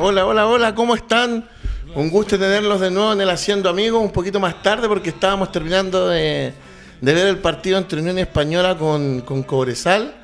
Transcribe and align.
Hola, 0.00 0.26
hola, 0.26 0.46
hola, 0.46 0.74
¿cómo 0.76 0.94
están? 0.94 1.48
Un 1.96 2.08
gusto 2.08 2.38
tenerlos 2.38 2.80
de 2.80 2.88
nuevo 2.88 3.14
en 3.14 3.20
el 3.20 3.30
Haciendo 3.30 3.68
Amigos, 3.68 4.00
un 4.00 4.12
poquito 4.12 4.38
más 4.38 4.62
tarde 4.62 4.86
porque 4.86 5.08
estábamos 5.08 5.50
terminando 5.50 6.06
de, 6.06 6.52
ver 7.00 7.26
el 7.26 7.38
partido 7.38 7.78
entre 7.78 8.00
Unión 8.00 8.16
Española 8.16 8.78
con, 8.78 9.22
con 9.22 9.42
Cobresal, 9.42 10.14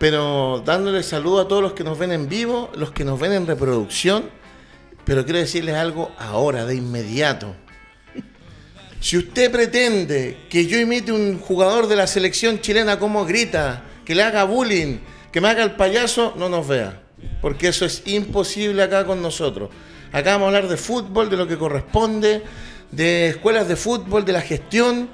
pero 0.00 0.64
dándole 0.66 1.04
saludo 1.04 1.42
a 1.42 1.46
todos 1.46 1.62
los 1.62 1.74
que 1.74 1.84
nos 1.84 1.96
ven 1.96 2.10
en 2.10 2.28
vivo, 2.28 2.72
los 2.74 2.90
que 2.90 3.04
nos 3.04 3.20
ven 3.20 3.34
en 3.34 3.46
reproducción, 3.46 4.28
pero 5.04 5.22
quiero 5.22 5.38
decirles 5.38 5.76
algo 5.76 6.10
ahora, 6.18 6.66
de 6.66 6.74
inmediato. 6.74 7.54
Si 8.98 9.16
usted 9.16 9.52
pretende 9.52 10.38
que 10.50 10.66
yo 10.66 10.76
imite 10.76 11.12
un 11.12 11.38
jugador 11.38 11.86
de 11.86 11.94
la 11.94 12.08
selección 12.08 12.60
chilena 12.60 12.98
como 12.98 13.24
grita, 13.24 13.84
que 14.04 14.16
le 14.16 14.24
haga 14.24 14.42
bullying, 14.42 14.98
que 15.30 15.40
me 15.40 15.50
haga 15.50 15.62
el 15.62 15.76
payaso, 15.76 16.34
no 16.36 16.48
nos 16.48 16.66
vea. 16.66 17.03
Porque 17.44 17.68
eso 17.68 17.84
es 17.84 18.00
imposible 18.06 18.82
acá 18.82 19.04
con 19.04 19.20
nosotros. 19.20 19.68
Acá 20.12 20.30
vamos 20.30 20.46
a 20.46 20.56
hablar 20.56 20.66
de 20.66 20.78
fútbol, 20.78 21.28
de 21.28 21.36
lo 21.36 21.46
que 21.46 21.58
corresponde, 21.58 22.40
de 22.90 23.28
escuelas 23.28 23.68
de 23.68 23.76
fútbol, 23.76 24.24
de 24.24 24.32
la 24.32 24.40
gestión, 24.40 25.10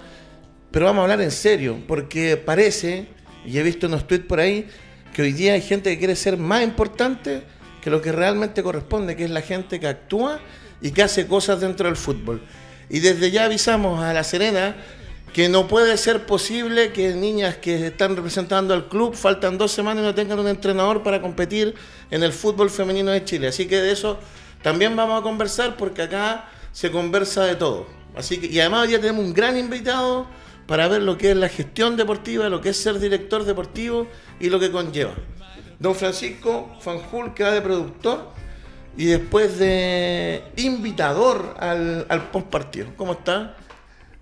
pero 0.70 0.86
vamos 0.86 1.00
a 1.00 1.02
hablar 1.02 1.22
en 1.22 1.32
serio, 1.32 1.78
porque 1.88 2.36
parece, 2.36 3.08
y 3.44 3.58
he 3.58 3.64
visto 3.64 3.88
unos 3.88 4.06
tweets 4.06 4.26
por 4.26 4.38
ahí, 4.38 4.68
que 5.12 5.22
hoy 5.22 5.32
día 5.32 5.54
hay 5.54 5.60
gente 5.60 5.90
que 5.90 5.98
quiere 5.98 6.14
ser 6.14 6.36
más 6.36 6.62
importante 6.62 7.42
que 7.82 7.90
lo 7.90 8.00
que 8.00 8.12
realmente 8.12 8.62
corresponde, 8.62 9.16
que 9.16 9.24
es 9.24 9.30
la 9.30 9.42
gente 9.42 9.80
que 9.80 9.88
actúa 9.88 10.38
y 10.80 10.92
que 10.92 11.02
hace 11.02 11.26
cosas 11.26 11.60
dentro 11.60 11.88
del 11.88 11.96
fútbol. 11.96 12.42
Y 12.88 13.00
desde 13.00 13.32
ya 13.32 13.46
avisamos 13.46 14.00
a 14.04 14.12
La 14.12 14.22
Serena 14.22 14.76
que 15.32 15.48
no 15.48 15.68
puede 15.68 15.96
ser 15.96 16.26
posible 16.26 16.92
que 16.92 17.14
niñas 17.14 17.56
que 17.56 17.88
están 17.88 18.16
representando 18.16 18.74
al 18.74 18.88
club 18.88 19.14
faltan 19.14 19.58
dos 19.58 19.70
semanas 19.70 20.02
y 20.02 20.06
no 20.06 20.14
tengan 20.14 20.38
un 20.38 20.48
entrenador 20.48 21.02
para 21.02 21.20
competir 21.20 21.74
en 22.10 22.22
el 22.22 22.32
fútbol 22.32 22.70
femenino 22.70 23.10
de 23.10 23.24
Chile. 23.24 23.48
Así 23.48 23.66
que 23.66 23.80
de 23.80 23.92
eso 23.92 24.18
también 24.62 24.94
vamos 24.96 25.20
a 25.20 25.22
conversar 25.22 25.76
porque 25.76 26.02
acá 26.02 26.48
se 26.72 26.90
conversa 26.90 27.44
de 27.44 27.56
todo. 27.56 27.86
Así 28.16 28.38
que, 28.38 28.46
y 28.46 28.60
además 28.60 28.88
ya 28.88 29.00
tenemos 29.00 29.24
un 29.24 29.32
gran 29.32 29.56
invitado 29.56 30.26
para 30.66 30.88
ver 30.88 31.02
lo 31.02 31.16
que 31.16 31.30
es 31.30 31.36
la 31.36 31.48
gestión 31.48 31.96
deportiva, 31.96 32.48
lo 32.48 32.60
que 32.60 32.70
es 32.70 32.76
ser 32.76 32.98
director 32.98 33.44
deportivo 33.44 34.06
y 34.38 34.50
lo 34.50 34.60
que 34.60 34.70
conlleva. 34.70 35.14
Don 35.78 35.94
Francisco 35.94 36.76
Fanjul, 36.80 37.34
que 37.34 37.42
va 37.42 37.52
de 37.52 37.62
productor 37.62 38.32
y 38.96 39.06
después 39.06 39.58
de 39.58 40.42
invitador 40.56 41.56
al, 41.58 42.06
al 42.08 42.30
post 42.30 42.46
partido. 42.48 42.88
¿Cómo 42.96 43.12
está? 43.12 43.56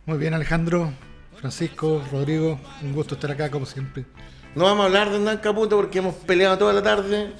Muy 0.06 0.18
bien, 0.18 0.34
Alejandro, 0.34 0.92
Francisco, 1.36 2.02
Rodrigo, 2.10 2.58
un 2.82 2.92
gusto 2.92 3.14
estar 3.14 3.30
acá 3.30 3.50
como 3.50 3.66
siempre. 3.66 4.04
No 4.54 4.64
vamos 4.64 4.82
a 4.82 4.86
hablar 4.86 5.10
de 5.10 5.16
Hernán 5.16 5.38
Caputo 5.38 5.76
porque 5.76 5.98
hemos 5.98 6.14
peleado 6.14 6.58
toda 6.58 6.72
la 6.72 6.82
tarde 6.82 7.32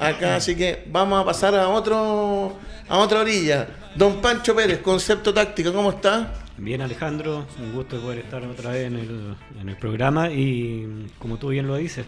acá, 0.00 0.36
así 0.36 0.56
que 0.56 0.84
vamos 0.90 1.20
a 1.20 1.24
pasar 1.24 1.54
a 1.54 1.68
otro 1.68 2.58
a 2.88 2.98
otra 2.98 3.20
orilla. 3.20 3.68
Don 3.94 4.20
Pancho 4.20 4.54
Pérez, 4.54 4.80
concepto 4.80 5.32
táctico, 5.32 5.72
¿cómo 5.72 5.90
está? 5.90 6.34
Bien 6.56 6.80
Alejandro, 6.80 7.46
un 7.60 7.72
gusto 7.72 8.00
poder 8.00 8.18
estar 8.20 8.44
otra 8.44 8.70
vez 8.70 8.86
en 8.86 8.96
el, 8.96 9.36
en 9.60 9.68
el 9.68 9.76
programa 9.76 10.30
y 10.30 11.08
como 11.18 11.36
tú 11.36 11.48
bien 11.48 11.66
lo 11.66 11.76
dices, 11.76 12.06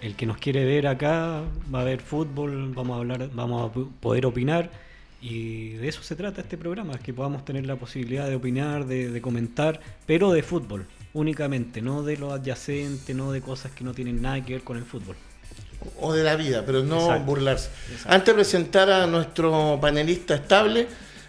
el 0.00 0.16
que 0.16 0.26
nos 0.26 0.38
quiere 0.38 0.64
ver 0.64 0.86
acá 0.86 1.42
va 1.72 1.80
a 1.82 1.84
ver 1.84 2.00
fútbol, 2.00 2.72
vamos 2.74 2.96
a 2.96 3.00
hablar, 3.00 3.30
vamos 3.32 3.70
a 3.70 4.00
poder 4.00 4.26
opinar 4.26 4.70
y 5.20 5.70
de 5.74 5.88
eso 5.88 6.02
se 6.02 6.16
trata 6.16 6.40
este 6.40 6.56
programa, 6.56 6.94
es 6.94 7.00
que 7.00 7.12
podamos 7.12 7.44
tener 7.44 7.66
la 7.66 7.76
posibilidad 7.76 8.26
de 8.26 8.36
opinar, 8.36 8.86
de, 8.86 9.20
comentar, 9.20 9.80
pero 10.06 10.32
de 10.32 10.42
fútbol 10.42 10.86
únicamente, 11.12 11.82
no 11.82 12.02
de 12.02 12.16
lo 12.16 12.32
adyacente, 12.32 13.14
no 13.14 13.32
de 13.32 13.40
cosas 13.40 13.72
que 13.72 13.84
no 13.84 13.92
tienen 13.94 14.22
nada 14.22 14.44
que 14.44 14.54
ver 14.54 14.62
con 14.62 14.76
el 14.76 14.84
fútbol. 14.84 15.16
O 15.98 16.12
de 16.12 16.22
la 16.22 16.36
vida, 16.36 16.62
pero 16.64 16.82
no 16.82 17.18
burlarse. 17.20 17.70
Antes 18.04 18.26
de 18.26 18.34
presentar 18.34 18.90
a 18.90 19.06
nuestro 19.06 19.78
panelista 19.80 20.34
estable, 20.34 20.86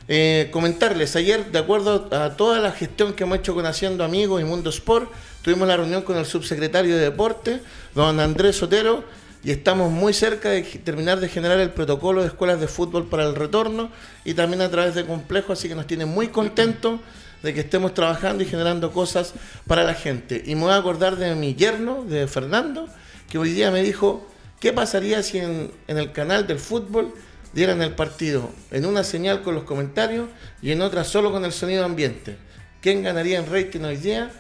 eh, 0.08 0.50
comentarles, 0.52 1.16
ayer, 1.16 1.52
de 1.52 1.60
acuerdo 1.60 2.10
a 2.12 2.36
toda 2.36 2.60
la 2.60 2.72
gestión 2.72 3.14
que 3.14 3.24
hemos 3.24 3.38
hecho 3.38 3.54
con 3.54 3.66
Haciendo 3.66 4.04
Amigos 4.04 4.42
y 4.42 4.44
Mundo 4.44 4.70
Sport, 4.70 5.10
tuvimos 5.42 5.68
la 5.68 5.78
reunión 5.78 6.02
con 6.02 6.18
el 6.18 6.26
subsecretario 6.26 6.96
de 6.96 7.02
Deporte, 7.02 7.62
don 7.96 8.20
Andrés 8.20 8.58
Sotero, 8.58 9.06
y 9.44 9.52
estamos 9.52 9.92
muy 9.92 10.14
cerca 10.14 10.50
de 10.50 10.62
terminar 10.62 11.20
de 11.20 11.30
generar 11.30 11.60
el 11.60 11.72
protocolo 11.72 12.22
de 12.22 12.28
escuelas 12.28 12.60
de 12.60 12.68
fútbol 12.68 13.08
para 13.08 13.24
el 13.24 13.36
retorno 13.36 13.90
y 14.24 14.34
también 14.36 14.62
a 14.62 14.70
través 14.70 14.94
de 14.94 15.06
Complejo, 15.06 15.54
así 15.54 15.68
que 15.68 15.76
nos 15.76 15.88
tiene 15.88 16.06
muy 16.06 16.28
contentos 16.28 17.00
de 17.44 17.54
que 17.54 17.62
estemos 17.62 17.94
trabajando 17.94 18.44
y 18.44 18.46
generando 18.46 18.92
cosas 18.92 19.34
para 19.68 19.84
la 19.84 19.94
gente. 19.94 20.44
Y 20.46 20.56
me 20.56 20.62
voy 20.62 20.72
a 20.72 20.78
acordar 20.78 21.16
de 21.16 21.36
mi 21.36 21.56
yerno, 21.56 22.04
de 22.04 22.28
Fernando, 22.28 22.88
que 23.30 23.38
hoy 23.38 23.52
día 23.52 23.72
me 23.72 23.82
dijo, 23.82 24.28
¿qué 24.60 24.74
pasaría 24.74 25.24
si 25.24 25.40
en, 25.40 25.72
el 25.88 26.12
canal 26.12 26.48
del 26.48 26.60
fútbol 26.60 27.14
dieran 27.54 27.82
el 27.82 27.94
partido 27.96 28.50
en 28.72 28.86
una 28.86 29.04
señal 29.04 29.42
con 29.42 29.56
los 29.56 29.64
comentarios 29.64 30.30
y 30.62 30.72
en 30.72 30.82
otra 30.82 31.04
solo 31.04 31.32
con 31.32 31.46
el 31.46 31.52
sonido 31.52 31.86
ambiente? 31.86 32.38
¿Quién 32.82 33.04
ganaría 33.04 33.40
en 33.40 33.52
rating 33.52 33.82
hoy 33.82 33.98
día? 33.98 34.32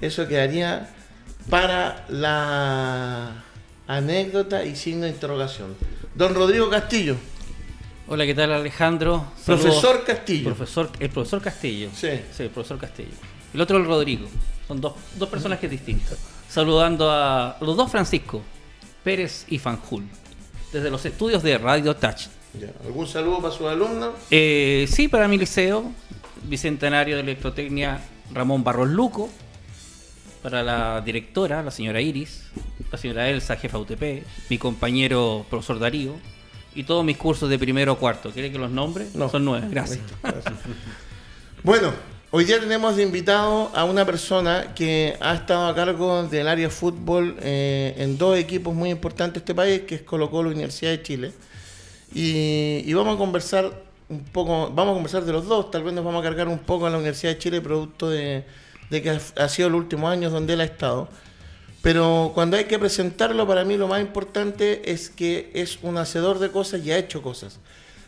Eso 0.00 0.26
quedaría 0.26 0.88
para 1.50 2.06
la 2.08 3.44
anécdota 3.86 4.64
y 4.64 4.76
signo 4.76 5.04
de 5.04 5.10
interrogación. 5.10 5.74
Don 6.14 6.34
Rodrigo 6.34 6.68
Castillo. 6.70 7.16
Hola, 8.12 8.26
¿qué 8.26 8.34
tal 8.34 8.52
Alejandro? 8.52 9.24
Profesor 9.46 10.04
Castillo. 10.04 10.44
Profesor, 10.44 10.90
el 11.00 11.08
profesor 11.08 11.40
Castillo. 11.40 11.88
Sí. 11.94 12.08
Sí, 12.30 12.42
el 12.42 12.50
profesor 12.50 12.76
Castillo. 12.76 13.08
El 13.54 13.60
otro 13.62 13.78
el 13.78 13.86
Rodrigo. 13.86 14.28
Son 14.68 14.82
dos, 14.82 14.92
dos 15.16 15.30
personajes 15.30 15.70
distintos. 15.70 16.18
Saludando 16.46 17.10
a 17.10 17.56
los 17.62 17.74
dos 17.74 17.90
Francisco, 17.90 18.42
Pérez 19.02 19.46
y 19.48 19.58
Fanjul, 19.58 20.04
desde 20.74 20.90
los 20.90 21.02
estudios 21.06 21.42
de 21.42 21.56
Radio 21.56 21.96
Touch. 21.96 22.26
¿Algún 22.84 23.06
saludo 23.06 23.40
para 23.40 23.54
sus 23.54 23.66
alumnos? 23.66 24.10
Eh, 24.30 24.86
sí, 24.90 25.08
para 25.08 25.26
mi 25.26 25.38
liceo, 25.38 25.90
Bicentenario 26.42 27.16
de 27.16 27.22
Electrotecnia 27.22 27.98
Ramón 28.30 28.62
Barros 28.62 28.90
Luco, 28.90 29.30
para 30.42 30.62
la 30.62 31.00
directora, 31.00 31.62
la 31.62 31.70
señora 31.70 32.02
Iris, 32.02 32.42
la 32.90 32.98
señora 32.98 33.30
Elsa, 33.30 33.56
jefa 33.56 33.78
UTP, 33.78 34.22
mi 34.50 34.58
compañero 34.58 35.46
profesor 35.48 35.78
Darío 35.78 36.16
y 36.74 36.84
todos 36.84 37.04
mis 37.04 37.16
cursos 37.16 37.48
de 37.48 37.58
primero 37.58 37.92
o 37.92 37.98
cuarto. 37.98 38.30
¿Quiere 38.30 38.50
que 38.50 38.58
los 38.58 38.70
nombre? 38.70 39.06
No. 39.14 39.28
Son 39.28 39.44
nueve, 39.44 39.68
gracias. 39.70 40.00
bueno, 41.62 41.92
hoy 42.30 42.44
día 42.44 42.60
tenemos 42.60 42.96
de 42.96 43.02
invitado 43.02 43.70
a 43.74 43.84
una 43.84 44.04
persona 44.04 44.74
que 44.74 45.16
ha 45.20 45.34
estado 45.34 45.66
a 45.66 45.74
cargo 45.74 46.24
del 46.24 46.48
área 46.48 46.68
de 46.68 46.72
fútbol 46.72 47.36
eh, 47.40 47.94
en 47.98 48.18
dos 48.18 48.38
equipos 48.38 48.74
muy 48.74 48.90
importantes 48.90 49.34
de 49.34 49.38
este 49.40 49.54
país, 49.54 49.80
que 49.82 49.96
es 49.96 50.02
Colo 50.02 50.30
Colo 50.30 50.50
Universidad 50.50 50.90
de 50.90 51.02
Chile. 51.02 51.32
Y, 52.14 52.82
y, 52.84 52.92
vamos 52.92 53.14
a 53.14 53.18
conversar 53.18 53.72
un 54.08 54.24
poco, 54.24 54.70
vamos 54.74 54.92
a 54.92 54.94
conversar 54.94 55.24
de 55.24 55.32
los 55.32 55.46
dos, 55.46 55.70
tal 55.70 55.82
vez 55.82 55.94
nos 55.94 56.04
vamos 56.04 56.20
a 56.20 56.24
cargar 56.24 56.48
un 56.48 56.58
poco 56.58 56.86
a 56.86 56.90
la 56.90 56.98
Universidad 56.98 57.32
de 57.32 57.38
Chile 57.38 57.60
producto 57.62 58.10
de 58.10 58.44
de 58.92 59.00
que 59.00 59.10
ha 59.10 59.48
sido 59.48 59.70
los 59.70 59.80
últimos 59.80 60.12
años 60.12 60.32
donde 60.32 60.52
él 60.52 60.60
ha 60.60 60.64
estado. 60.64 61.08
Pero 61.82 62.30
cuando 62.34 62.56
hay 62.56 62.64
que 62.64 62.78
presentarlo, 62.78 63.46
para 63.46 63.64
mí 63.64 63.76
lo 63.76 63.88
más 63.88 64.00
importante 64.00 64.90
es 64.90 65.10
que 65.10 65.50
es 65.52 65.80
un 65.82 65.98
hacedor 65.98 66.38
de 66.38 66.50
cosas 66.50 66.84
y 66.84 66.92
ha 66.92 66.98
hecho 66.98 67.22
cosas. 67.22 67.58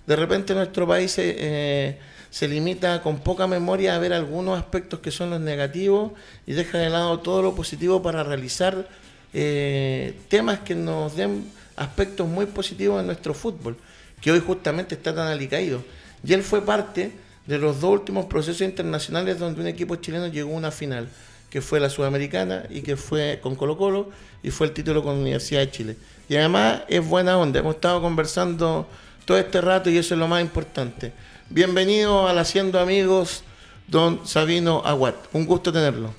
De 0.06 0.16
repente 0.16 0.54
nuestro 0.54 0.86
país 0.86 1.10
se, 1.10 1.34
eh, 1.38 1.98
se 2.30 2.46
limita 2.46 3.02
con 3.02 3.18
poca 3.18 3.46
memoria 3.46 3.96
a 3.96 3.98
ver 3.98 4.12
algunos 4.12 4.58
aspectos 4.58 5.00
que 5.00 5.10
son 5.10 5.30
los 5.30 5.40
negativos 5.40 6.12
y 6.46 6.52
deja 6.52 6.78
de 6.78 6.90
lado 6.90 7.20
todo 7.20 7.42
lo 7.42 7.54
positivo 7.54 8.00
para 8.02 8.22
realizar 8.22 8.86
eh, 9.32 10.14
temas 10.28 10.60
que 10.60 10.76
nos 10.76 11.16
den 11.16 11.50
aspectos 11.74 12.28
muy 12.28 12.46
positivos 12.46 13.00
en 13.00 13.06
nuestro 13.06 13.34
fútbol, 13.34 13.76
que 14.20 14.30
hoy 14.30 14.40
justamente 14.40 14.94
está 14.94 15.12
tan 15.12 15.26
alicaído. 15.26 15.82
Y 16.24 16.32
él 16.32 16.42
fue 16.42 16.64
parte 16.64 17.12
de 17.46 17.58
los 17.58 17.80
dos 17.80 17.90
últimos 17.92 18.26
procesos 18.26 18.62
internacionales 18.62 19.38
donde 19.38 19.60
un 19.60 19.66
equipo 19.66 19.96
chileno 19.96 20.28
llegó 20.28 20.54
a 20.54 20.58
una 20.58 20.70
final, 20.70 21.08
que 21.54 21.60
fue 21.60 21.78
la 21.78 21.88
Sudamericana 21.88 22.64
y 22.68 22.82
que 22.82 22.96
fue 22.96 23.38
con 23.40 23.54
Colo 23.54 23.78
Colo 23.78 24.10
y 24.42 24.50
fue 24.50 24.66
el 24.66 24.72
título 24.72 25.04
con 25.04 25.14
la 25.14 25.20
Universidad 25.20 25.60
de 25.60 25.70
Chile. 25.70 25.96
Y 26.28 26.34
además 26.34 26.82
es 26.88 27.06
buena 27.06 27.38
onda, 27.38 27.60
hemos 27.60 27.76
estado 27.76 28.02
conversando 28.02 28.88
todo 29.24 29.38
este 29.38 29.60
rato 29.60 29.88
y 29.88 29.96
eso 29.96 30.14
es 30.14 30.18
lo 30.18 30.26
más 30.26 30.42
importante. 30.42 31.12
Bienvenido 31.50 32.26
al 32.26 32.40
Haciendo 32.40 32.80
Amigos, 32.80 33.44
don 33.86 34.26
Sabino 34.26 34.82
Aguat. 34.84 35.14
Un 35.32 35.46
gusto 35.46 35.72
tenerlo. 35.72 36.12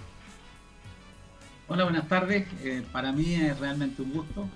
Hola, 1.68 1.84
buenas 1.84 2.08
tardes. 2.08 2.48
Eh, 2.64 2.84
para 2.94 3.12
mí 3.12 3.36
es 3.36 3.60
realmente 3.60 4.04
un 4.04 4.14
gusto. 4.14 4.48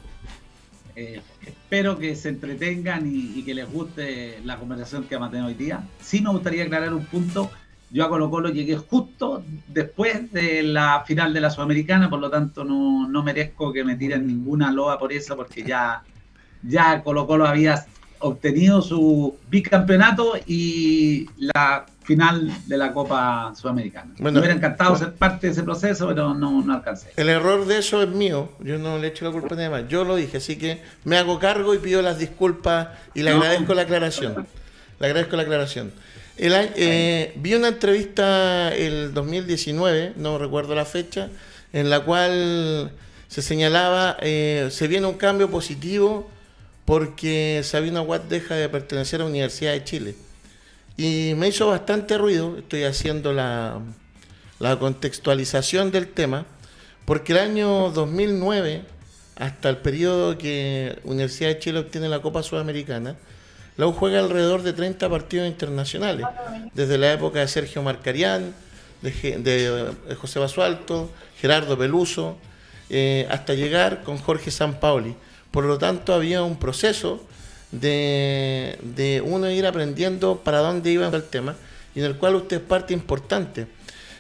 Eh, 0.96 1.22
espero 1.46 2.00
que 2.00 2.16
se 2.16 2.30
entretengan 2.30 3.04
y, 3.06 3.44
que 3.44 3.54
les 3.54 3.70
guste 3.70 4.40
la 4.46 4.56
conversación 4.56 5.04
que 5.04 5.16
vamos 5.16 5.28
a 5.28 5.32
tener 5.32 5.46
hoy 5.46 5.56
día. 5.56 5.84
Sí 6.02 6.22
me 6.22 6.30
gustaría 6.30 6.64
aclarar 6.64 6.94
un 6.94 7.06
punto. 7.06 7.52
Yo 7.92 8.06
a 8.06 8.10
Colo 8.10 8.30
Colo 8.30 8.50
llegué 8.50 8.78
justo 8.78 9.44
después 9.68 10.32
de 10.32 10.62
la 10.64 11.04
final 11.06 11.34
de 11.34 11.42
la 11.42 11.50
Sudamericana, 11.50 12.10
por 12.10 12.20
lo 12.20 12.30
tanto 12.30 12.64
no, 12.64 13.08
no 13.08 13.24
merezco 13.24 13.74
que 13.74 13.84
me 13.84 13.96
tiren 13.96 14.28
ninguna 14.28 14.72
loa 14.72 15.00
por 15.00 15.12
eso, 15.12 15.36
porque 15.36 15.64
ya, 15.64 16.04
ya 16.62 17.02
Colo 17.02 17.26
Colo 17.26 17.48
había 17.48 17.86
obtenido 18.20 18.82
su 18.82 19.38
bicampeonato 19.50 20.34
y 20.46 21.28
la 21.38 21.86
final 22.04 22.52
de 22.68 22.78
la 22.78 22.92
Copa 22.92 23.54
Sudamericana. 23.56 24.14
me 24.18 24.32
hubiera 24.32 24.54
encantado 24.54 24.96
ser 24.96 25.14
parte 25.14 25.48
de 25.48 25.54
ese 25.54 25.64
proceso, 25.64 26.08
pero 26.08 26.34
no, 26.34 26.62
no 26.64 26.74
alcancé. 26.74 27.12
El 27.16 27.30
error 27.30 27.66
de 27.66 27.78
eso 27.78 28.02
es 28.02 28.10
mío, 28.10 28.50
yo 28.60 28.78
no 28.78 28.98
le 28.98 29.08
echo 29.08 29.26
la 29.26 29.32
culpa 29.32 29.54
a 29.54 29.58
nadie 29.58 29.70
más, 29.70 29.88
yo 29.88 30.04
lo 30.04 30.16
dije, 30.16 30.38
así 30.38 30.58
que 30.58 30.82
me 31.06 31.18
hago 31.18 31.40
cargo 31.40 31.74
y 31.74 31.78
pido 31.78 32.02
las 32.02 32.18
disculpas 32.18 32.90
y 33.14 33.24
le 33.24 33.32
agradezco 33.32 33.74
la 33.74 33.84
aclaración. 33.84 34.48
Le 35.00 35.08
agradezco 35.08 35.38
la 35.38 35.44
aclaración. 35.44 35.94
El, 36.40 36.54
eh, 36.56 37.34
vi 37.36 37.54
una 37.54 37.68
entrevista 37.68 38.74
el 38.74 39.14
2019, 39.14 40.14
no 40.16 40.38
recuerdo 40.38 40.74
la 40.74 40.86
fecha, 40.86 41.30
en 41.74 41.90
la 41.90 42.06
cual 42.06 42.92
se 43.28 43.42
señalaba, 43.42 44.16
eh, 44.22 44.70
se 44.72 44.88
viene 44.88 45.06
un 45.06 45.16
cambio 45.16 45.52
positivo 45.52 46.30
porque 46.86 47.60
Sabina 47.66 48.02
Watt 48.02 48.30
deja 48.30 48.56
de 48.56 48.70
pertenecer 48.70 49.20
a 49.20 49.26
la 49.26 49.30
Universidad 49.30 49.74
de 49.74 49.84
Chile. 49.84 50.16
Y 50.96 51.34
me 51.36 51.50
hizo 51.50 51.68
bastante 51.68 52.18
ruido, 52.18 52.58
estoy 52.58 52.86
haciendo 52.86 53.34
la, 53.34 53.82
contextualización 54.80 55.92
del 55.92 56.08
tema, 56.08 56.46
porque 57.04 57.34
el 57.34 57.40
año 57.40 57.92
2009, 57.92 58.84
hasta 59.36 59.68
el 59.68 59.78
periodo 59.78 60.38
que 60.38 61.00
Universidad 61.04 61.50
de 61.50 61.60
Chile 61.60 61.80
obtiene 61.80 62.08
la 62.08 62.22
Copa 62.22 62.44
Sudamericana, 62.44 63.18
la 63.80 63.88
U 63.88 63.94
juega 63.94 64.20
alrededor 64.20 64.62
de 64.62 64.74
30 64.74 65.10
partidos 65.10 65.48
internacionales, 65.48 66.26
desde 66.74 66.98
la 66.98 67.14
época 67.14 67.40
de 67.40 67.48
Sergio 67.48 67.82
Marcarián, 67.82 68.54
de, 69.02 69.94
José 70.20 70.38
Basualto, 70.38 71.10
Gerardo 71.40 71.78
Peluso, 71.78 72.36
eh, 72.90 73.26
hasta 73.32 73.54
llegar 73.54 74.04
con 74.04 74.18
Jorge 74.18 74.52
Sampaoli. 74.52 75.16
Por 75.50 75.64
lo 75.64 75.78
tanto, 75.78 76.14
había 76.14 76.44
un 76.44 76.60
proceso 76.60 77.24
de, 77.72 79.24
uno 79.26 79.50
ir 79.50 79.66
aprendiendo 79.66 80.42
para 80.44 80.60
dónde 80.60 80.92
iba 80.92 81.08
el 81.08 81.24
tema 81.24 81.56
y 81.96 82.00
en 82.00 82.06
el 82.06 82.18
cual 82.18 82.36
usted 82.36 82.58
es 82.58 82.64
parte 82.64 82.94
importante. 82.94 83.66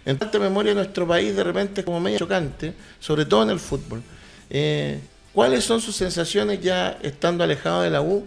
En 0.06 0.18
tanta 0.18 0.40
memoria 0.40 0.74
nuestro 0.74 1.06
país 1.06 1.36
de 1.36 1.44
repente 1.44 1.82
es 1.82 1.86
como 1.86 2.00
medio 2.00 2.18
chocante, 2.18 2.74
sobre 3.02 3.26
todo 3.26 3.44
en 3.44 3.50
el 3.50 3.60
fútbol. 3.60 4.02
Eh, 4.50 5.02
¿Cuáles 5.34 5.66
son 5.66 5.82
sus 5.82 5.98
sensaciones 5.98 6.62
ya 6.62 6.98
estando 7.04 7.44
alejado 7.44 7.82
de 7.82 7.90
la 7.90 8.02
U 8.02 8.26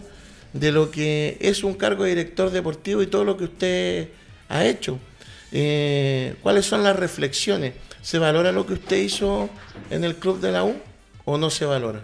de 0.53 0.71
lo 0.71 0.91
que 0.91 1.37
es 1.41 1.63
un 1.63 1.73
cargo 1.73 2.03
de 2.03 2.11
director 2.11 2.51
deportivo 2.51 3.01
y 3.01 3.07
todo 3.07 3.23
lo 3.23 3.37
que 3.37 3.45
usted 3.45 4.09
ha 4.49 4.65
hecho? 4.65 4.99
Eh, 5.51 6.35
¿Cuáles 6.41 6.65
son 6.65 6.83
las 6.83 6.95
reflexiones? 6.95 7.73
¿Se 8.01 8.19
valora 8.19 8.51
lo 8.51 8.65
que 8.65 8.73
usted 8.73 8.97
hizo 8.97 9.49
en 9.89 10.03
el 10.03 10.15
club 10.15 10.39
de 10.39 10.51
la 10.51 10.63
U 10.63 10.75
o 11.25 11.37
no 11.37 11.49
se 11.49 11.65
valora? 11.65 12.01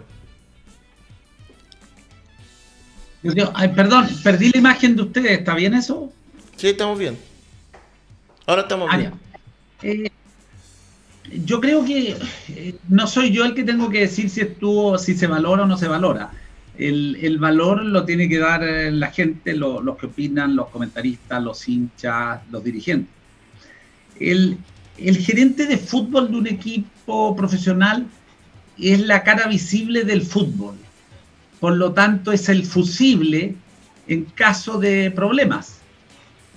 perdón, 3.74 4.08
perdí 4.22 4.50
la 4.50 4.58
imagen 4.58 4.96
de 4.96 5.02
ustedes, 5.02 5.38
¿está 5.40 5.54
bien 5.54 5.74
eso? 5.74 6.10
Sí, 6.56 6.68
estamos 6.68 6.98
bien. 6.98 7.18
Ahora 8.46 8.62
estamos 8.62 8.88
ah, 8.90 8.96
bien. 8.96 9.12
Eh, 9.82 10.10
yo 11.44 11.60
creo 11.60 11.84
que 11.84 12.16
eh, 12.48 12.74
no 12.88 13.06
soy 13.06 13.30
yo 13.30 13.44
el 13.44 13.54
que 13.54 13.62
tengo 13.62 13.90
que 13.90 14.00
decir 14.00 14.30
si 14.30 14.40
estuvo, 14.40 14.98
si 14.98 15.14
se 15.14 15.26
valora 15.26 15.64
o 15.64 15.66
no 15.66 15.76
se 15.76 15.88
valora. 15.88 16.30
El, 16.80 17.38
valor 17.38 17.84
lo 17.84 18.04
tiene 18.04 18.28
que 18.28 18.38
dar 18.38 18.62
eh, 18.64 18.90
la 18.90 19.10
gente, 19.10 19.54
los 19.54 19.96
que 19.98 20.06
opinan, 20.06 20.56
los 20.56 20.68
comentaristas, 20.68 21.42
los 21.42 21.68
hinchas, 21.68 22.40
los 22.50 22.64
dirigentes. 22.64 23.14
El, 24.18 24.56
el 24.96 25.18
gerente 25.18 25.66
de 25.66 25.76
fútbol 25.76 26.30
de 26.30 26.36
un 26.38 26.46
equipo 26.46 27.36
profesional 27.36 28.06
es 28.78 29.00
la 29.00 29.22
cara 29.22 29.46
visible 29.46 30.04
del 30.04 30.22
fútbol 30.22 30.74
por 31.60 31.76
lo 31.76 31.92
tanto 31.92 32.32
es 32.32 32.48
el 32.48 32.64
fusible 32.64 33.54
en 34.08 34.24
caso 34.24 34.78
de 34.78 35.10
problemas. 35.10 35.76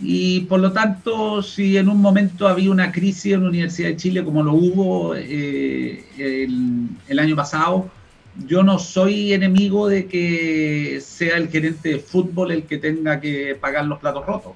Y 0.02 0.42
por 0.42 0.60
lo 0.60 0.72
tanto, 0.72 1.44
si 1.44 1.78
en 1.78 1.88
un 1.88 2.02
momento 2.02 2.48
había 2.48 2.72
una 2.72 2.92
crisis 2.92 3.34
en 3.34 3.44
la 3.44 3.50
Universidad 3.50 3.90
de 3.90 3.98
Chile, 3.98 4.24
como 4.24 4.42
lo 4.42 4.54
hubo 4.54 5.14
eh, 5.16 6.04
el, 6.18 7.20
año 7.20 7.36
pasado, 7.36 7.92
yo 8.36 8.64
no 8.64 8.80
soy 8.80 9.34
enemigo 9.34 9.88
de 9.88 10.08
que 10.08 11.02
sea 11.06 11.38
el 11.38 11.50
gerente 11.50 11.90
de 11.90 12.00
fútbol 12.00 12.52
el 12.52 12.64
que 12.64 12.78
tenga 12.78 13.20
que 13.20 13.56
pagar 13.60 13.86
los 13.86 14.00
platos 14.00 14.26
rotos, 14.26 14.54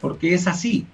porque 0.00 0.34
es 0.34 0.46
así. 0.46 0.86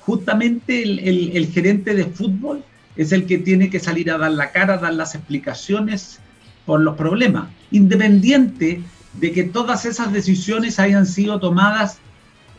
Justamente 0.00 0.82
el, 0.82 1.48
gerente 1.52 1.94
de 1.94 2.04
fútbol 2.04 2.62
es 2.96 3.12
el 3.12 3.26
que 3.26 3.38
tiene 3.38 3.70
que 3.70 3.80
salir 3.80 4.10
a 4.10 4.18
dar 4.18 4.32
la 4.32 4.52
cara, 4.52 4.78
dar 4.78 4.94
las 4.94 5.14
explicaciones 5.14 6.20
por 6.66 6.80
los 6.80 6.96
problemas, 6.96 7.48
independiente 7.70 8.80
de 9.14 9.32
que 9.32 9.44
todas 9.44 9.84
esas 9.84 10.12
decisiones 10.12 10.78
hayan 10.78 11.06
sido 11.06 11.38
tomadas 11.38 11.98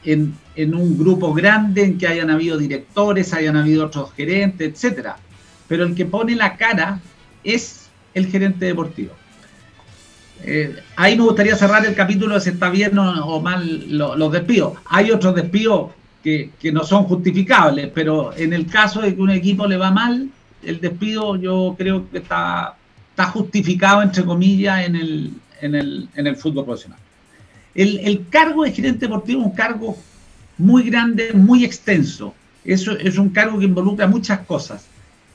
en, 0.04 0.36
un 0.56 0.98
grupo 0.98 1.34
grande, 1.34 1.84
en 1.84 1.98
que 1.98 2.08
hayan 2.08 2.30
habido 2.30 2.58
directores, 2.58 3.34
hayan 3.34 3.58
habido 3.58 3.86
otros 3.86 4.14
gerentes, 4.14 4.74
etcétera. 4.74 5.18
Pero 5.68 5.84
el 5.84 5.96
que 5.96 6.06
pone 6.06 6.36
la 6.36 6.58
cara 6.58 7.00
es 7.44 7.85
el 8.16 8.26
gerente 8.28 8.66
deportivo. 8.66 9.14
Eh, 10.44 10.76
ahí 10.96 11.16
me 11.16 11.24
gustaría 11.24 11.56
cerrar 11.56 11.86
el 11.86 11.94
capítulo 11.94 12.34
de 12.34 12.42
si 12.42 12.50
está 12.50 12.70
bien 12.70 12.98
o, 12.98 13.40
mal 13.40 13.86
los 13.90 14.32
despidos. 14.32 14.74
Hay 14.86 15.12
otros 15.12 15.36
despidos 15.36 15.92
que, 16.24 16.50
que, 16.60 16.72
no 16.72 16.84
son 16.84 17.04
justificables, 17.04 17.92
pero 17.94 18.36
en 18.36 18.54
el 18.54 18.66
caso 18.66 19.02
de 19.02 19.16
que 19.16 19.22
un 19.22 19.30
equipo 19.30 19.68
le 19.68 19.78
va 19.78 19.92
mal, 19.92 20.30
el 20.64 20.82
despido 20.82 21.36
yo 21.36 21.76
creo 21.78 22.10
que 22.10 22.18
está 22.18 22.76
está 23.16 23.32
justificado, 23.32 24.02
entre 24.02 24.26
comillas, 24.26 24.86
en 24.86 24.98
el, 24.98 25.32
en 25.62 25.74
el, 25.74 26.10
en 26.16 26.28
el 26.28 26.36
fútbol 26.36 26.66
profesional. 26.66 27.00
El, 27.74 28.00
el, 28.00 28.28
cargo 28.28 28.66
de 28.66 28.74
gerente 28.74 29.06
deportivo 29.06 29.40
es 29.40 29.48
un 29.48 29.54
cargo 29.54 29.98
muy 30.58 30.84
grande, 30.84 31.32
muy 31.34 31.64
extenso. 31.64 32.36
Eso 32.66 32.92
es 32.92 33.18
un 33.18 33.30
cargo 33.30 33.58
que 33.58 33.66
involucra 33.66 34.06
muchas 34.06 34.40
cosas. 34.40 34.86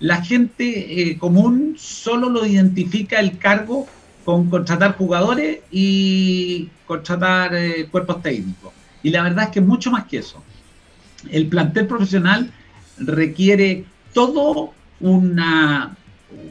La 0.00 0.22
gente 0.22 1.10
eh, 1.10 1.18
común 1.18 1.76
solo 1.78 2.28
lo 2.28 2.44
identifica 2.44 3.20
el 3.20 3.38
cargo 3.38 3.86
con 4.24 4.48
contratar 4.50 4.96
jugadores 4.96 5.60
y 5.70 6.68
contratar 6.86 7.54
eh, 7.54 7.86
cuerpos 7.90 8.22
técnicos. 8.22 8.72
Y 9.02 9.10
la 9.10 9.22
verdad 9.22 9.44
es 9.44 9.50
que 9.50 9.60
es 9.60 9.66
mucho 9.66 9.90
más 9.90 10.06
que 10.06 10.18
eso. 10.18 10.42
El 11.30 11.46
plantel 11.48 11.86
profesional 11.86 12.50
requiere 12.98 13.84
todo 14.12 14.72
una, 15.00 15.96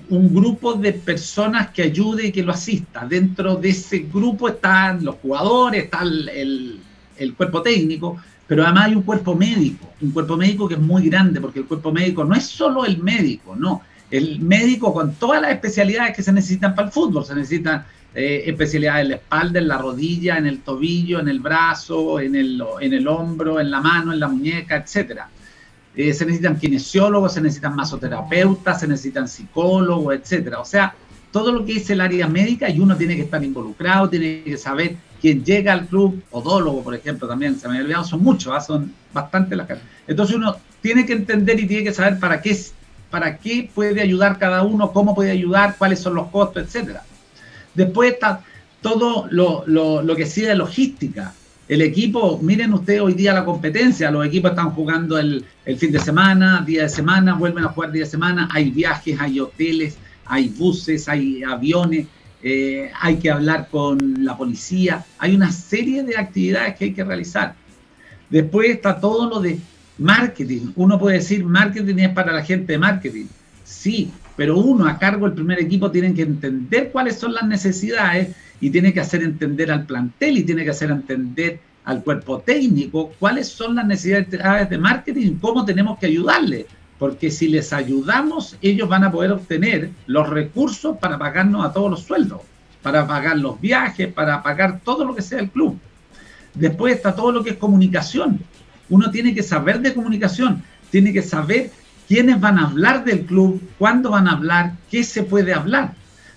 un 0.09 0.33
grupo 0.33 0.73
de 0.73 0.93
personas 0.93 1.69
que 1.69 1.83
ayude 1.83 2.27
y 2.27 2.31
que 2.31 2.43
lo 2.43 2.51
asista. 2.51 3.05
Dentro 3.05 3.55
de 3.55 3.69
ese 3.69 3.99
grupo 3.99 4.49
están 4.49 5.03
los 5.03 5.15
jugadores, 5.15 5.85
está 5.85 6.01
el, 6.03 6.81
cuerpo 7.35 7.61
técnico, 7.61 8.17
pero 8.49 8.65
además 8.65 8.87
hay 8.87 8.95
un 8.95 9.03
cuerpo 9.03 9.35
médico, 9.35 9.93
un 10.01 10.09
cuerpo 10.09 10.35
médico 10.35 10.67
que 10.67 10.73
es 10.73 10.79
muy 10.79 11.07
grande, 11.07 11.39
porque 11.39 11.59
el 11.59 11.65
cuerpo 11.65 11.91
médico 11.91 12.25
no 12.25 12.33
es 12.33 12.47
solo 12.47 12.83
el 12.83 12.97
médico, 12.97 13.55
no. 13.55 13.83
El 14.09 14.39
médico 14.39 14.91
con 14.91 15.13
todas 15.13 15.39
las 15.39 15.51
especialidades 15.51 16.15
que 16.15 16.23
se 16.23 16.33
necesitan 16.33 16.73
para 16.73 16.87
el 16.87 16.91
fútbol, 16.91 17.23
se 17.23 17.35
necesitan 17.35 17.85
eh, 18.15 18.45
especialidades 18.47 19.03
en 19.03 19.09
la 19.09 19.15
espalda, 19.17 19.59
en 19.59 19.67
la 19.67 19.77
rodilla, 19.77 20.39
en 20.39 20.47
el 20.47 20.61
tobillo, 20.61 21.19
en 21.19 21.27
el 21.27 21.39
brazo, 21.39 22.19
en 22.19 22.33
el, 22.33 22.63
en 22.81 22.91
el 22.91 23.07
hombro, 23.07 23.59
en 23.59 23.69
la 23.69 23.81
mano, 23.81 24.13
en 24.13 24.19
la 24.19 24.27
muñeca, 24.27 24.77
etcétera. 24.77 25.29
Eh, 25.95 26.11
se 26.11 26.25
necesitan 26.25 26.57
kinesiólogos, 26.57 27.35
se 27.35 27.41
necesitan 27.41 27.75
masoterapeutas, 27.75 28.79
se 28.79 28.87
necesitan 28.87 29.27
psicólogos, 29.27 30.15
etcétera. 30.15 30.59
O 30.59 30.65
sea, 30.65 30.95
todo 31.31 31.51
lo 31.51 31.65
que 31.65 31.77
es 31.77 31.89
el 31.89 32.01
área 32.01 32.27
médica 32.27 32.69
y 32.69 32.79
uno 32.79 32.95
tiene 32.95 33.15
que 33.15 33.23
estar 33.23 33.43
involucrado, 33.43 34.09
tiene 34.09 34.43
que 34.43 34.57
saber 34.57 34.95
quién 35.21 35.43
llega 35.43 35.73
al 35.73 35.87
club, 35.87 36.21
odólogo, 36.31 36.83
por 36.83 36.95
ejemplo, 36.95 37.27
también, 37.27 37.59
se 37.59 37.67
me 37.67 37.77
ha 37.77 37.81
olvidado, 37.81 38.03
son 38.03 38.23
muchos, 38.23 38.53
¿ah? 38.55 38.61
son 38.61 38.93
bastante 39.13 39.55
las 39.55 39.67
caras. 39.67 39.83
Entonces 40.07 40.35
uno 40.35 40.55
tiene 40.81 41.05
que 41.05 41.13
entender 41.13 41.59
y 41.59 41.67
tiene 41.67 41.83
que 41.83 41.93
saber 41.93 42.19
para 42.19 42.41
qué, 42.41 42.57
para 43.09 43.37
qué 43.37 43.69
puede 43.73 44.01
ayudar 44.01 44.39
cada 44.39 44.63
uno, 44.63 44.91
cómo 44.91 45.13
puede 45.13 45.31
ayudar, 45.31 45.75
cuáles 45.77 45.99
son 45.99 46.15
los 46.15 46.27
costos, 46.27 46.63
etcétera. 46.63 47.03
Después 47.75 48.13
está 48.13 48.41
todo 48.81 49.27
lo, 49.29 50.15
que 50.15 50.25
sigue 50.25 50.47
de 50.47 50.55
logística. 50.55 51.33
El 51.67 51.81
equipo, 51.81 52.39
miren 52.41 52.73
ustedes 52.73 53.01
hoy 53.01 53.13
día 53.13 53.33
la 53.33 53.45
competencia, 53.45 54.09
los 54.09 54.25
equipos 54.25 54.51
están 54.51 54.71
jugando 54.71 55.19
el, 55.19 55.45
fin 55.77 55.91
de 55.91 55.99
semana, 55.99 56.63
día 56.65 56.83
de 56.83 56.89
semana, 56.89 57.35
vuelven 57.35 57.63
a 57.65 57.69
jugar 57.69 57.91
día 57.91 58.05
de 58.05 58.09
semana, 58.09 58.49
hay 58.51 58.71
viajes, 58.71 59.19
hay 59.19 59.39
hoteles, 59.39 59.97
hay 60.29 60.47
buses, 60.49 61.09
hay 61.09 61.43
aviones, 61.43 62.07
eh, 62.41 62.89
hay 63.01 63.17
que 63.17 63.29
hablar 63.29 63.67
con 63.69 64.23
la 64.23 64.37
policía, 64.37 65.03
hay 65.17 65.35
una 65.35 65.51
serie 65.51 66.03
de 66.03 66.17
actividades 66.17 66.77
que 66.77 66.85
hay 66.85 66.93
que 66.93 67.03
realizar. 67.03 67.55
Después 68.29 68.69
está 68.69 68.99
todo 68.99 69.27
lo 69.27 69.41
de 69.41 69.59
marketing. 69.97 70.71
Uno 70.75 70.97
puede 70.99 71.17
decir, 71.17 71.43
marketing 71.43 71.97
es 71.97 72.09
para 72.09 72.31
la 72.31 72.43
gente 72.43 72.73
de 72.73 72.77
marketing. 72.77 73.25
Sí, 73.65 74.11
pero 74.37 74.57
uno 74.57 74.87
a 74.87 74.97
cargo 74.97 75.25
del 75.25 75.33
primer 75.33 75.59
equipo 75.59 75.91
tiene 75.91 76.13
que 76.13 76.21
entender 76.21 76.91
cuáles 76.91 77.17
son 77.17 77.33
las 77.33 77.45
necesidades 77.45 78.29
y 78.61 78.69
tiene 78.69 78.93
que 78.93 78.99
hacer 78.99 79.23
entender 79.23 79.71
al 79.71 79.85
plantel 79.85 80.37
y 80.37 80.43
tiene 80.43 80.63
que 80.63 80.69
hacer 80.69 80.91
entender 80.91 81.59
al 81.85 82.03
cuerpo 82.03 82.39
técnico 82.39 83.11
cuáles 83.17 83.47
son 83.47 83.75
las 83.75 83.85
necesidades 83.85 84.69
de 84.69 84.77
marketing 84.77 85.27
y 85.27 85.35
cómo 85.35 85.65
tenemos 85.65 85.97
que 85.97 86.05
ayudarles. 86.05 86.67
Porque 86.99 87.31
si 87.31 87.47
les 87.47 87.73
ayudamos, 87.73 88.57
ellos 88.61 88.87
van 88.89 89.05
a 89.05 89.11
poder 89.11 89.31
obtener 89.31 89.89
los 90.05 90.29
recursos 90.29 90.97
para 90.97 91.17
pagarnos 91.17 91.65
a 91.65 91.73
todos 91.73 91.89
los 91.89 92.03
sueldos, 92.03 92.41
para 92.83 93.07
pagar 93.07 93.37
los 93.37 93.59
viajes, 93.59 94.11
para 94.11 94.43
pagar 94.43 94.81
todo 94.83 95.05
lo 95.05 95.15
que 95.15 95.21
sea 95.21 95.39
el 95.39 95.49
club. 95.49 95.79
Después 96.53 96.95
está 96.95 97.15
todo 97.15 97.31
lo 97.31 97.43
que 97.43 97.51
es 97.51 97.57
comunicación. 97.57 98.41
Uno 98.89 99.09
tiene 99.11 99.33
que 99.33 99.43
saber 99.43 99.79
de 99.79 99.93
comunicación, 99.93 100.61
tiene 100.91 101.13
que 101.13 101.21
saber 101.21 101.71
quiénes 102.07 102.39
van 102.39 102.59
a 102.59 102.65
hablar 102.65 103.05
del 103.05 103.21
club, 103.21 103.61
cuándo 103.77 104.09
van 104.09 104.27
a 104.27 104.33
hablar, 104.33 104.73
qué 104.91 105.03
se 105.03 105.23
puede 105.23 105.53
hablar. 105.53 105.93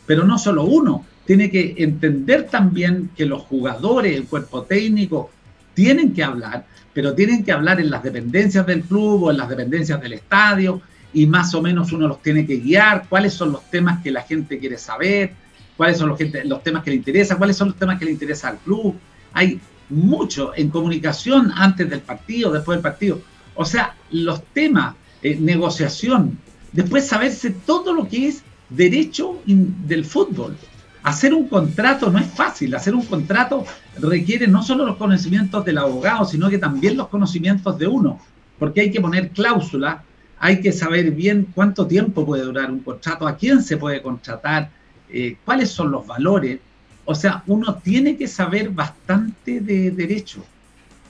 Pero 0.07 0.25
no 0.25 0.38
solo 0.38 0.64
uno, 0.64 1.04
tiene 1.26 1.50
que 1.50 1.75
entender 1.78 2.49
también 2.49 3.11
que 3.16 3.26
los 3.26 3.42
jugadores, 3.42 4.14
el 4.14 4.26
cuerpo 4.26 4.62
técnico, 4.62 5.31
tienen 5.75 6.12
que 6.12 6.23
hablar, 6.23 6.66
pero 6.95 7.15
tienen 7.15 7.45
que 7.45 7.53
hablar 7.53 7.81
en 7.81 7.91
las 7.91 8.03
dependencias 8.03 8.67
del 8.67 8.83
club 8.83 9.25
o 9.25 9.31
en 9.31 9.39
las 9.39 9.49
dependencias 9.49 10.01
del 10.01 10.13
estadio 10.13 10.81
y 11.13 11.27
más 11.27 11.55
o 11.55 11.63
menos 11.63 11.93
uno 11.93 12.09
los 12.09 12.23
tiene 12.23 12.47
que 12.47 12.57
guiar, 12.57 13.07
cuáles 13.09 13.35
son 13.35 13.53
los 13.53 13.71
temas 13.71 14.03
que 14.03 14.11
la 14.11 14.23
gente 14.23 14.59
quiere 14.59 14.79
saber, 14.79 15.35
cuáles 15.77 15.99
son 15.99 16.09
los, 16.09 16.19
temas 16.63 16.83
que 16.83 16.91
le 16.91 16.97
interesan, 16.97 17.39
cuáles 17.39 17.57
son 17.57 17.69
los 17.69 17.77
temas 17.77 17.99
que 17.99 18.05
le 18.05 18.13
interesa 18.13 18.49
al 18.49 18.59
club. 18.59 18.95
Hay 19.33 19.61
mucho 19.89 20.53
en 20.57 20.71
comunicación 20.71 21.53
antes 21.55 21.89
del 21.89 22.01
partido, 22.01 22.51
después 22.51 22.77
del 22.77 22.83
partido. 22.83 23.21
O 23.55 23.65
sea, 23.65 23.95
los 24.11 24.43
temas 24.55 24.95
eh, 25.23 25.37
negociación, 25.39 26.39
después 26.73 27.07
saberse 27.07 27.51
todo 27.51 27.93
lo 27.93 28.09
que 28.09 28.29
es 28.29 28.43
derecho 28.71 29.41
del 29.47 30.05
fútbol. 30.05 30.57
Hacer 31.02 31.35
un 31.35 31.49
contrato 31.49 32.11
no 32.11 32.18
es 32.18 32.26
fácil, 32.26 32.75
hacer 32.75 32.94
un 32.94 33.04
contrato 33.04 33.64
requiere 33.99 34.47
no 34.47 34.62
solo 34.62 34.87
los 34.87 34.97
conocimientos 34.97 35.64
del 35.64 35.78
abogado, 35.78 36.25
sino 36.25 36.49
que 36.49 36.59
también 36.59 36.97
los 36.97 37.09
conocimientos 37.09 37.76
de 37.78 37.88
uno, 37.88 38.21
porque 38.59 38.82
hay 38.82 38.90
que 38.92 39.00
poner 39.00 39.30
cláusulas, 39.30 40.02
hay 40.38 40.61
que 40.61 40.73
saber 40.73 41.11
bien 41.11 41.49
cuánto 41.54 41.87
tiempo 41.87 42.25
puede 42.25 42.44
durar 42.44 42.71
un 42.71 42.80
contrato, 42.80 43.26
a 43.26 43.37
quién 43.37 43.62
se 43.62 43.76
puede 43.76 44.00
contratar, 44.02 44.71
eh, 45.09 45.37
cuáles 45.44 45.71
son 45.71 45.90
los 45.90 46.06
valores. 46.06 46.59
O 47.04 47.14
sea, 47.14 47.42
uno 47.47 47.75
tiene 47.76 48.16
que 48.16 48.26
saber 48.26 48.71
bastante 48.71 49.61
de 49.61 49.90
derecho. 49.90 50.44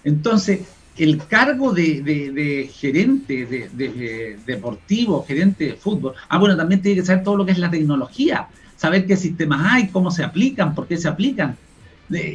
Entonces, 0.05 0.61
el 0.97 1.19
cargo 1.27 1.73
de, 1.73 2.71
gerente 2.75 3.47
de, 3.47 4.39
deportivo, 4.45 5.25
gerente 5.25 5.65
de 5.65 5.73
fútbol, 5.75 6.15
ah, 6.29 6.39
bueno, 6.39 6.57
también 6.57 6.83
tiene 6.83 7.01
que 7.01 7.07
saber 7.07 7.25
todo 7.25 7.37
lo 7.37 7.47
que 7.47 7.53
es 7.53 7.59
la 7.59 7.71
tecnología, 7.71 8.49
saber 8.83 9.07
qué 9.07 9.17
sistemas 9.17 9.61
hay, 9.65 9.89
cómo 9.89 10.11
se 10.11 10.25
aplican, 10.25 10.75
por 10.75 10.87
qué 10.89 10.97
se 10.97 11.09
aplican. 11.09 11.57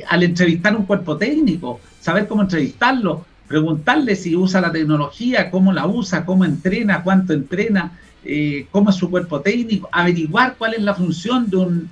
al 0.09 0.23
entrevistar 0.23 0.75
un 0.75 0.85
cuerpo 0.85 1.17
técnico, 1.17 1.79
saber 1.99 2.25
cómo 2.27 2.41
entrevistarlo, 2.41 3.25
preguntarle 3.47 4.15
si 4.15 4.35
usa 4.35 4.61
la 4.61 4.71
tecnología, 4.71 5.51
cómo 5.51 5.73
la 5.73 5.85
usa, 5.85 6.25
cómo 6.25 6.45
entrena, 6.45 7.03
cuánto 7.03 7.33
entrena, 7.33 7.91
eh, 8.23 8.65
cómo 8.71 8.89
es 8.89 8.95
su 8.95 9.09
cuerpo 9.09 9.41
técnico, 9.41 9.89
averiguar 9.91 10.55
cuál 10.57 10.73
es 10.75 10.81
la 10.81 10.95
función 10.95 11.49
de 11.49 11.57
un, 11.57 11.89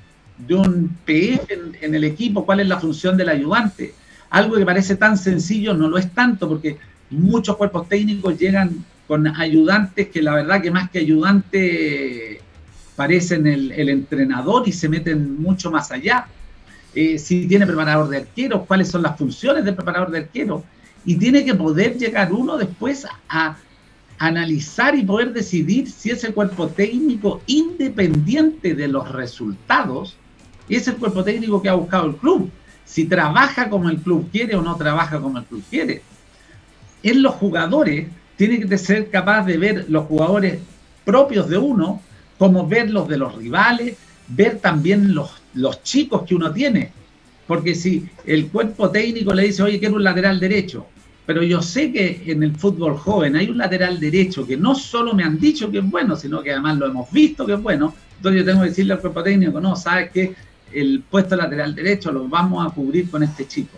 de 0.47 0.55
un 0.55 0.97
PF 1.05 1.45
en 1.81 1.93
el 1.93 2.03
equipo, 2.03 2.45
cuál 2.45 2.61
es 2.61 2.67
la 2.67 2.79
función 2.79 3.17
del 3.17 3.29
ayudante 3.29 3.93
algo 4.35 4.57
que 4.57 4.65
parece 4.65 4.95
tan 4.95 5.17
sencillo 5.17 5.73
no 5.73 5.87
lo 5.87 5.97
es 5.97 6.11
tanto 6.11 6.49
porque 6.49 6.77
muchos 7.09 7.55
cuerpos 7.55 7.87
técnicos 7.87 8.37
llegan 8.37 8.83
con 9.07 9.27
ayudantes 9.27 10.09
que 10.09 10.21
la 10.21 10.33
verdad 10.33 10.61
que 10.61 10.71
más 10.71 10.89
que 10.89 10.99
ayudante 10.99 12.41
parecen 12.95 13.45
el, 13.47 13.89
entrenador 13.89 14.67
y 14.67 14.71
se 14.71 14.89
meten 14.89 15.41
mucho 15.41 15.71
más 15.71 15.91
allá. 15.91 16.27
Eh, 16.93 17.19
si 17.19 17.47
tiene 17.47 17.65
preparador 17.65 18.07
de 18.09 18.17
arqueros, 18.17 18.63
cuáles 18.67 18.89
son 18.89 19.01
las 19.01 19.17
funciones 19.17 19.65
del 19.65 19.75
preparador 19.75 20.11
de 20.11 20.19
arqueros. 20.19 20.63
Y 21.05 21.15
tiene 21.15 21.43
que 21.43 21.53
poder 21.53 21.97
llegar 21.97 22.31
uno 22.33 22.57
después 22.57 23.05
a 23.29 23.57
analizar 24.17 24.95
y 24.95 25.03
poder 25.03 25.33
decidir 25.33 25.91
si 25.91 26.11
ese 26.11 26.33
cuerpo 26.33 26.67
técnico 26.67 27.41
independiente 27.47 28.73
de 28.73 28.87
los 28.87 29.11
resultados 29.11 30.15
es 30.69 30.87
el 30.87 30.95
cuerpo 30.95 31.23
técnico 31.23 31.61
que 31.61 31.69
ha 31.69 31.73
buscado 31.73 32.07
el 32.07 32.15
club 32.15 32.49
si 32.85 33.05
trabaja 33.05 33.69
como 33.69 33.89
el 33.89 33.97
club 33.97 34.29
quiere 34.31 34.55
o 34.55 34.61
no 34.61 34.75
trabaja 34.77 35.19
como 35.19 35.39
el 35.39 35.43
club 35.43 35.63
quiere. 35.69 36.01
En 37.03 37.21
los 37.21 37.33
jugadores 37.35 38.07
tiene 38.37 38.59
que 38.59 38.77
ser 38.77 39.09
capaz 39.09 39.43
de 39.43 39.57
ver 39.57 39.85
los 39.89 40.05
jugadores 40.05 40.59
propios 41.03 41.49
de 41.49 41.57
uno, 41.57 42.01
como 42.37 42.67
ver 42.67 42.89
los 42.89 43.07
de 43.07 43.17
los 43.17 43.35
rivales, 43.35 43.97
ver 44.27 44.59
también 44.59 45.13
los, 45.13 45.31
los 45.53 45.83
chicos 45.83 46.23
que 46.23 46.35
uno 46.35 46.51
tiene. 46.51 46.91
Porque 47.47 47.75
si 47.75 48.07
el 48.25 48.47
cuerpo 48.47 48.89
técnico 48.89 49.33
le 49.33 49.43
dice, 49.43 49.63
oye, 49.63 49.79
quiero 49.79 49.95
un 49.95 50.03
lateral 50.03 50.39
derecho, 50.39 50.87
pero 51.25 51.41
yo 51.41 51.61
sé 51.61 51.91
que 51.91 52.23
en 52.27 52.43
el 52.43 52.55
fútbol 52.55 52.97
joven 52.97 53.35
hay 53.35 53.49
un 53.49 53.57
lateral 53.57 53.99
derecho 53.99 54.45
que 54.45 54.57
no 54.57 54.75
solo 54.75 55.13
me 55.13 55.23
han 55.23 55.39
dicho 55.39 55.71
que 55.71 55.79
es 55.79 55.89
bueno, 55.89 56.15
sino 56.15 56.41
que 56.41 56.51
además 56.51 56.77
lo 56.77 56.85
hemos 56.85 57.11
visto 57.11 57.45
que 57.45 57.53
es 57.53 57.61
bueno, 57.61 57.95
entonces 58.17 58.41
yo 58.41 58.45
tengo 58.45 58.61
que 58.61 58.69
decirle 58.69 58.93
al 58.93 58.99
cuerpo 58.99 59.23
técnico, 59.23 59.59
no, 59.59 59.75
sabes 59.75 60.11
que 60.11 60.35
el 60.71 61.03
puesto 61.09 61.35
lateral 61.35 61.73
derecho 61.73 62.11
lo 62.11 62.27
vamos 62.27 62.65
a 62.65 62.73
cubrir 62.73 63.09
con 63.09 63.23
este 63.23 63.47
chico. 63.47 63.77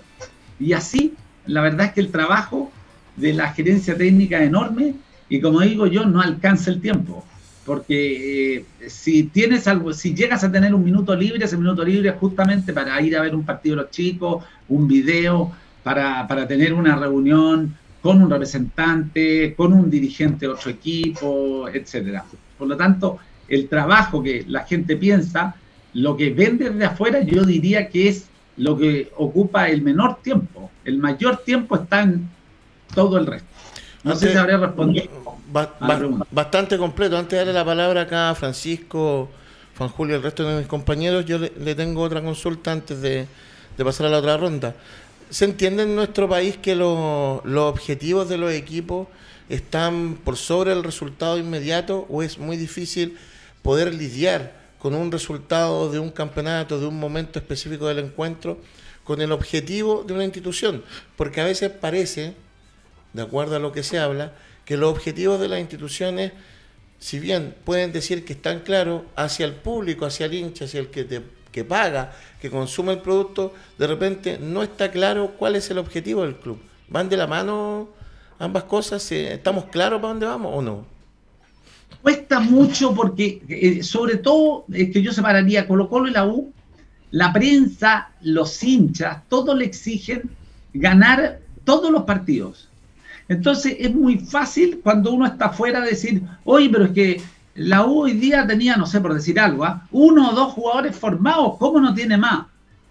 Y 0.60 0.74
así, 0.74 1.14
la 1.46 1.62
verdad 1.62 1.88
es 1.88 1.94
que 1.94 2.02
el 2.02 2.12
trabajo 2.12 2.72
de 3.16 3.34
la 3.34 3.54
gerencia 3.54 3.98
técnica 3.98 4.40
es 4.40 4.48
enorme 4.48 4.96
y 5.30 5.40
como 5.40 5.62
digo 5.62 5.88
yo, 5.88 6.06
no 6.06 6.22
alcanza 6.22 6.72
el 6.72 6.82
tiempo. 6.82 7.26
Porque 7.68 8.56
eh, 8.56 8.66
si 8.88 9.24
tienes 9.24 9.68
algo, 9.68 9.92
si 9.92 10.16
llegas 10.16 10.42
a 10.46 10.52
tener 10.52 10.74
un 10.74 10.86
minuto 10.86 11.14
libre, 11.14 11.44
ese 11.44 11.58
minuto 11.58 11.84
libre 11.84 12.10
es 12.10 12.16
justamente 12.16 12.72
para 12.72 13.00
ir 13.02 13.18
a 13.18 13.22
ver 13.22 13.36
un 13.36 13.44
partido 13.44 13.76
de 13.76 13.82
los 13.82 13.92
chicos, 13.92 14.46
un 14.70 14.88
video, 14.88 15.52
para, 15.84 16.26
para 16.30 16.48
tener 16.48 16.74
una 16.74 16.96
reunión 16.96 17.76
con 18.02 18.22
un 18.22 18.30
representante, 18.30 19.54
con 19.54 19.74
un 19.74 19.90
dirigente 19.90 20.46
de 20.46 20.54
otro 20.54 20.72
equipo, 20.72 21.68
etcétera. 21.68 22.24
Por 22.58 22.70
lo 22.70 22.78
tanto, 22.78 23.18
el 23.50 23.68
trabajo 23.68 24.24
que 24.24 24.46
la 24.48 24.64
gente 24.64 24.96
piensa 24.96 25.56
lo 25.94 26.16
que 26.16 26.30
ven 26.30 26.58
desde 26.58 26.86
afuera 26.86 27.22
yo 27.22 27.44
diría 27.44 27.90
que 27.90 28.08
es 28.08 28.28
lo 28.56 28.78
que 28.78 29.12
ocupa 29.18 29.68
el 29.68 29.82
menor 29.82 30.22
tiempo. 30.22 30.72
El 30.86 31.00
mayor 31.00 31.44
tiempo 31.44 31.76
está 31.76 32.04
en 32.04 32.30
todo 32.96 33.18
el 33.18 33.26
resto. 33.26 33.48
No 34.06 34.16
sé 34.16 34.32
si 34.32 34.38
habría 34.38 34.56
respondido. 34.56 35.37
Bastante 35.52 36.78
completo. 36.78 37.18
Antes 37.18 37.32
de 37.32 37.38
darle 37.38 37.54
la 37.54 37.66
palabra 37.66 38.02
acá 38.02 38.30
a 38.30 38.36
Francisco, 38.36 39.30
Juan 39.78 39.90
Julio 39.90 40.16
y 40.16 40.18
el 40.18 40.24
resto 40.24 40.48
de 40.48 40.58
mis 40.58 40.68
compañeros, 40.68 41.26
yo 41.26 41.38
le, 41.38 41.76
tengo 41.76 42.02
otra 42.02 42.22
consulta 42.22 42.72
antes 42.72 43.02
de, 43.02 43.28
pasar 43.78 44.08
a 44.08 44.10
la 44.10 44.20
otra 44.20 44.38
ronda. 44.38 44.76
¿Se 45.30 45.46
entiende 45.46 45.84
en 45.84 45.96
nuestro 45.96 46.28
país 46.28 46.58
que 46.58 46.76
los 46.76 47.44
objetivos 47.46 48.30
de 48.30 48.38
los 48.38 48.52
equipos 48.52 49.08
están 49.50 50.18
por 50.24 50.36
sobre 50.36 50.74
el 50.74 50.84
resultado 50.84 51.38
inmediato 51.38 52.06
o 52.10 52.24
es 52.24 52.38
muy 52.38 52.58
difícil 52.58 53.18
poder 53.62 53.94
lidiar 53.94 54.54
con 54.80 54.94
un 54.94 55.12
resultado 55.12 55.92
de 55.92 56.00
un 56.00 56.12
campeonato, 56.12 56.80
de 56.80 56.86
un 56.86 57.00
momento 57.00 57.40
específico 57.40 57.88
del 57.88 58.00
encuentro, 58.00 58.60
con 59.04 59.22
el 59.22 59.32
objetivo 59.32 60.04
de 60.06 60.14
una 60.14 60.24
institución. 60.24 60.84
Porque 61.16 61.42
a 61.42 61.46
veces 61.46 61.72
parece, 61.72 62.36
de 63.14 63.22
acuerdo 63.22 63.56
a 63.56 63.60
lo 63.60 63.72
que 63.72 63.84
se 63.84 64.00
habla, 64.00 64.34
que 64.68 64.76
los 64.76 64.92
objetivos 64.92 65.40
de 65.40 65.48
las 65.48 65.62
instituciones, 65.62 66.34
si 67.00 67.20
bien 67.20 67.56
pueden 67.64 67.94
decir 67.94 68.26
que 68.26 68.34
están 68.34 68.60
claros 68.60 69.04
hacia 69.16 69.46
el 69.46 69.54
público, 69.54 70.06
hacia 70.06 70.26
el 70.26 70.34
hincha, 70.34 70.66
hacia 70.66 70.82
el 70.82 70.90
que, 70.90 71.06
te, 71.06 71.22
que 71.54 71.64
paga, 71.64 72.12
que 72.42 72.50
consume 72.52 72.92
el 72.92 73.00
producto, 73.00 73.54
de 73.80 73.88
repente 73.88 74.38
no 74.38 74.62
está 74.64 74.92
claro 74.92 75.36
cuál 75.40 75.56
es 75.56 75.72
el 75.72 75.78
objetivo 75.78 76.24
del 76.24 76.36
club. 76.36 76.60
¿Van 76.90 77.08
de 77.08 77.16
la 77.16 77.28
mano 77.28 77.88
ambas 78.40 78.66
cosas? 78.66 79.10
¿Estamos 79.10 79.66
claros 79.66 80.02
para 80.02 80.10
dónde 80.10 80.26
vamos 80.26 80.52
o 80.54 80.62
no? 80.62 80.86
Cuesta 82.02 82.42
mucho 82.42 82.94
porque, 82.94 83.42
eh, 83.48 83.84
sobre 83.84 84.18
todo, 84.18 84.66
es 84.74 84.92
que 84.92 85.02
yo 85.02 85.14
separaría 85.14 85.66
Colo 85.66 85.88
Colo 85.88 86.10
y 86.10 86.12
la 86.12 86.26
U, 86.26 86.52
la 87.12 87.32
prensa, 87.32 88.12
los 88.20 88.62
hinchas, 88.62 89.24
todos 89.30 89.58
le 89.58 89.64
exigen 89.64 90.30
ganar 90.74 91.40
todos 91.64 91.90
los 91.90 92.04
partidos. 92.04 92.67
Entonces 93.30 93.76
es 93.80 93.94
muy 93.94 94.20
fácil 94.20 94.80
cuando 94.84 95.12
uno 95.12 95.26
está 95.26 95.46
afuera 95.46 95.82
decir, 95.82 96.22
oye, 96.46 96.70
pero 96.70 96.86
es 96.86 96.92
que 96.92 97.22
la 97.56 97.86
U 97.86 98.04
hoy 98.04 98.14
día 98.14 98.46
tenía, 98.46 98.78
no 98.78 98.86
sé 98.86 99.02
por 99.02 99.14
decir 99.14 99.40
algo, 99.40 99.66
¿ah? 99.66 99.88
uno 99.92 100.30
o 100.30 100.36
dos 100.36 100.54
jugadores 100.54 100.96
formados, 100.96 101.56
¿cómo 101.58 101.80
no 101.82 101.94
tiene 101.94 102.18
más? 102.18 102.46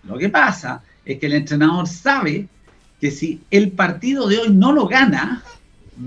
Lo 0.05 0.19
que 0.19 0.29
pasa 0.29 0.83
es 1.05 1.19
que 1.19 1.27
el 1.27 1.35
entrenador 1.35 1.87
sabe 1.87 2.49
que 3.01 3.11
si 3.11 3.41
el 3.51 3.73
partido 3.73 4.27
de 4.27 4.39
hoy 4.39 4.51
no 4.51 4.73
lo 4.73 4.87
gana, 4.87 5.43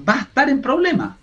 va 0.07 0.15
a 0.15 0.21
estar 0.21 0.49
en 0.49 0.61
problemas. 0.61 1.15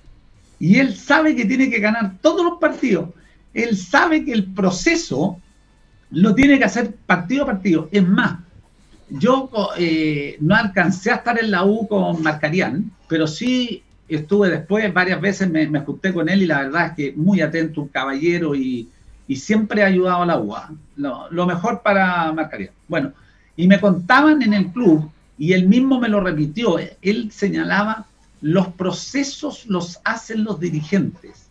Y 0.59 0.79
él 0.79 0.97
sabe 0.97 1.37
que 1.37 1.45
tiene 1.45 1.71
que 1.71 1.81
ganar 1.81 2.15
todos 2.21 2.45
los 2.45 2.59
partidos. 2.59 3.11
Él 3.53 3.77
sabe 3.77 4.25
que 4.25 4.33
el 4.33 4.45
proceso 4.45 5.39
lo 6.11 6.35
tiene 6.35 6.59
que 6.59 6.65
hacer 6.65 6.95
partido 7.07 7.43
a 7.43 7.47
partido. 7.47 7.89
Es 7.93 8.07
más, 8.07 8.39
yo 9.09 9.51
eh, 9.79 10.37
no 10.41 10.55
alcancé 10.55 11.11
a 11.11 11.17
estar 11.17 11.39
en 11.39 11.51
la 11.51 11.65
U 11.65 11.87
con 11.87 12.23
Marcarián, 12.23 12.91
pero 13.09 13.27
sí 13.27 13.83
estuve 14.09 14.51
después, 14.51 14.93
varias 14.93 15.21
veces 15.21 15.51
me, 15.51 15.67
me 15.69 15.81
junté 15.81 16.13
con 16.13 16.29
él 16.29 16.43
y 16.43 16.47
la 16.47 16.63
verdad 16.63 16.87
es 16.87 16.93
que 16.93 17.13
muy 17.17 17.41
atento, 17.41 17.83
un 17.83 17.89
caballero 17.89 18.55
y, 18.55 18.89
siempre 19.35 19.83
ha 19.83 19.87
ayudado 19.87 20.23
a 20.23 20.27
la 20.27 20.39
U. 20.39 20.55
¿ah? 20.55 20.71
Lo, 20.97 21.47
mejor 21.47 21.83
para 21.83 22.33
Marcarián. 22.33 22.71
Bueno, 22.87 23.13
y 23.57 23.67
me 23.67 23.81
contaban 23.81 24.41
en 24.43 24.55
el 24.55 24.67
club 24.69 25.11
y 25.37 25.53
él 25.53 25.67
mismo 25.67 25.99
me 25.99 26.09
lo 26.09 26.21
repitió. 26.21 26.79
Él 27.03 27.31
señalaba 27.33 28.07
los 28.41 28.69
procesos 28.69 29.67
los 29.67 29.99
hacen 30.05 30.45
los 30.45 30.61
dirigentes. 30.61 31.49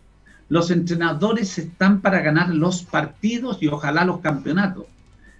Los 0.48 0.70
entrenadores 0.70 1.58
están 1.58 2.00
para 2.00 2.20
ganar 2.20 2.48
los 2.48 2.82
partidos 2.82 3.58
y 3.60 3.68
ojalá 3.68 4.04
los 4.04 4.20
campeonatos. 4.20 4.86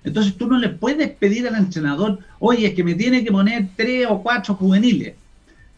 Entonces 0.07 0.37
tú 0.37 0.47
no 0.47 0.57
le 0.57 0.69
puedes 0.69 1.11
pedir 1.11 1.49
al 1.49 1.57
entrenador, 1.57 2.21
oye, 2.39 2.69
es 2.69 2.75
que 2.75 2.85
me 2.85 2.95
tiene 2.95 3.25
que 3.25 3.33
poner 3.33 3.69
tres 3.75 4.07
o 4.09 4.23
cuatro 4.23 4.55
juveniles. 4.55 5.15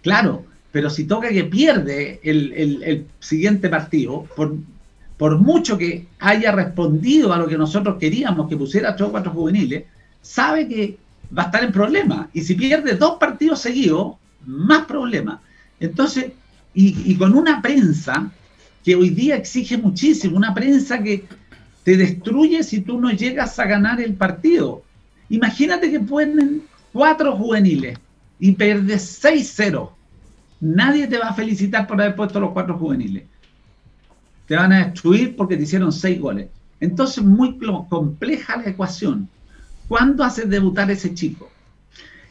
Claro, 0.02 0.44
pero 0.70 0.90
si 0.90 1.04
toca 1.04 1.30
que 1.30 1.44
pierde 1.44 2.20
el, 2.22 3.06
siguiente 3.20 3.70
partido, 3.70 4.24
por, 4.36 4.54
por 5.16 5.38
mucho 5.38 5.78
que 5.78 6.06
haya 6.18 6.52
respondido 6.52 7.32
a 7.32 7.38
lo 7.38 7.48
que 7.48 7.56
nosotros 7.56 7.96
queríamos, 7.98 8.50
que 8.50 8.56
pusiera 8.58 8.94
tres 8.94 9.08
o 9.08 9.12
cuatro 9.12 9.32
juveniles, 9.32 9.84
sabe 10.20 10.68
que 10.68 10.98
va 11.36 11.44
a 11.44 11.46
estar 11.46 11.64
en 11.64 11.72
problemas. 11.72 12.28
Y 12.34 12.42
si 12.42 12.54
pierde 12.54 12.96
dos 12.96 13.16
partidos 13.18 13.60
seguidos, 13.60 14.16
más 14.44 14.84
problemas. 14.84 15.40
Entonces, 15.80 16.32
y, 16.74 17.16
con 17.16 17.34
una 17.34 17.62
prensa 17.62 18.30
que 18.84 18.94
hoy 18.94 19.08
día 19.08 19.36
exige 19.36 19.78
muchísimo, 19.78 20.36
una 20.36 20.52
prensa 20.54 21.02
que 21.02 21.24
te 21.88 21.96
destruye 21.96 22.62
si 22.64 22.82
tú 22.82 23.00
no 23.00 23.10
llegas 23.12 23.58
a 23.58 23.64
ganar 23.64 23.98
el 23.98 24.12
partido. 24.12 24.82
Imagínate 25.30 25.90
que 25.90 25.98
ponen 26.00 26.64
cuatro 26.92 27.34
juveniles 27.34 27.98
y 28.38 28.52
pierdes 28.52 29.24
6-0. 29.24 29.88
Nadie 30.60 31.06
te 31.06 31.16
va 31.16 31.28
a 31.28 31.32
felicitar 31.32 31.86
por 31.86 31.98
haber 31.98 32.14
puesto 32.14 32.40
los 32.40 32.50
cuatro 32.50 32.76
juveniles. 32.76 33.22
Te 34.46 34.54
van 34.54 34.74
a 34.74 34.84
destruir 34.84 35.34
porque 35.34 35.56
te 35.56 35.62
hicieron 35.62 35.90
seis 35.90 36.20
goles. 36.20 36.48
Entonces, 36.78 37.24
muy 37.24 37.58
compleja 37.88 38.58
la 38.58 38.68
ecuación. 38.68 39.26
¿Cuándo 39.88 40.24
haces 40.24 40.46
debutar 40.50 40.90
ese 40.90 41.14
chico? 41.14 41.50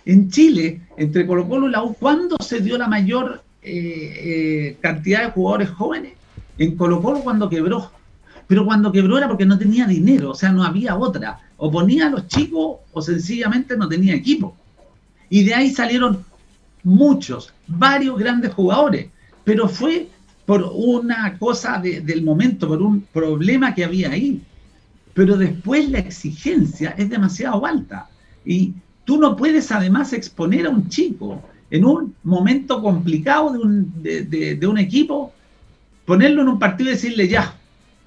En 0.06 0.30
Chile, 0.30 0.82
entre 0.98 1.26
Colo 1.26 1.50
Colo 1.50 1.68
y 1.68 1.72
la 1.72 1.82
U, 1.82 1.96
¿cuándo 1.96 2.38
se 2.42 2.60
dio 2.60 2.78
la 2.78 2.88
mayor 2.88 3.42
eh, 3.64 3.74
eh, 3.74 4.78
cantidad 4.82 5.24
de 5.24 5.32
jugadores 5.32 5.72
jóvenes? 5.72 6.14
En 6.60 6.76
Colo 6.76 7.02
Colo 7.02 7.22
cuando 7.22 7.50
quebró. 7.50 7.97
Pero 8.48 8.66
cuando 8.66 8.92
quebró 8.92 9.18
era 9.18 9.28
porque 9.28 9.46
no 9.46 9.58
tenía 9.58 9.86
dinero, 9.86 10.32
o 10.32 10.36
sea, 10.36 10.52
no 10.52 10.64
había 10.64 10.98
otra. 10.98 11.40
O 11.58 11.70
ponía 11.70 12.08
a 12.08 12.10
los 12.10 12.28
chicos 12.28 12.78
o 12.92 13.02
sencillamente 13.02 13.76
no 13.76 13.88
tenía 13.88 14.16
equipo. 14.16 14.56
Y 15.30 15.44
de 15.44 15.54
ahí 15.54 15.70
salieron 15.70 16.24
muchos, 16.84 17.54
varios 17.68 18.18
grandes 18.18 18.54
jugadores. 18.54 19.10
Pero 19.44 19.68
fue 19.68 20.08
por 20.46 20.72
una 20.74 21.38
cosa 21.38 21.80
del 21.80 22.24
momento, 22.24 22.68
por 22.68 22.82
un 22.82 23.02
problema 23.02 23.76
que 23.76 23.84
había 23.84 24.12
ahí 24.12 24.42
pero 25.18 25.36
después 25.36 25.90
la 25.90 25.98
exigencia 25.98 26.94
es 26.96 27.10
demasiado 27.10 27.66
alta. 27.66 28.08
Y 28.46 28.74
tú 29.04 29.18
no 29.18 29.36
puedes 29.36 29.72
además 29.72 30.14
exponer 30.14 30.68
a 30.68 30.70
un 30.70 30.90
chico 30.90 31.42
en 31.72 31.86
un 31.86 32.14
momento 32.22 32.84
complicado 32.84 33.52
de 33.54 34.68
un, 34.68 34.78
equipo, 34.78 35.34
ponerlo 36.06 36.44
en 36.44 36.50
un 36.50 36.60
partido 36.60 36.92
y 36.92 36.94
decirle 36.94 37.28
ya, 37.28 37.57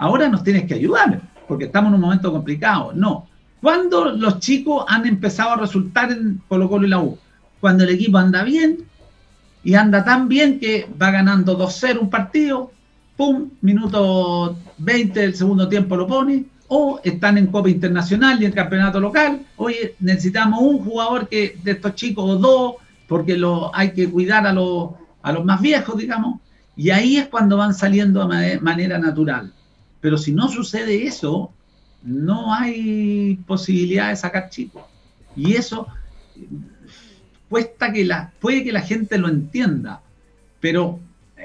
ahora 0.01 0.31
nos 0.31 0.43
tienes 0.43 0.65
que 0.65 0.75
ayudar, 0.75 1.21
porque 1.47 1.67
estamos 1.67 1.91
en 1.91 1.97
un 1.97 2.01
momento 2.01 2.33
complicado. 2.33 2.93
No. 2.95 3.29
¿Cuándo 3.61 4.07
los 4.07 4.41
chicos 4.41 4.87
han 4.89 5.07
empezado 5.07 5.51
a 5.51 5.57
resultar 5.57 6.11
en 6.11 6.41
Colo 6.49 6.71
Colo 6.71 6.87
y 6.87 6.91
la 6.91 7.01
U? 7.01 7.19
Cuando 7.61 7.85
el 7.85 7.91
equipo 7.91 8.17
anda 8.17 8.43
bien 8.43 8.79
y 9.63 9.75
anda 9.75 10.03
tan 10.03 10.27
bien 10.27 10.59
que 10.59 10.89
va 11.01 11.11
ganando 11.11 11.59
2-0 11.59 12.01
un 12.01 12.09
partido, 12.09 12.73
pum, 13.19 13.51
minuto 13.61 14.57
20 14.79 15.21
del 15.21 15.35
segundo 15.35 15.69
tiempo 15.69 15.95
lo 15.99 16.07
pone, 16.07 16.47
o 16.69 16.99
están 17.05 17.37
en 17.37 17.49
Copa 17.49 17.69
Internacional 17.69 18.43
y 18.43 18.47
en 18.47 18.53
campeonato 18.53 19.01
local. 19.01 19.43
Oye, 19.57 19.97
necesitamos 20.01 20.63
un 20.63 20.79
jugador 20.79 21.29
que 21.29 21.59
de 21.63 21.73
estos 21.73 21.95
chicos 21.95 22.25
o 22.25 22.37
dos, 22.37 22.75
porque 23.07 23.37
lo, 23.37 23.71
hay 23.75 23.93
que 23.93 24.09
cuidar 24.09 24.47
a 24.47 24.53
los, 24.55 24.93
a 25.21 25.31
los 25.33 25.45
más 25.45 25.61
viejos, 25.61 25.99
digamos. 25.99 26.41
Y 26.75 26.89
ahí 26.89 27.19
es 27.19 27.29
cuando 27.29 27.59
van 27.59 27.75
saliendo 27.75 28.27
de 28.27 28.59
manera 28.61 28.97
natural. 28.97 29.53
Pero 30.01 30.19
si 30.19 30.33
no 30.33 30.49
sucede 30.49 31.07
eso, 31.07 31.53
no 32.03 32.55
hay 32.55 33.39
posibilidad 33.47 34.09
de 34.11 34.17
sacar 34.17 34.51
chicos. 34.51 34.85
Y 35.37 35.55
eso 35.55 35.87
cuesta 37.49 37.93
que 37.93 38.05
la, 38.05 38.33
puede 38.41 38.65
que 38.65 38.73
la 38.73 38.81
gente 38.81 39.19
lo 39.19 39.29
entienda, 39.29 40.01
pero 40.61 41.01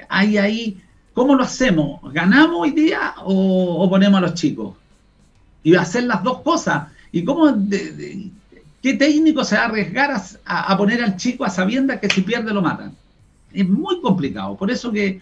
hay 0.07 0.37
ahí, 0.37 0.81
¿cómo 1.13 1.35
lo 1.35 1.43
hacemos? 1.43 2.01
¿Ganamos 2.13 2.61
hoy 2.61 2.71
día 2.71 3.15
o, 3.23 3.89
ponemos 3.89 4.17
a 4.19 4.21
los 4.21 4.33
chicos? 4.35 4.75
y 5.65 5.75
hacer 5.75 6.03
las 6.03 6.23
dos 6.23 6.41
cosas. 6.41 6.89
¿Y 7.11 7.25
cómo, 7.25 7.51
qué 8.81 8.93
técnico 8.93 9.43
se 9.43 9.55
va 9.55 9.63
a 9.63 9.65
arriesgar 9.65 10.21
a, 10.45 10.77
poner 10.77 11.03
al 11.03 11.17
chico 11.17 11.43
a 11.43 11.49
sabiendas 11.49 11.99
que 11.99 12.07
si 12.07 12.21
pierde 12.21 12.53
lo 12.53 12.61
matan? 12.61 12.95
Es 13.51 13.67
muy 13.67 13.99
complicado, 13.99 14.55
por 14.55 14.69
eso 14.69 14.91
que 14.91 15.21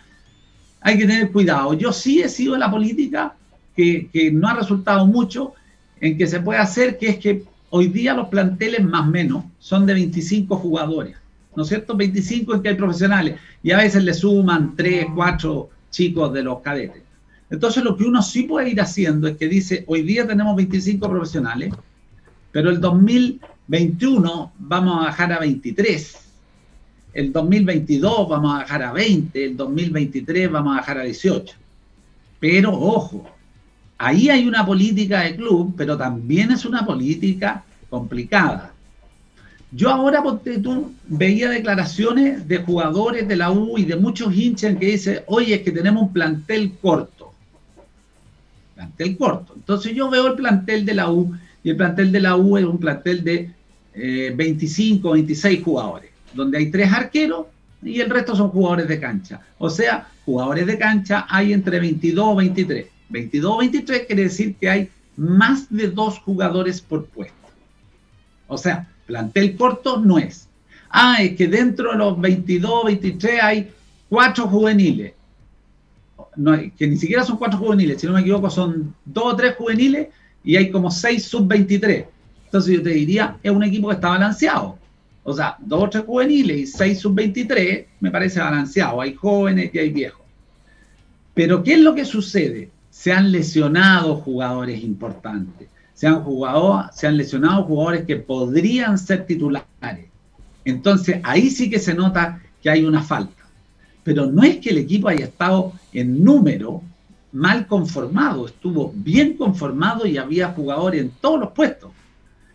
hay 0.84 0.98
que 0.98 1.08
tener 1.08 1.32
cuidado. 1.32 1.74
Yo 1.74 1.91
sí 1.93 2.22
he 2.22 2.30
sido 2.30 2.58
la 2.58 2.69
política 2.69 3.36
que, 3.76 4.32
no 4.34 4.48
ha 4.48 4.54
resultado 4.54 5.08
mucho 5.08 5.54
en 6.00 6.17
que 6.17 6.28
se 6.28 6.41
puede 6.41 6.60
hacer, 6.60 6.98
que 6.98 7.10
es 7.10 7.17
que 7.17 7.43
hoy 7.69 7.88
día 7.88 8.13
los 8.13 8.28
planteles 8.28 8.84
más 8.84 9.08
o 9.08 9.12
menos 9.12 9.46
son 9.60 9.86
de 9.86 9.93
25 9.93 10.56
jugadores, 10.58 11.15
¿no 11.56 11.63
es 11.63 11.69
cierto? 11.69 11.96
25 11.96 12.56
en 12.56 12.62
que 12.62 12.69
hay 12.69 12.76
profesionales 12.76 13.39
y 13.63 13.72
a 13.72 13.78
veces 13.78 14.04
le 14.04 14.13
suman 14.13 14.76
3, 14.76 15.08
4 15.15 15.69
chicos 15.89 16.34
de 16.34 16.43
los 16.43 16.60
cadetes. 16.60 17.02
Entonces 17.50 17.84
lo 17.84 17.96
que 17.96 18.04
uno 18.04 18.22
sí 18.22 18.43
puede 18.43 18.69
ir 18.69 18.82
haciendo 18.82 19.28
es 19.28 19.38
que 19.38 19.48
dice, 19.48 19.86
hoy 19.88 20.02
día 20.02 20.28
tenemos 20.28 20.56
25 20.56 21.10
profesionales, 21.10 21.74
pero 22.52 22.69
el 22.69 22.82
2021 22.82 24.54
vamos 24.60 24.98
a 24.98 25.06
bajar 25.06 25.32
a 25.32 25.39
23, 25.39 26.22
el 27.13 27.32
2022 27.32 28.30
vamos 28.30 28.54
a 28.54 28.58
bajar 28.60 28.84
a 28.84 28.91
20, 28.91 29.45
el 29.45 29.58
2023 29.58 30.52
vamos 30.52 30.73
a 30.73 30.80
bajar 30.80 30.97
a 30.99 31.04
18. 31.04 31.56
Pero 32.39 32.71
ojo, 32.71 33.26
ahí 33.97 34.30
hay 34.30 34.47
una 34.47 34.65
política 34.65 35.21
de 35.21 35.36
club, 35.36 35.73
pero 35.78 35.97
también 35.97 36.52
es 36.52 36.65
una 36.65 36.86
política 36.86 37.63
complicada. 37.89 38.73
Yo 39.71 39.89
ahora, 39.89 40.23
tú, 40.62 40.91
veía 41.08 41.49
declaraciones 41.49 42.47
de 42.47 42.58
jugadores 42.60 43.28
de 43.28 43.36
la 43.36 43.52
U 43.52 43.78
y 43.78 43.86
de 43.86 43.95
muchos 43.95 44.34
hinchas 44.36 44.76
que 44.78 44.86
dicen, 44.88 45.21
oye, 45.28 45.56
es 45.56 45.62
que 45.62 45.71
tenemos 45.71 46.04
un 46.04 46.13
plantel 46.13 46.73
corto 46.82 47.34
plantel 48.76 49.17
corto. 49.17 49.54
Entonces 49.56 49.93
yo 49.93 50.10
veo 50.10 50.28
el 50.28 50.36
plantel 50.36 50.86
de 50.86 50.93
la 50.93 51.12
U 51.12 51.34
y 51.63 51.69
el 51.69 51.78
plantel 51.78 52.12
de 52.12 52.21
la 52.21 52.36
U 52.36 52.58
es 52.58 52.65
un 52.65 52.78
plantel 52.78 53.23
de 53.23 53.52
25, 53.95 55.10
eh, 55.10 55.13
26 55.13 55.63
jugadores, 55.63 56.10
donde 56.34 56.58
hay 56.58 56.72
tres 56.72 56.91
arqueros 56.91 57.48
y 57.82 58.00
el 58.00 58.10
resto 58.10 58.36
son 58.36 58.50
jugadores 58.50 58.88
de 58.88 59.00
cancha. 59.00 59.41
O 59.58 59.69
sea, 59.69 60.08
jugadores 60.26 60.65
de 60.67 60.78
cancha 60.78 61.26
hay 61.30 61.54
entre 61.54 61.80
22 61.80 62.26
o 62.26 62.36
23. 62.36 62.88
22 63.10 63.52
o 63.52 63.58
23 63.58 64.06
quiere 64.08 64.24
decir 64.24 64.56
que 64.56 64.69
hay 64.69 64.89
más 65.17 65.67
de 65.69 65.89
dos 65.89 66.19
jugadores 66.19 66.82
por 66.82 67.06
puesto. 67.06 67.36
O 68.48 68.58
sea, 68.58 68.88
plantel 69.06 69.56
corto 69.56 70.00
no 70.00 70.17
es. 70.17 70.48
Ah, 70.89 71.17
es 71.22 71.36
que 71.36 71.48
dentro 71.48 71.91
de 71.91 71.98
los 71.98 72.19
22 72.19 72.72
o 72.72 72.86
23 72.86 73.43
hay 73.43 73.72
cuatro 74.10 74.48
juveniles 74.48 75.13
que 76.78 76.88
ni 76.88 76.98
siquiera 76.98 77.24
son 77.24 77.38
cuatro 77.38 77.60
juveniles, 77.60 78.00
si 78.00 78.08
no 78.08 78.13
me 78.13 78.22
equivoco, 78.22 78.50
son 78.50 78.96
dos 79.06 79.34
o 79.34 79.36
tres 79.36 79.56
juveniles 79.56 80.08
y 80.43 80.56
hay 80.56 80.72
como 80.72 80.89
seis 80.91 81.26
sub-23. 81.26 82.06
Entonces 82.46 82.76
yo 82.76 82.84
te 82.84 82.89
diría, 82.89 83.38
es 83.41 83.52
un 83.52 83.63
equipo 83.63 83.89
que 83.89 83.96
está 83.96 84.10
balanceado. 84.10 84.78
O 85.23 85.33
sea, 85.33 85.55
dos 85.59 85.83
o 85.83 85.89
tres 85.89 86.03
juveniles 86.05 86.57
y 86.57 86.67
seis 86.67 86.99
sub-23 86.99 87.86
me 87.99 88.12
parece 88.12 88.39
balanceado. 88.39 89.01
Hay 89.01 89.13
jóvenes 89.13 89.71
y 89.73 89.79
hay 89.79 89.89
viejos. 89.89 90.25
Pero 91.33 91.63
¿qué 91.63 91.73
es 91.73 91.79
lo 91.79 91.95
que 91.95 92.05
sucede? 92.05 92.69
Se 92.89 93.12
han 93.12 93.31
lesionado 93.31 94.17
jugadores 94.17 94.83
importantes. 94.83 95.69
Se 95.93 96.07
han, 96.07 96.23
se 96.93 97.07
han 97.07 97.17
lesionado 97.17 97.63
jugadores 97.63 98.05
que 98.05 98.17
podrían 98.17 98.97
ser 98.97 99.25
titulares. 99.25 99.65
Entonces 100.65 101.19
ahí 101.23 101.49
sí 101.49 101.69
que 101.69 101.79
se 101.79 101.93
nota 101.93 102.41
que 102.62 102.69
hay 102.69 102.86
una 102.86 103.01
falta 103.01 103.43
pero 104.03 104.25
no 104.25 104.43
es 104.43 104.57
que 104.57 104.69
el 104.69 104.77
equipo 104.77 105.07
haya 105.07 105.25
estado 105.25 105.73
en 105.93 106.23
número 106.23 106.81
mal 107.31 107.65
conformado, 107.65 108.45
estuvo 108.45 108.91
bien 108.95 109.36
conformado 109.38 110.05
y 110.05 110.17
había 110.17 110.49
jugadores 110.49 111.01
en 111.01 111.09
todos 111.21 111.39
los 111.39 111.51
puestos. 111.51 111.91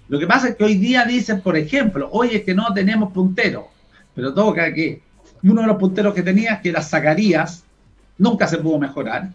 Lo 0.08 0.18
que 0.18 0.26
pasa 0.26 0.48
es 0.48 0.56
que 0.56 0.64
hoy 0.64 0.76
día 0.76 1.04
dicen, 1.04 1.40
por 1.40 1.56
ejemplo, 1.56 2.08
hoy 2.12 2.30
es 2.32 2.42
que 2.42 2.54
no 2.54 2.72
tenemos 2.72 3.12
punteros, 3.12 3.64
pero 4.14 4.32
toca 4.32 4.72
que 4.72 5.02
uno 5.42 5.60
de 5.60 5.66
los 5.66 5.76
punteros 5.76 6.14
que 6.14 6.22
tenía, 6.22 6.60
que 6.60 6.70
era 6.70 6.82
Zacarías, 6.82 7.64
nunca 8.16 8.46
se 8.46 8.58
pudo 8.58 8.78
mejorar, 8.78 9.30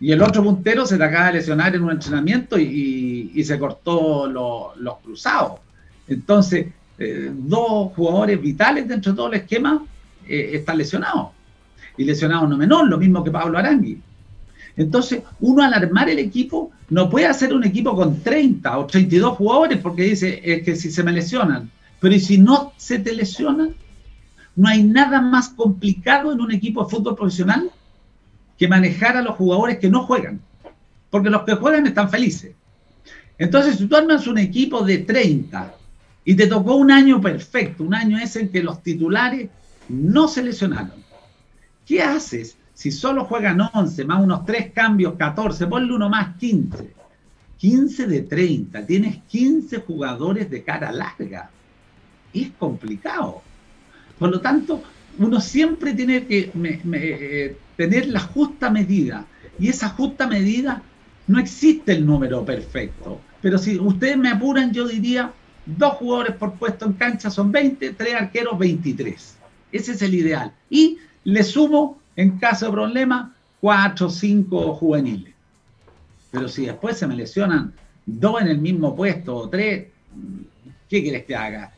y 0.00 0.12
el 0.12 0.22
otro 0.22 0.44
puntero 0.44 0.86
se 0.86 0.96
te 0.96 1.04
acaba 1.04 1.26
de 1.26 1.34
lesionar 1.34 1.74
en 1.74 1.82
un 1.82 1.90
entrenamiento 1.90 2.58
y, 2.58 3.42
se 3.44 3.58
cortó 3.58 4.28
los 4.28 4.98
cruzados. 5.02 5.60
Entonces, 6.06 6.66
eh, 6.98 7.30
dos 7.32 7.92
jugadores 7.94 8.40
vitales 8.40 8.86
dentro 8.88 9.12
de 9.12 9.16
todo 9.16 9.28
el 9.28 9.34
esquema 9.34 9.84
eh, 10.26 10.50
está 10.54 10.74
lesionado. 10.74 11.32
Y 11.96 12.04
lesionado 12.04 12.46
no 12.46 12.56
menor, 12.56 12.88
lo 12.88 12.98
mismo 12.98 13.24
que 13.24 13.30
Pablo 13.30 13.58
Arangui. 13.58 14.00
Entonces, 14.78 15.22
uno 15.40 15.64
al 15.64 15.74
armar 15.74 16.08
el 16.08 16.20
equipo 16.20 16.70
no 16.88 17.10
puede 17.10 17.26
hacer 17.26 17.52
un 17.52 17.64
equipo 17.64 17.96
con 17.96 18.22
30 18.22 18.78
o 18.78 18.86
32 18.86 19.36
jugadores 19.36 19.78
porque 19.78 20.04
dice, 20.04 20.40
es 20.44 20.62
que 20.62 20.76
si 20.76 20.92
se 20.92 21.02
me 21.02 21.10
lesionan. 21.10 21.68
Pero 21.98 22.14
¿y 22.14 22.20
si 22.20 22.38
no 22.38 22.72
se 22.76 23.00
te 23.00 23.12
lesionan? 23.12 23.74
No 24.54 24.68
hay 24.68 24.84
nada 24.84 25.20
más 25.20 25.48
complicado 25.48 26.32
en 26.32 26.40
un 26.40 26.52
equipo 26.52 26.84
de 26.84 26.90
fútbol 26.90 27.16
profesional 27.16 27.72
que 28.56 28.68
manejar 28.68 29.16
a 29.16 29.22
los 29.22 29.34
jugadores 29.34 29.78
que 29.78 29.90
no 29.90 30.04
juegan. 30.04 30.40
Porque 31.10 31.28
los 31.28 31.42
que 31.42 31.54
juegan 31.54 31.88
están 31.88 32.08
felices. 32.08 32.52
Entonces, 33.36 33.78
si 33.78 33.86
tú 33.86 33.96
armas 33.96 34.28
un 34.28 34.38
equipo 34.38 34.84
de 34.84 34.98
30 34.98 35.74
y 36.24 36.36
te 36.36 36.46
tocó 36.46 36.76
un 36.76 36.92
año 36.92 37.20
perfecto, 37.20 37.82
un 37.82 37.94
año 37.94 38.16
ese 38.16 38.42
en 38.42 38.50
que 38.50 38.62
los 38.62 38.80
titulares 38.80 39.50
no 39.88 40.28
se 40.28 40.44
lesionaron. 40.44 41.02
¿Qué 41.84 42.00
haces 42.00 42.57
si 42.78 42.92
solo 42.92 43.24
juegan 43.24 43.60
11 43.60 44.04
más 44.04 44.22
unos 44.22 44.44
3 44.44 44.70
cambios, 44.70 45.14
14? 45.14 45.66
Ponle 45.66 45.92
uno 45.92 46.08
más 46.08 46.36
15. 46.36 46.94
15 47.56 48.06
de 48.06 48.20
30. 48.20 48.86
Tienes 48.86 49.18
15 49.26 49.78
jugadores 49.78 50.48
de 50.48 50.62
cara 50.62 50.92
larga. 50.92 51.50
Es 52.32 52.50
complicado. 52.56 53.42
Por 54.16 54.30
lo 54.30 54.40
tanto, 54.40 54.80
uno 55.18 55.40
siempre 55.40 55.92
tiene 55.92 56.24
que 56.24 56.52
eh, 56.54 57.56
tener 57.76 58.06
la 58.10 58.20
justa 58.20 58.70
medida. 58.70 59.26
Y 59.58 59.70
esa 59.70 59.88
justa 59.88 60.28
medida 60.28 60.80
no 61.26 61.40
existe 61.40 61.90
el 61.90 62.06
número 62.06 62.44
perfecto. 62.44 63.20
Pero 63.42 63.58
si 63.58 63.76
ustedes 63.76 64.16
me 64.16 64.28
apuran, 64.28 64.72
yo 64.72 64.86
diría 64.86 65.32
dos 65.66 65.94
jugadores 65.94 66.36
por 66.36 66.52
puesto 66.54 66.86
en 66.86 66.92
cancha 66.92 67.28
son 67.28 67.50
20, 67.50 67.94
tres 67.94 68.14
arqueros 68.14 68.56
23. 68.56 69.36
Ese 69.72 69.92
es 69.92 70.00
el 70.00 70.14
ideal. 70.14 70.52
Y 70.70 70.98
le 71.24 71.42
sumo, 71.42 71.98
en 72.18 72.36
caso 72.36 72.66
de 72.66 72.72
problema, 72.72 73.32
cuatro 73.60 74.08
o 74.08 74.10
cinco 74.10 74.74
juveniles. 74.74 75.32
Pero 76.32 76.48
si 76.48 76.66
después 76.66 76.98
se 76.98 77.06
me 77.06 77.14
lesionan 77.14 77.72
dos 78.04 78.42
en 78.42 78.48
el 78.48 78.58
mismo 78.58 78.96
puesto 78.96 79.36
o 79.36 79.48
tres, 79.48 79.86
¿qué 80.88 81.00
quieres 81.00 81.24
que 81.24 81.36
haga? 81.36 81.72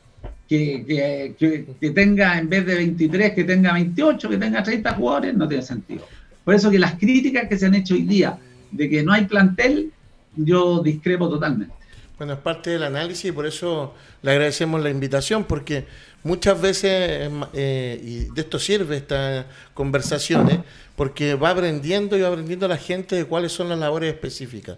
Que, 0.49 1.37
que, 1.39 1.91
tenga, 1.91 2.39
en 2.39 2.49
vez 2.49 2.65
de 2.65 2.75
23, 2.75 3.35
que 3.35 3.45
tenga 3.45 3.75
28, 3.75 4.31
que 4.31 4.39
tenga 4.39 4.63
30 4.63 4.95
jugadores, 4.95 5.37
no 5.37 5.47
tiene 5.47 5.63
sentido. 5.63 6.07
Por 6.43 6.55
eso 6.55 6.71
que 6.71 6.79
las 6.79 6.95
críticas 6.95 7.47
que 7.47 7.59
se 7.59 7.67
han 7.67 7.75
hecho 7.75 7.93
hoy 7.93 8.03
día 8.03 8.39
de 8.71 8.89
que 8.89 9.03
no 9.03 9.13
hay 9.13 9.27
plantel, 9.27 9.93
yo 10.37 10.83
discrepo 10.83 11.29
totalmente. 11.29 11.75
Bueno, 12.21 12.35
es 12.35 12.41
parte 12.41 12.69
del 12.69 12.83
análisis 12.83 13.25
y 13.25 13.33
por 13.33 13.47
eso 13.47 13.95
le 14.21 14.33
agradecemos 14.33 14.83
la 14.83 14.91
invitación, 14.91 15.45
porque 15.45 15.87
muchas 16.23 16.61
veces, 16.61 17.31
eh, 17.55 17.99
y 18.05 18.25
de 18.35 18.43
esto 18.43 18.59
sirve 18.59 18.99
esta 18.99 19.47
conversaciones, 19.73 20.59
porque 20.97 21.35
va 21.35 21.49
aprendiendo 21.49 22.19
y 22.19 22.21
va 22.21 22.29
aprendiendo 22.29 22.69
la 22.69 22.77
gente 22.77 23.17
de 23.17 23.25
cuáles 23.25 23.53
son 23.53 23.71
las 23.71 23.79
labores 23.79 24.13
específicas. 24.13 24.77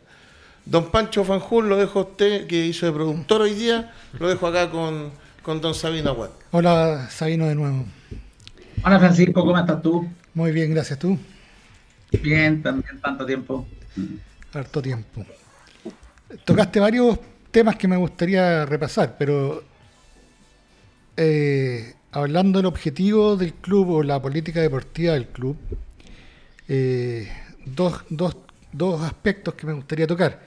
Don 0.65 0.93
Pancho 0.93 1.25
Fanjul, 1.25 1.69
lo 1.69 1.77
dejo 1.77 1.99
a 1.99 2.03
usted, 2.03 2.47
que 2.47 2.65
hizo 2.65 2.87
de 2.87 2.93
productor 2.93 3.41
hoy 3.41 3.55
día, 3.55 3.93
lo 4.21 4.29
dejo 4.29 4.47
acá 4.47 4.71
con, 4.71 5.11
con 5.43 5.61
don 5.61 5.75
Sabino 5.75 6.11
Aguad. 6.11 6.31
Hola, 6.53 7.09
Sabino 7.11 7.49
de 7.49 7.57
nuevo. 7.57 7.87
Hola, 8.85 9.01
Francisco, 9.01 9.45
¿cómo 9.45 9.59
estás 9.59 9.83
tú? 9.83 10.09
Muy 10.33 10.53
bien, 10.53 10.71
gracias. 10.71 10.97
¿Tú? 10.97 11.19
Bien, 12.23 12.63
también 12.63 13.01
tanto 13.01 13.27
tiempo. 13.27 13.67
Harto 14.53 14.81
tiempo. 14.81 15.27
Tocaste 16.45 16.81
varios 16.81 17.19
temas 17.53 17.77
que 17.77 17.87
me 17.87 17.97
gustaría 17.97 18.67
repasar, 18.67 19.17
pero 19.19 19.63
eh, 21.17 21.95
hablando 22.11 22.59
del 22.59 22.67
objetivo 22.67 23.37
del 23.37 23.55
club 23.55 23.91
o 23.91 24.03
la 24.03 24.21
política 24.21 24.61
deportiva 24.61 25.13
del 25.13 25.29
club, 25.29 25.57
eh, 26.67 27.29
dos, 27.65 28.03
dos, 28.09 28.37
dos, 28.73 29.03
aspectos 29.03 29.55
que 29.55 29.67
me 29.67 29.75
gustaría 29.75 30.07
tocar. 30.07 30.41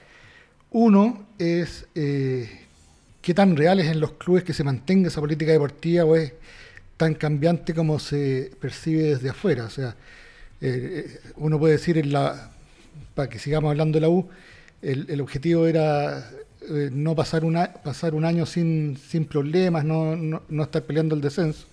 Uno 0.72 1.28
es 1.38 1.86
eh, 1.94 2.50
qué 3.22 3.32
tan 3.32 3.56
real 3.56 3.80
es 3.80 3.86
en 3.86 4.00
los 4.00 4.12
clubes 4.12 4.44
que 4.44 4.52
se 4.52 4.64
mantenga 4.64 5.08
esa 5.08 5.20
política 5.20 5.52
deportiva 5.52 6.04
o 6.04 6.16
es 6.16 6.34
tan 6.98 7.14
cambiante 7.14 7.72
como 7.72 7.98
se 7.98 8.50
percibe 8.60 9.04
desde 9.14 9.30
afuera. 9.30 9.64
O 9.64 9.70
sea, 9.70 9.96
uno 11.36 11.58
puede 11.58 11.74
decir 11.74 11.98
en 11.98 12.12
la 12.12 12.50
para 13.16 13.28
que 13.28 13.38
sigamos 13.38 13.70
hablando 13.70 13.96
de 13.96 14.02
la 14.02 14.10
U, 14.10 14.28
el, 14.82 15.20
objetivo 15.20 15.66
era 15.66 16.30
eh, 16.68 16.90
no 16.92 17.14
pasar, 17.14 17.44
una, 17.44 17.72
pasar 17.72 18.14
un 18.14 18.24
año 18.24 18.46
sin, 18.46 18.96
sin 18.96 19.24
problemas, 19.24 19.84
no, 19.84 20.16
no, 20.16 20.62
estar 20.62 20.82
peleando 20.82 21.14
el 21.14 21.20
descenso. 21.20 21.66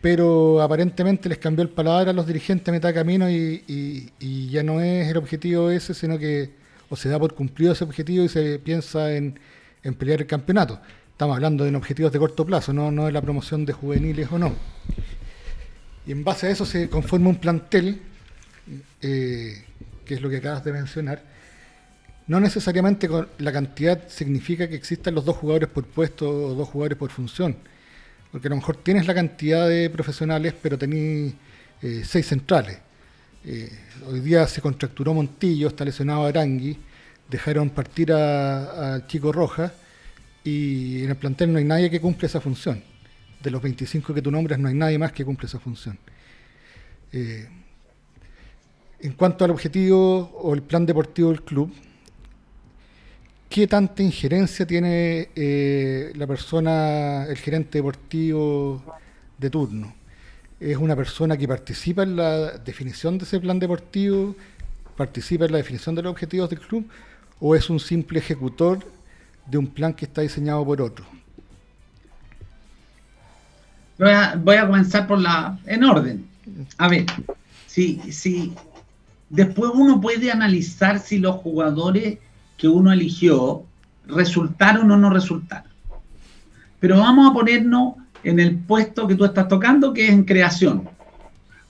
Pero 0.00 0.62
aparentemente 0.62 1.28
les 1.28 1.38
cambió 1.38 1.62
el 1.62 1.70
paladar 1.70 2.08
a 2.08 2.12
los 2.12 2.26
dirigentes 2.26 2.68
a 2.68 2.72
mitad 2.72 2.94
camino 2.94 3.30
y, 3.30 3.62
y, 4.18 4.48
ya 4.50 4.62
no 4.62 4.80
es 4.80 5.08
el 5.08 5.16
objetivo 5.16 5.70
ese, 5.70 5.94
sino 5.94 6.18
que 6.18 6.50
o 6.88 6.96
se 6.96 7.08
da 7.08 7.18
por 7.18 7.34
cumplido 7.34 7.72
ese 7.72 7.84
objetivo 7.84 8.24
y 8.24 8.28
se 8.28 8.58
piensa 8.58 9.12
en, 9.12 9.38
en 9.82 9.94
pelear 9.94 10.20
el 10.20 10.26
campeonato. 10.26 10.80
Estamos 11.10 11.34
hablando 11.34 11.64
de 11.64 11.74
objetivos 11.74 12.12
de 12.12 12.18
corto 12.18 12.44
plazo, 12.44 12.72
no, 12.72 12.90
no 12.90 13.06
de 13.06 13.12
la 13.12 13.22
promoción 13.22 13.64
de 13.64 13.72
juveniles 13.72 14.28
o 14.30 14.38
no. 14.38 14.54
Y 16.06 16.12
en 16.12 16.22
base 16.22 16.46
a 16.46 16.50
eso 16.50 16.64
se 16.64 16.88
conforma 16.88 17.30
un 17.30 17.36
plantel 17.36 18.00
eh, 19.00 19.64
que 20.04 20.14
es 20.14 20.22
lo 20.22 20.30
que 20.30 20.36
acabas 20.38 20.64
de 20.64 20.72
mencionar, 20.72 21.22
no 22.26 22.40
necesariamente 22.40 23.08
la 23.38 23.52
cantidad 23.52 24.08
significa 24.08 24.68
que 24.68 24.74
existan 24.74 25.14
los 25.14 25.24
dos 25.24 25.36
jugadores 25.36 25.68
por 25.68 25.84
puesto 25.86 26.28
o 26.28 26.54
dos 26.54 26.68
jugadores 26.68 26.98
por 26.98 27.10
función. 27.10 27.56
Porque 28.32 28.48
a 28.48 28.50
lo 28.50 28.56
mejor 28.56 28.76
tienes 28.76 29.06
la 29.06 29.14
cantidad 29.14 29.68
de 29.68 29.88
profesionales, 29.90 30.54
pero 30.60 30.76
tenés 30.76 31.34
eh, 31.82 32.02
seis 32.04 32.26
centrales. 32.26 32.78
Eh, 33.44 33.70
hoy 34.08 34.20
día 34.20 34.46
se 34.48 34.60
contracturó 34.60 35.14
Montillo, 35.14 35.68
está 35.68 35.84
lesionado 35.84 36.26
Arangui, 36.26 36.76
dejaron 37.28 37.70
partir 37.70 38.12
a, 38.12 39.04
Chico 39.06 39.30
Roja 39.30 39.72
y 40.42 41.04
en 41.04 41.10
el 41.10 41.16
plantel 41.16 41.52
no 41.52 41.58
hay 41.58 41.64
nadie 41.64 41.88
que 41.88 42.00
cumple 42.00 42.26
esa 42.26 42.40
función. 42.40 42.82
De 43.40 43.50
los 43.50 43.62
25 43.62 44.12
que 44.12 44.22
tú 44.22 44.32
nombres 44.32 44.58
no 44.58 44.68
hay 44.68 44.74
nadie 44.74 44.98
más 44.98 45.12
que 45.12 45.24
cumple 45.24 45.46
esa 45.46 45.60
función. 45.60 45.96
Eh, 47.12 47.48
en 48.98 49.12
cuanto 49.12 49.44
al 49.44 49.52
objetivo 49.52 50.32
o 50.42 50.54
el 50.54 50.62
plan 50.62 50.84
deportivo 50.84 51.30
del 51.30 51.42
club, 51.42 51.72
¿qué 53.48 53.66
tanta 53.66 54.02
injerencia 54.02 54.66
tiene 54.66 55.28
eh, 55.34 56.12
la 56.14 56.26
persona, 56.26 57.24
el 57.24 57.36
gerente 57.36 57.78
deportivo 57.78 58.82
de 59.38 59.50
turno? 59.50 59.94
¿Es 60.58 60.76
una 60.76 60.96
persona 60.96 61.36
que 61.36 61.46
participa 61.46 62.02
en 62.02 62.16
la 62.16 62.58
definición 62.58 63.18
de 63.18 63.24
ese 63.24 63.40
plan 63.40 63.58
deportivo, 63.58 64.34
participa 64.96 65.44
en 65.44 65.52
la 65.52 65.58
definición 65.58 65.94
de 65.94 66.02
los 66.02 66.12
objetivos 66.12 66.48
del 66.50 66.60
club, 66.60 66.88
o 67.40 67.54
es 67.54 67.68
un 67.68 67.78
simple 67.78 68.18
ejecutor 68.18 68.78
de 69.46 69.58
un 69.58 69.66
plan 69.66 69.92
que 69.92 70.06
está 70.06 70.22
diseñado 70.22 70.64
por 70.64 70.80
otro? 70.80 71.04
Voy 73.98 74.56
a, 74.56 74.66
comenzar 74.66 75.06
por 75.06 75.18
la 75.18 75.58
en 75.66 75.84
orden. 75.84 76.26
A 76.78 76.88
ver, 76.88 77.06
si, 77.66 78.00
si 78.12 78.54
Después 79.28 79.72
uno 79.74 80.00
puede 80.00 80.30
analizar 80.30 81.00
si 81.00 81.18
los 81.18 81.36
jugadores 81.36 82.18
que 82.56 82.68
uno 82.68 82.92
eligió 82.92 83.64
resultaron 84.06 84.90
o 84.90 84.96
no 84.96 85.10
resultaron. 85.10 85.70
Pero 86.80 86.98
vamos 86.98 87.30
a 87.30 87.34
ponernos 87.34 87.94
en 88.22 88.40
el 88.40 88.56
puesto 88.56 89.06
que 89.06 89.14
tú 89.14 89.24
estás 89.24 89.48
tocando, 89.48 89.92
que 89.92 90.06
es 90.06 90.12
en 90.12 90.24
creación. 90.24 90.88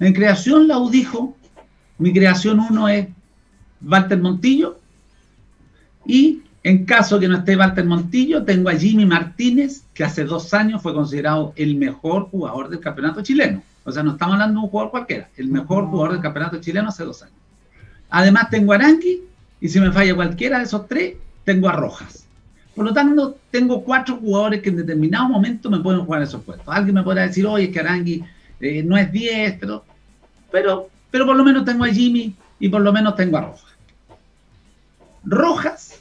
En 0.00 0.12
creación, 0.12 0.68
la 0.68 0.78
U 0.78 0.90
dijo, 0.90 1.36
mi 1.98 2.12
creación 2.12 2.60
uno 2.60 2.88
es 2.88 3.08
Walter 3.80 4.18
Montillo, 4.18 4.78
y 6.04 6.42
en 6.62 6.84
caso 6.84 7.18
que 7.18 7.28
no 7.28 7.36
esté 7.36 7.56
Walter 7.56 7.84
Montillo, 7.84 8.44
tengo 8.44 8.68
a 8.68 8.74
Jimmy 8.74 9.06
Martínez, 9.06 9.84
que 9.94 10.04
hace 10.04 10.24
dos 10.24 10.52
años 10.52 10.82
fue 10.82 10.94
considerado 10.94 11.52
el 11.56 11.76
mejor 11.76 12.28
jugador 12.30 12.68
del 12.68 12.80
campeonato 12.80 13.22
chileno. 13.22 13.62
O 13.84 13.92
sea, 13.92 14.02
no 14.02 14.12
estamos 14.12 14.34
hablando 14.34 14.60
de 14.60 14.64
un 14.64 14.70
jugador 14.70 14.90
cualquiera, 14.90 15.28
el 15.36 15.48
mejor 15.48 15.86
jugador 15.86 16.12
del 16.12 16.20
campeonato 16.20 16.60
chileno 16.60 16.88
hace 16.88 17.04
dos 17.04 17.22
años. 17.22 17.36
Además 18.10 18.50
tengo 18.50 18.72
a 18.72 18.76
Arangui 18.76 19.22
y 19.60 19.68
si 19.68 19.80
me 19.80 19.92
falla 19.92 20.14
cualquiera 20.14 20.58
de 20.58 20.64
esos 20.64 20.86
tres, 20.86 21.14
tengo 21.44 21.68
a 21.68 21.72
Rojas. 21.72 22.26
Por 22.74 22.84
lo 22.84 22.92
tanto, 22.92 23.38
tengo 23.50 23.82
cuatro 23.82 24.16
jugadores 24.16 24.60
que 24.60 24.68
en 24.68 24.76
determinado 24.76 25.28
momento 25.28 25.70
me 25.70 25.80
pueden 25.80 26.04
jugar 26.04 26.22
esos 26.22 26.42
puestos. 26.42 26.66
Alguien 26.68 26.94
me 26.94 27.02
podrá 27.02 27.22
decir, 27.22 27.46
oye, 27.46 27.64
es 27.64 27.70
que 27.70 27.80
Arangui 27.80 28.22
eh, 28.60 28.82
no 28.82 28.98
es 28.98 29.10
10, 29.10 29.56
pero, 29.58 29.84
pero, 30.50 30.90
pero 31.10 31.24
por 31.24 31.36
lo 31.36 31.44
menos 31.44 31.64
tengo 31.64 31.84
a 31.84 31.88
Jimmy 31.88 32.34
y 32.60 32.68
por 32.68 32.82
lo 32.82 32.92
menos 32.92 33.16
tengo 33.16 33.38
a 33.38 33.40
Rojas. 33.42 33.74
Rojas 35.24 36.00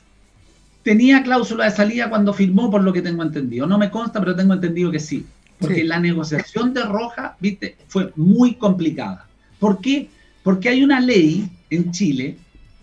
tenía 0.84 1.24
cláusula 1.24 1.66
de 1.66 1.72
salida 1.72 2.10
cuando 2.10 2.34
firmó, 2.34 2.70
por 2.70 2.84
lo 2.84 2.92
que 2.92 3.02
tengo 3.02 3.24
entendido. 3.24 3.66
No 3.66 3.78
me 3.78 3.90
consta, 3.90 4.20
pero 4.20 4.36
tengo 4.36 4.54
entendido 4.54 4.92
que 4.92 5.00
sí. 5.00 5.26
Porque 5.58 5.86
la 5.86 6.00
negociación 6.00 6.74
de 6.74 6.84
Rojas, 6.84 7.32
viste, 7.40 7.78
fue 7.88 8.12
muy 8.18 8.56
complicada. 8.56 9.26
¿Por 9.60 9.80
qué? 9.80 10.10
Porque 10.44 10.68
hay 10.68 10.84
una 10.84 11.00
ley 11.00 11.50
en 11.70 11.92
Chile 11.92 12.38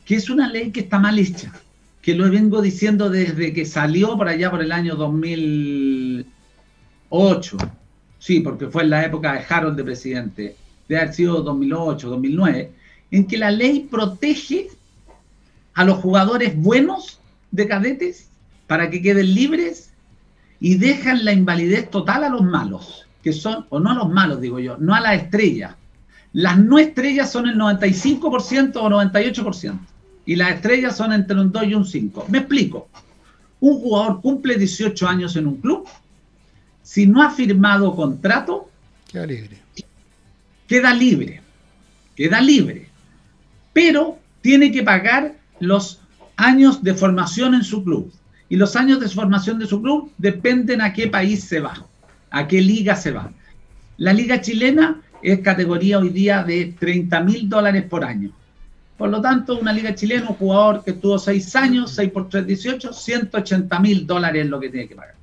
que 0.05 0.17
es 0.17 0.29
una 0.31 0.49
ley 0.49 0.73
que 0.73 0.81
está 0.81 0.99
mal 0.99 1.17
hecha, 1.19 1.53
que 2.01 2.15
lo 2.15 2.31
vengo 2.31 2.61
diciendo 2.61 3.11
desde 3.11 3.53
que 3.53 3.65
salió 3.65 4.17
por 4.17 4.27
allá 4.29 4.51
por 4.51 4.61
el 4.63 4.73
año 4.73 4.97
2008. 4.97 7.57
Sí, 8.19 8.41
porque 8.41 8.67
fue 8.69 8.83
en 8.83 8.91
la 8.91 9.05
época 9.05 9.33
de 9.33 9.45
Harold 9.49 9.77
de 9.77 9.85
presidente, 9.85 10.57
de 10.89 10.97
haber 10.97 11.15
sido 11.15 11.43
2008, 11.43 12.09
2009, 12.09 12.73
en 13.11 13.27
que 13.27 13.39
la 13.39 13.51
ley 13.51 13.89
protege 13.91 14.69
a 15.75 15.85
los 15.85 15.99
jugadores 15.99 16.57
buenos 16.57 17.21
de 17.51 17.69
cadetes 17.69 18.29
para 18.67 18.91
que 18.91 19.03
queden 19.03 19.35
libres 19.35 19.91
y 20.61 20.77
dejan 20.77 21.25
la 21.25 21.33
invalidez 21.33 21.91
total 21.91 22.25
a 22.25 22.29
los 22.29 22.43
malos, 22.43 23.07
que 23.23 23.33
son, 23.33 23.67
o 23.69 23.81
no 23.81 23.91
a 23.91 23.95
los 23.95 24.09
malos, 24.09 24.41
digo 24.41 24.59
yo, 24.59 24.77
no 24.79 24.95
a 24.95 25.01
la 25.01 25.15
estrella, 25.15 25.77
las 26.33 26.59
no 26.59 26.79
estrellas 26.79 27.31
son 27.31 27.49
el 27.49 27.59
95% 27.59 28.77
o 28.77 28.89
98%. 28.89 29.79
Y 30.25 30.37
las 30.37 30.55
estrellas 30.55 30.97
son 30.97 31.13
entre 31.13 31.41
un 31.41 31.51
2 31.51 31.65
y 31.65 31.75
un 31.75 31.85
5. 31.85 32.27
Me 32.29 32.39
explico. 32.39 32.89
Un 33.61 33.81
jugador 33.81 34.21
cumple 34.21 34.57
18 34.57 35.07
años 35.07 35.37
en 35.37 35.47
un 35.47 35.57
club. 35.57 35.87
Si 36.83 37.07
no 37.07 37.23
ha 37.23 37.31
firmado 37.31 37.95
contrato, 37.95 38.69
Queda 39.13 39.27
libre. 39.27 39.59
Queda 40.67 40.95
libre. 40.95 41.41
Queda 42.17 42.41
libre. 42.41 42.89
Pero 43.75 44.19
tiene 44.41 44.73
que 44.73 44.83
pagar 44.83 45.35
los 45.61 46.01
años 46.37 46.83
de 46.83 46.95
formación 46.95 47.55
en 47.55 47.63
su 47.63 47.85
club. 47.85 48.11
Y 48.49 48.57
los 48.57 48.75
años 48.75 49.01
de 49.01 49.09
formación 49.09 49.59
de 49.59 49.67
su 49.67 49.83
club 49.83 50.11
dependen 50.17 50.81
a 50.81 50.93
qué 50.93 51.09
país 51.09 51.45
se 51.45 51.61
va, 51.61 51.87
a 52.31 52.49
qué 52.49 52.61
liga 52.61 52.97
se 52.97 53.11
va. 53.11 53.31
La 53.99 54.13
liga 54.13 54.41
chilena 54.41 55.01
es 55.23 55.41
categoría 55.41 55.99
hoy 55.99 56.09
día 56.09 56.43
de 56.43 56.75
30 56.79 57.21
mil 57.21 57.49
dólares 57.49 57.85
por 57.85 58.05
año. 58.05 58.33
Por 59.03 59.11
lo 59.11 59.21
tanto, 59.21 59.59
una 59.59 59.73
liga 59.73 59.97
chilena, 59.97 60.29
un 60.29 60.37
jugador 60.37 60.85
que 60.85 60.93
estuvo 60.93 61.19
6 61.19 61.57
años, 61.57 61.91
6 61.91 62.13
por 62.13 62.29
3, 62.29 62.47
18, 62.47 62.93
180 62.93 63.81
mil 63.81 64.07
dólares 64.07 64.45
es 64.45 64.49
lo 64.49 64.61
que 64.61 64.69
tiene 64.69 64.87
que 64.87 64.95
pagar. 64.95 65.17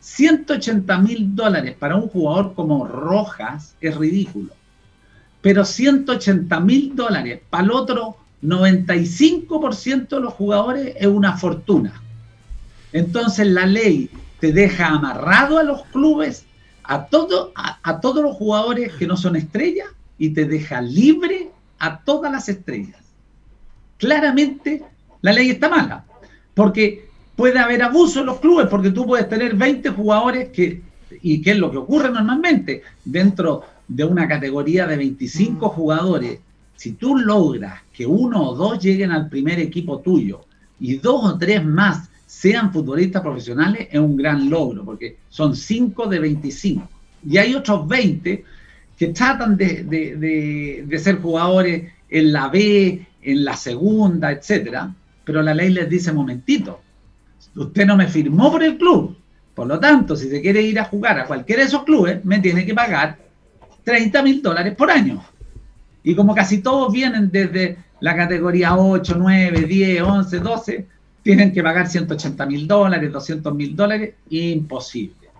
180 0.00 0.98
mil 1.00 1.36
dólares 1.36 1.76
para 1.78 1.96
un 1.96 2.08
jugador 2.08 2.54
como 2.54 2.86
Rojas 2.86 3.76
es 3.82 3.94
ridículo. 3.94 4.54
Pero 5.42 5.66
180 5.66 6.58
mil 6.60 6.96
dólares 6.96 7.42
para 7.50 7.64
el 7.64 7.72
otro 7.72 8.16
95% 8.42 10.08
de 10.08 10.20
los 10.20 10.32
jugadores 10.32 10.96
es 10.98 11.06
una 11.06 11.36
fortuna. 11.36 12.00
Entonces 12.90 13.46
la 13.48 13.66
ley 13.66 14.08
te 14.40 14.50
deja 14.50 14.86
amarrado 14.86 15.58
a 15.58 15.62
los 15.62 15.84
clubes, 15.92 16.46
a, 16.82 17.04
todo, 17.04 17.52
a, 17.54 18.00
todos 18.00 18.22
los 18.22 18.34
jugadores 18.34 18.94
que 18.94 19.06
no 19.06 19.18
son 19.18 19.36
estrellas 19.36 19.88
y 20.16 20.30
te 20.30 20.46
deja 20.46 20.80
libre 20.80 21.50
a 21.78 22.00
todas 22.00 22.30
las 22.30 22.48
estrellas. 22.48 23.00
Claramente 23.98 24.82
la 25.22 25.32
ley 25.32 25.50
está 25.50 25.68
mala, 25.68 26.04
porque 26.54 27.08
puede 27.36 27.58
haber 27.58 27.82
abuso 27.82 28.20
en 28.20 28.26
los 28.26 28.40
clubes, 28.40 28.66
porque 28.68 28.90
tú 28.90 29.06
puedes 29.06 29.28
tener 29.28 29.54
20 29.54 29.90
jugadores 29.90 30.50
que, 30.50 30.82
y 31.22 31.40
qué 31.40 31.52
es 31.52 31.58
lo 31.58 31.70
que 31.70 31.78
ocurre 31.78 32.10
normalmente, 32.10 32.82
dentro 33.04 33.62
de 33.88 34.04
una 34.04 34.28
categoría 34.28 34.86
de 34.86 34.96
25 34.96 35.68
jugadores, 35.68 36.40
si 36.76 36.92
tú 36.92 37.16
logras 37.16 37.82
que 37.92 38.06
uno 38.06 38.50
o 38.50 38.54
dos 38.54 38.78
lleguen 38.82 39.12
al 39.12 39.28
primer 39.28 39.58
equipo 39.60 40.00
tuyo 40.00 40.42
y 40.80 40.96
dos 40.96 41.24
o 41.24 41.38
tres 41.38 41.64
más 41.64 42.10
sean 42.26 42.72
futbolistas 42.72 43.22
profesionales, 43.22 43.88
es 43.90 44.00
un 44.00 44.16
gran 44.16 44.50
logro, 44.50 44.84
porque 44.84 45.18
son 45.28 45.54
5 45.54 46.08
de 46.08 46.18
25. 46.18 46.88
Y 47.26 47.38
hay 47.38 47.54
otros 47.54 47.86
20 47.86 48.44
que 48.98 49.08
tratan 49.08 49.56
de, 49.56 50.86
ser 51.02 51.20
jugadores 51.20 51.92
en 52.08 52.32
la 52.32 52.48
B, 52.48 53.06
en 53.22 53.44
la 53.44 53.56
segunda, 53.56 54.30
etcétera, 54.30 54.94
pero 55.24 55.42
la 55.42 55.54
ley 55.54 55.70
les 55.70 55.88
dice, 55.88 56.12
momentito, 56.12 56.80
usted 57.56 57.86
no 57.86 57.96
me 57.96 58.06
firmó 58.06 58.52
por 58.52 58.62
el 58.62 58.76
club, 58.76 59.16
por 59.54 59.66
lo 59.66 59.78
tanto, 59.78 60.16
si 60.16 60.28
se 60.28 60.40
quiere 60.40 60.62
ir 60.62 60.78
a 60.80 60.84
jugar 60.84 61.18
a 61.18 61.26
cualquiera 61.26 61.62
de 61.62 61.68
esos 61.68 61.84
clubes, 61.84 62.24
me 62.24 62.40
tiene 62.40 62.66
que 62.66 62.74
pagar 62.74 63.18
30 63.84 64.22
mil 64.22 64.42
dólares 64.42 64.74
por 64.74 64.90
año. 64.90 65.22
Y 66.02 66.14
como 66.14 66.34
casi 66.34 66.58
todos 66.58 66.92
vienen 66.92 67.30
desde 67.30 67.78
la 68.00 68.16
categoría 68.16 68.76
8, 68.76 69.14
9, 69.16 69.60
10, 69.62 70.02
11, 70.02 70.38
12, 70.40 70.86
tienen 71.22 71.52
que 71.52 71.62
pagar 71.62 71.88
180 71.88 72.46
mil 72.46 72.66
dólares, 72.66 73.10
200 73.12 73.54
mil 73.54 73.74
dólares, 73.74 74.14
imposible. 74.28 75.30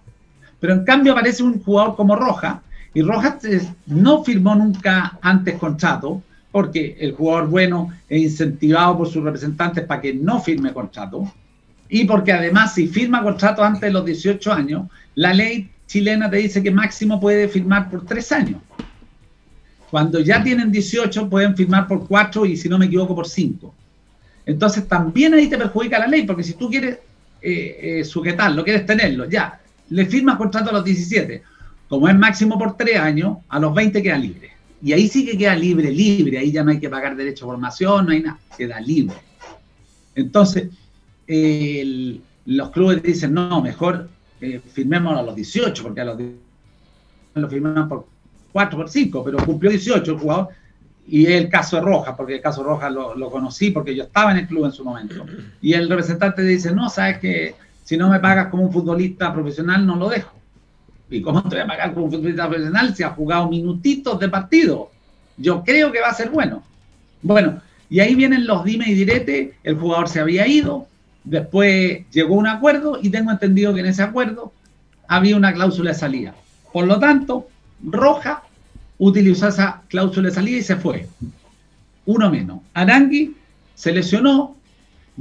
Pero 0.61 0.73
en 0.73 0.85
cambio 0.85 1.13
aparece 1.13 1.43
un 1.43 1.63
jugador 1.63 1.97
como 1.97 2.17
Rojas, 2.17 2.61
y 2.95 3.03
Rojas 3.03 3.45
eh, 3.45 3.69
no 3.87 4.25
firmó 4.25 4.55
nunca 4.55 5.19
antes 5.21 5.57
contrato, 5.57 6.23
porque 6.53 6.97
el 7.01 7.13
jugador 7.13 7.49
bueno 7.49 7.93
es 8.09 8.23
incentivado 8.23 8.99
por 8.99 9.09
sus 9.09 9.25
representantes 9.25 9.85
para 9.85 10.01
que 10.01 10.15
no 10.15 10.41
firme 10.41 10.73
contrato, 10.73 11.31
y 11.89 12.05
porque 12.05 12.33
además 12.33 12.75
si 12.75 12.87
firma 12.87 13.23
contrato 13.23 13.63
antes 13.63 13.83
de 13.83 13.91
los 13.91 14.05
18 14.05 14.53
años, 14.53 14.89
la 15.17 15.35
ley 15.35 15.69
chilena 15.87 16.31
te 16.31 16.37
dice 16.37 16.63
que 16.63 16.71
máximo 16.71 17.21
puede 17.21 17.49
firmar 17.49 17.91
por 17.91 18.07
tres 18.07 18.33
años. 18.33 18.61
Cuando 19.91 20.21
ya 20.21 20.43
tienen 20.43 20.73
18 20.73 21.29
pueden 21.29 21.57
firmar 21.57 21.87
por 21.87 22.07
cuatro 22.07 22.47
y 22.47 22.57
si 22.57 22.69
no 22.69 22.79
me 22.79 22.87
equivoco 22.87 23.15
por 23.15 23.29
cinco. 23.29 23.75
Entonces 24.47 24.89
también 24.89 25.35
ahí 25.35 25.49
te 25.49 25.57
perjudica 25.57 25.99
la 25.99 26.07
ley, 26.07 26.25
porque 26.25 26.43
si 26.43 26.55
tú 26.55 26.69
quieres 26.69 26.99
eh, 27.41 28.01
eh, 28.01 28.05
sujetarlo, 28.05 28.65
quieres 28.65 28.87
tenerlo, 28.87 29.29
ya, 29.29 29.61
le 29.91 30.07
firmas 30.07 30.37
contrato 30.37 30.71
a 30.71 30.73
los 30.73 30.85
17. 30.85 31.43
Como 31.89 32.09
es 32.09 32.17
máximo 32.17 32.59
por 32.59 32.77
tres 32.77 32.99
años, 32.99 33.39
a 33.49 33.59
los 33.59 33.75
20 33.75 34.03
queda 34.03 34.19
libre. 34.19 34.51
Y 34.83 34.93
ahí 34.93 35.09
sí 35.09 35.25
que 35.25 35.39
queda 35.39 35.55
libre, 35.57 35.91
libre, 35.91 36.39
ahí 36.39 36.53
ya 36.53 36.63
no 36.63 36.71
hay 36.71 36.79
que 36.79 36.91
pagar 36.91 37.17
derecho 37.17 37.47
a 37.47 37.49
formación, 37.49 38.07
no 38.07 38.13
hay 38.13 38.23
nada, 38.23 38.39
queda 38.57 38.81
libre. 38.81 39.17
Entonces, 40.15 40.69
los 42.47 42.71
clubes 42.71 43.03
dicen, 43.03 43.33
no, 43.33 43.63
mejor 43.63 44.09
eh, 44.41 44.61
firmemos 44.73 45.19
a 45.19 45.23
los 45.23 45.35
18, 45.35 45.83
porque 45.83 46.01
a 46.01 46.05
los 46.05 46.19
18 46.19 46.39
lo 47.35 47.49
firman 47.49 47.89
por 47.89 48.07
4, 48.53 48.79
por 48.79 48.89
5, 48.89 49.25
pero 49.25 49.39
cumplió 49.39 49.71
18 49.71 50.13
el 50.13 50.19
jugador, 50.19 50.49
y 51.07 51.27
el 51.27 51.49
caso 51.49 51.77
de 51.77 51.83
Rojas, 51.83 52.15
porque 52.17 52.37
el 52.37 52.41
caso 52.41 52.63
de 52.63 52.69
Rojas 52.69 52.93
lo, 52.93 53.31
conocí 53.31 53.71
porque 53.71 53.95
yo 53.95 54.05
estaba 54.05 54.33
en 54.33 54.39
el 54.39 54.47
club 54.47 54.67
en 54.67 54.73
su 54.73 54.85
momento. 54.85 55.25
Y 55.61 55.75
el 55.75 55.89
representante 55.89 56.43
dice, 56.43 56.73
no, 56.73 56.89
sabes 56.89 57.19
que 57.19 57.55
si 57.83 57.97
no 57.97 58.09
me 58.09 58.21
pagas 58.21 58.49
como 58.49 58.65
un 58.65 58.73
futbolista 58.73 59.33
profesional, 59.33 59.87
no 59.87 59.97
lo 59.97 60.09
dejo. 60.09 60.33
¿Y 61.15 61.23
cómo 61.23 61.43
te 61.43 61.51
voy 61.51 61.61
a 61.61 61.67
pagar 61.67 61.95
como 61.95 62.07
un 62.07 62.13
futbolista 62.13 62.49
profesional 62.49 62.95
si 62.95 63.05
ha 63.05 63.11
jugado 63.11 63.49
minutitos 63.49 64.19
de 64.19 64.29
partido? 64.29 64.91
Yo 65.37 65.63
creo 65.63 65.93
que 65.93 66.01
va 66.01 66.09
a 66.09 66.15
ser 66.15 66.31
bueno. 66.31 66.63
Bueno, 67.23 67.61
y 67.89 68.01
ahí 68.01 68.17
vienen 68.17 68.47
los 68.47 68.65
dime 68.65 68.87
y 68.89 68.95
direte, 68.95 69.55
el 69.63 69.77
jugador 69.77 70.09
se 70.09 70.19
había 70.19 70.47
ido, 70.49 70.89
después 71.23 72.05
llegó 72.11 72.35
un 72.35 72.49
acuerdo 72.49 72.99
y 73.01 73.11
tengo 73.11 73.31
entendido 73.31 73.73
que 73.73 73.81
en 73.81 73.87
ese 73.87 74.03
acuerdo 74.03 74.53
había 75.07 75.37
una 75.37 75.53
cláusula 75.53 75.93
de 75.93 75.99
salida. 75.99 76.35
Por 76.73 76.87
lo 76.87 76.99
tanto, 76.99 77.49
Roja 77.83 78.43
utilizó 78.99 79.49
esa 79.49 79.83
cláusula 79.89 80.31
de 80.31 80.35
salida 80.35 80.59
y 80.59 80.63
se 80.63 80.77
fue. 80.77 81.07
Uno 82.07 82.29
menos. 82.29 82.59
Arangui 82.75 83.37
se 83.77 83.93
lesionó, 83.93 84.57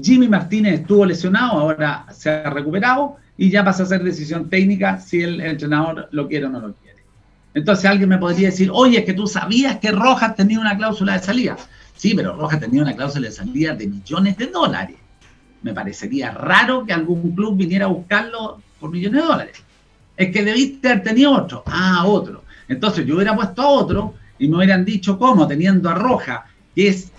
Jimmy 0.02 0.28
Martínez 0.28 0.82
estuvo 0.82 1.06
lesionado, 1.06 1.60
ahora 1.60 2.06
se 2.12 2.30
ha 2.30 2.50
recuperado 2.50 3.18
y 3.38 3.50
ya 3.50 3.64
pasa 3.64 3.84
a 3.84 3.86
ser 3.86 4.04
decisión 4.04 4.50
técnica 4.50 5.00
si 5.00 5.22
el, 5.22 5.40
entrenador 5.42 6.08
lo 6.12 6.28
quiere 6.28 6.46
o 6.46 6.50
no 6.50 6.60
lo 6.60 6.74
quiere. 6.74 7.04
Entonces 7.54 7.86
alguien 7.86 8.10
me 8.10 8.18
podría 8.18 8.50
decir, 8.50 8.70
oye, 8.74 9.00
es 9.00 9.06
que 9.06 9.14
tú 9.14 9.28
sabías 9.28 9.78
que 9.78 9.92
Rojas 9.92 10.36
tenía 10.36 10.60
una 10.60 10.76
cláusula 10.76 11.14
de 11.14 11.20
salida. 11.20 11.58
Sí, 11.96 12.14
pero 12.16 12.36
Rojas 12.36 12.60
tenía 12.60 12.82
una 12.82 12.96
cláusula 12.96 13.28
de 13.28 13.34
salida 13.34 13.76
de 13.76 13.88
millones 13.88 14.38
de 14.38 14.48
dólares. 14.48 14.98
Me 15.62 15.74
parecería 15.74 16.32
raro 16.32 16.86
que 16.86 16.94
algún 16.94 17.36
club 17.36 17.56
viniera 17.56 17.86
a 17.86 17.90
buscarlo 17.90 18.62
por 18.80 18.90
millones 18.90 19.22
de 19.22 19.28
dólares. 19.28 19.64
Es 20.18 20.32
que 20.32 20.44
debiste 20.44 20.90
haber 20.90 21.04
tenido 21.04 21.32
otro. 21.32 21.64
Ah, 21.68 22.04
otro. 22.06 22.44
Entonces 22.68 23.06
yo 23.06 23.16
hubiera 23.16 23.36
puesto 23.36 23.62
a 23.62 23.68
otro 23.68 24.16
y 24.40 24.48
me 24.48 24.58
hubieran 24.58 24.84
dicho 24.84 25.18
cómo, 25.18 25.48
teniendo 25.48 25.90
a 25.90 25.94
Roja, 25.94 26.46
que 26.76 26.88
es 26.88 27.13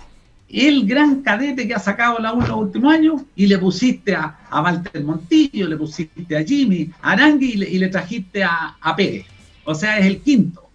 el 0.54 0.86
gran 0.86 1.22
cadete 1.22 1.66
que 1.66 1.74
ha 1.74 1.78
sacado 1.78 2.18
la 2.18 2.32
U 2.32 2.40
los 2.40 2.50
últimos 2.50 2.92
años, 2.92 3.22
y 3.34 3.46
le 3.46 3.58
pusiste 3.58 4.14
a, 4.14 4.38
a 4.48 4.62
Walter 4.62 5.02
Montillo, 5.02 5.68
le 5.68 5.76
pusiste 5.76 6.36
a 6.36 6.44
Jimmy, 6.44 6.90
a 7.02 7.12
Arangui 7.12 7.52
y 7.52 7.78
le, 7.78 7.88
trajiste 7.88 8.44
a, 8.44 8.76
a, 8.80 8.96
Pérez. 8.96 9.26
O 9.64 9.74
sea, 9.74 9.98
es 9.98 10.06
el 10.06 10.20
quinto. 10.20 10.68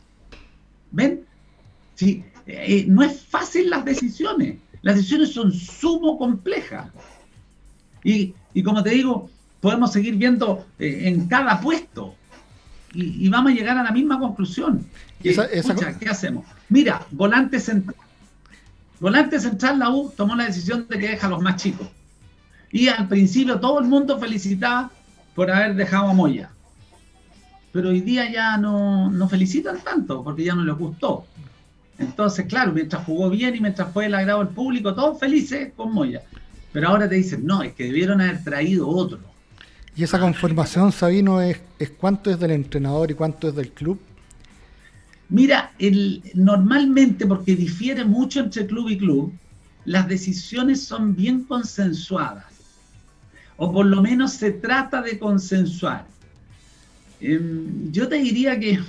¿Ven? 0.92 1.22
Sí, 1.96 2.24
eh, 2.48 2.86
no 2.88 3.04
es 3.04 3.22
fácil 3.22 3.70
las 3.70 3.86
decisiones. 3.86 4.58
Las 4.82 4.96
decisiones 4.96 5.34
son 5.34 5.52
sumo 5.52 6.18
complejas. 6.18 6.88
Y, 8.04 8.34
y 8.54 8.64
como 8.64 8.82
te 8.82 8.92
digo, 8.92 9.30
podemos 9.62 9.92
seguir 9.92 10.16
viendo 10.16 10.66
eh, 10.80 11.02
en 11.04 11.28
cada 11.28 11.60
puesto 11.62 12.16
y, 12.94 13.30
vamos 13.30 13.52
a 13.52 13.56
llegar 13.56 13.78
a 13.78 13.84
la 13.84 13.92
misma 13.92 14.20
conclusión. 14.20 14.86
¿Qué 15.22 16.10
hacemos? 16.10 16.46
Mira, 16.70 17.06
volante 17.12 17.60
central. 17.60 17.96
Volante 19.00 19.40
central, 19.40 19.80
la 19.80 19.90
U 19.90 20.12
tomó 20.16 20.36
la 20.36 20.46
decisión 20.46 20.86
de 20.90 21.00
que 21.00 21.10
deja 21.10 21.28
a 21.28 21.30
los 21.30 21.42
más 21.42 21.56
chicos. 21.56 21.88
Y 22.72 22.88
al 22.88 23.08
principio 23.08 23.60
todo 23.60 23.80
el 23.80 23.86
mundo 23.86 24.20
felicitaba 24.20 24.92
por 25.36 25.50
haber 25.50 25.76
dejado 25.76 26.10
a 26.10 26.14
Moya. 26.14 26.50
Pero 27.72 27.90
hoy 27.90 28.02
día 28.02 28.30
ya 28.32 28.58
no, 28.58 29.10
no 29.10 29.30
felicitan 29.30 29.80
tanto 29.80 30.24
porque 30.24 30.44
ya 30.44 30.56
no 30.56 30.64
les 30.64 30.76
gustó. 30.76 31.26
Entonces, 31.98 32.46
claro, 32.48 32.72
mientras 32.72 33.06
jugó 33.06 33.30
bien 33.30 33.56
y 33.56 33.62
mientras 33.62 33.92
fue 33.94 34.06
el 34.06 34.16
agrado 34.16 34.40
del 34.40 34.54
público, 34.54 34.94
todos 34.94 35.20
felices 35.20 35.72
con 35.76 35.94
Moya. 35.94 36.22
Pero 36.72 36.90
ahora 36.90 37.08
te 37.08 37.16
dicen, 37.16 37.46
no, 37.46 37.64
es 37.64 37.74
que 37.74 37.86
debieron 37.86 38.22
haber 38.22 38.44
traído 38.44 38.88
otro. 38.88 39.20
¿Y 39.96 40.04
esa 40.04 40.20
conformación, 40.20 40.92
Sabino, 40.92 41.42
es, 41.42 41.60
es 41.78 41.90
cuánto 41.90 42.32
es 42.32 42.40
del 42.40 42.52
entrenador 42.52 43.12
y 43.12 43.16
cuánto 43.16 43.50
es 43.50 43.56
del 43.56 43.72
club? 43.72 44.00
Mira, 45.30 45.72
normalmente, 46.34 47.28
porque 47.28 47.56
difiere 47.56 48.04
mucho 48.04 48.40
entre 48.40 48.66
club 48.66 48.90
y 48.90 48.98
club, 48.98 49.34
las 49.86 50.08
decisiones 50.08 50.84
son 50.84 51.16
bien 51.16 51.44
consensuadas. 51.44 52.46
O 53.58 53.72
por 53.72 53.86
lo 53.86 54.02
menos 54.02 54.34
se 54.34 54.52
trata 54.52 55.02
de 55.02 55.20
consensuar. 55.20 56.06
Em, 57.22 57.92
yo 57.92 58.08
te 58.08 58.16
diría 58.16 58.60
que 58.60 58.80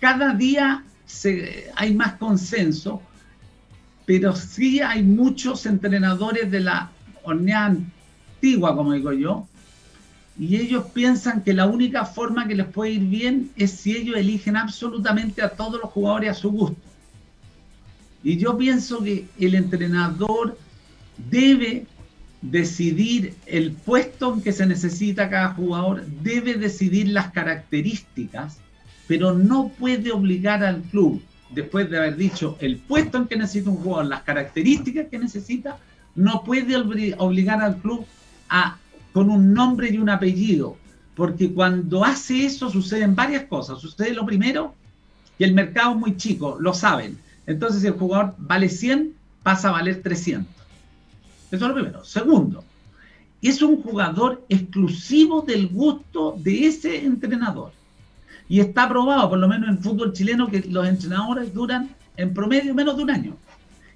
cada 0.00 0.34
día 0.34 0.84
hay 1.76 1.94
más 1.94 2.14
consenso, 2.14 3.00
pero 4.04 4.34
sí 4.36 4.80
hay 4.80 5.02
muchos 5.02 5.64
entrenadores 5.64 6.50
de 6.50 6.60
la 6.60 6.90
horneada 7.22 7.76
antigua, 8.36 8.76
como 8.76 8.92
digo 8.92 9.12
yo, 9.12 9.46
y 10.38 10.56
ellos 10.56 10.86
piensan 10.92 11.42
que 11.42 11.52
la 11.52 11.66
única 11.66 12.04
forma 12.04 12.48
que 12.48 12.56
les 12.56 12.66
puede 12.66 12.92
ir 12.92 13.04
bien 13.04 13.50
es 13.56 13.70
si 13.70 13.96
ellos 13.96 14.16
eligen 14.16 14.56
absolutamente 14.56 15.42
a 15.42 15.50
todos 15.50 15.80
los 15.80 15.90
jugadores 15.90 16.30
a 16.30 16.34
su 16.34 16.50
gusto. 16.50 16.76
Y 18.24 18.38
yo 18.38 18.56
pienso 18.56 19.02
que 19.02 19.26
el 19.38 19.54
entrenador 19.54 20.58
debe 21.30 21.86
decidir 22.42 23.34
el 23.46 23.72
puesto 23.72 24.34
en 24.34 24.42
que 24.42 24.52
se 24.52 24.66
necesita 24.66 25.30
cada 25.30 25.54
jugador, 25.54 26.04
debe 26.22 26.54
decidir 26.54 27.08
las 27.08 27.30
características, 27.30 28.58
pero 29.06 29.34
no 29.34 29.68
puede 29.68 30.10
obligar 30.10 30.64
al 30.64 30.82
club, 30.82 31.22
después 31.50 31.88
de 31.88 31.98
haber 31.98 32.16
dicho 32.16 32.56
el 32.60 32.78
puesto 32.78 33.18
en 33.18 33.26
que 33.26 33.36
necesita 33.36 33.70
un 33.70 33.76
jugador, 33.76 34.06
las 34.06 34.22
características 34.22 35.06
que 35.08 35.18
necesita, 35.18 35.78
no 36.16 36.42
puede 36.44 36.76
obligar 36.76 37.62
al 37.62 37.76
club 37.76 38.04
a 38.48 38.78
con 39.14 39.30
un 39.30 39.54
nombre 39.54 39.88
y 39.90 39.96
un 39.96 40.10
apellido, 40.10 40.76
porque 41.14 41.54
cuando 41.54 42.04
hace 42.04 42.44
eso 42.44 42.68
suceden 42.68 43.14
varias 43.14 43.44
cosas. 43.44 43.78
Sucede 43.78 44.12
lo 44.12 44.26
primero, 44.26 44.74
que 45.38 45.44
el 45.44 45.54
mercado 45.54 45.92
es 45.92 45.98
muy 45.98 46.16
chico, 46.16 46.56
lo 46.60 46.74
saben. 46.74 47.16
Entonces 47.46 47.80
si 47.80 47.86
el 47.86 47.94
jugador 47.94 48.34
vale 48.38 48.68
100, 48.68 49.14
pasa 49.44 49.68
a 49.68 49.72
valer 49.72 50.02
300. 50.02 50.52
Eso 51.52 51.64
es 51.64 51.68
lo 51.68 51.74
primero. 51.74 52.04
Segundo, 52.04 52.64
es 53.40 53.62
un 53.62 53.80
jugador 53.80 54.44
exclusivo 54.48 55.42
del 55.42 55.68
gusto 55.68 56.34
de 56.38 56.66
ese 56.66 57.04
entrenador. 57.04 57.70
Y 58.48 58.58
está 58.58 58.88
probado, 58.88 59.30
por 59.30 59.38
lo 59.38 59.46
menos 59.46 59.68
en 59.68 59.78
fútbol 59.78 60.12
chileno, 60.12 60.48
que 60.48 60.60
los 60.62 60.88
entrenadores 60.88 61.54
duran 61.54 61.94
en 62.16 62.34
promedio 62.34 62.74
menos 62.74 62.96
de 62.96 63.04
un 63.04 63.10
año. 63.10 63.36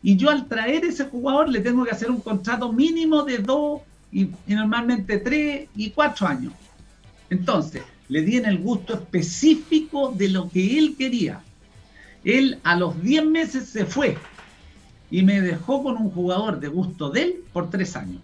Y 0.00 0.16
yo 0.16 0.30
al 0.30 0.46
traer 0.46 0.84
ese 0.84 1.06
jugador 1.06 1.48
le 1.48 1.58
tengo 1.58 1.84
que 1.84 1.90
hacer 1.90 2.08
un 2.08 2.20
contrato 2.20 2.72
mínimo 2.72 3.24
de 3.24 3.38
dos 3.38 3.80
y, 4.12 4.30
normalmente 4.46 5.18
tres 5.18 5.68
y 5.76 5.90
cuatro 5.90 6.26
años. 6.26 6.52
Entonces, 7.30 7.82
le 8.08 8.22
di 8.22 8.36
en 8.38 8.46
el 8.46 8.58
gusto 8.58 8.94
específico 8.94 10.12
de 10.16 10.30
lo 10.30 10.48
que 10.48 10.78
él 10.78 10.96
quería. 10.96 11.42
Él 12.24 12.58
a 12.64 12.76
los 12.76 13.00
10 13.02 13.26
meses 13.26 13.68
se 13.68 13.84
fue 13.84 14.16
y 15.10 15.22
me 15.22 15.40
dejó 15.40 15.82
con 15.82 15.96
un 15.96 16.10
jugador 16.10 16.58
de 16.60 16.68
gusto 16.68 17.10
de 17.10 17.22
él 17.22 17.44
por 17.52 17.70
tres 17.70 17.96
años. 17.96 18.20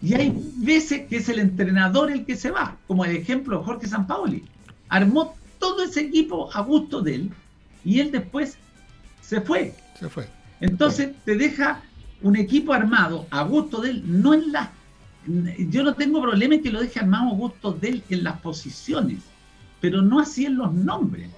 Y 0.00 0.14
hay 0.14 0.34
veces 0.56 1.06
que 1.08 1.16
es 1.16 1.28
el 1.28 1.38
entrenador 1.38 2.10
el 2.10 2.24
que 2.24 2.36
se 2.36 2.50
va, 2.50 2.76
como 2.86 3.04
el 3.04 3.16
ejemplo 3.16 3.62
Jorge 3.62 3.86
Sampaoli. 3.86 4.44
Armó 4.88 5.34
todo 5.58 5.82
ese 5.82 6.00
equipo 6.00 6.50
a 6.52 6.60
gusto 6.60 7.00
de 7.00 7.14
él 7.14 7.30
y 7.84 8.00
él 8.00 8.10
después 8.10 8.56
se 9.22 9.40
fue. 9.40 9.74
Se 9.98 10.08
fue. 10.08 10.28
Entonces 10.60 11.10
te 11.24 11.36
deja 11.36 11.82
un 12.24 12.36
equipo 12.36 12.72
armado 12.72 13.26
a 13.30 13.42
gusto 13.42 13.82
de 13.82 13.90
él, 13.90 14.02
no 14.06 14.32
en 14.32 14.50
las... 14.50 14.70
Yo 15.70 15.82
no 15.82 15.94
tengo 15.94 16.22
problema 16.22 16.54
en 16.54 16.62
que 16.62 16.70
lo 16.70 16.80
deje 16.80 16.98
armado 17.00 17.30
a 17.30 17.34
gusto 17.34 17.72
de 17.72 17.88
él 17.90 18.02
en 18.08 18.24
las 18.24 18.40
posiciones, 18.40 19.18
pero 19.80 20.00
no 20.00 20.20
así 20.20 20.46
en 20.46 20.56
los 20.56 20.72
nombres. 20.72 21.28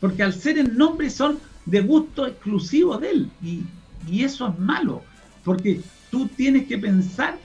Porque 0.00 0.22
al 0.22 0.32
ser 0.32 0.58
en 0.58 0.76
nombres 0.76 1.14
son 1.14 1.38
de 1.66 1.80
gusto 1.80 2.26
exclusivo 2.26 2.98
de 2.98 3.10
él. 3.10 3.30
Y, 3.42 3.64
eso 4.22 4.48
es 4.48 4.58
malo, 4.58 5.02
porque 5.44 5.80
tú 6.10 6.26
tienes 6.28 6.66
que 6.66 6.78
pensar 6.78 7.38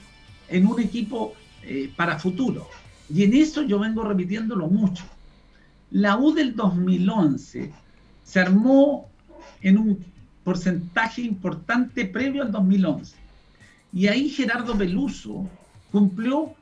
en 0.48 0.66
un 0.66 0.80
equipo 0.80 1.34
eh, 1.62 1.92
para 1.96 2.18
futuro. 2.18 2.68
Y 3.12 3.24
en 3.24 3.34
eso 3.34 3.62
yo 3.62 3.80
vengo 3.80 4.04
repitiéndolo 4.04 4.68
mucho. 4.68 5.04
La 5.90 6.16
U 6.16 6.32
del 6.32 6.54
2011 6.54 7.72
se 8.24 8.40
armó 8.40 9.08
en 9.62 9.78
un 9.78 10.04
porcentaje 10.48 11.20
importante 11.20 12.06
previo 12.06 12.42
al 12.42 12.50
2011. 12.50 13.14
Y 13.92 14.06
ahí 14.06 14.30
Gerardo 14.30 14.78
Peluso 14.78 15.46
cumplió 15.92 16.54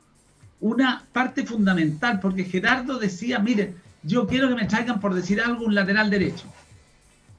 una 0.59 1.05
parte 1.13 1.45
fundamental, 1.45 2.19
porque 2.19 2.43
Gerardo 2.43 2.99
decía, 2.99 3.39
mire, 3.39 3.75
yo 4.03 4.27
quiero 4.27 4.49
que 4.49 4.55
me 4.55 4.65
traigan, 4.65 4.99
por 4.99 5.13
decir 5.13 5.39
algo, 5.39 5.63
un 5.63 5.73
lateral 5.73 6.09
derecho. 6.09 6.47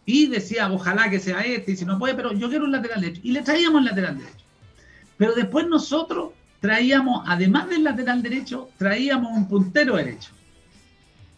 Y 0.07 0.29
decía, 0.29 0.73
ojalá 0.73 1.11
que 1.11 1.21
sea 1.21 1.41
este, 1.41 1.73
y 1.73 1.77
si 1.77 1.85
no 1.85 1.99
puede, 1.99 2.15
pero 2.15 2.33
yo 2.33 2.49
quiero 2.49 2.65
un 2.65 2.73
lateral 2.73 3.03
derecho. 3.03 3.21
Y 3.23 3.33
le 3.33 3.43
traíamos 3.43 3.81
el 3.81 3.89
lateral 3.89 4.17
derecho. 4.17 4.45
Pero 5.19 5.35
después 5.35 5.67
nosotros 5.67 6.31
traíamos, 6.61 7.25
además 7.27 7.69
del 7.69 7.85
lateral 7.85 8.23
derecho, 8.23 8.71
traíamos 8.79 9.37
un 9.37 9.47
puntero 9.49 9.97
derecho. 9.97 10.31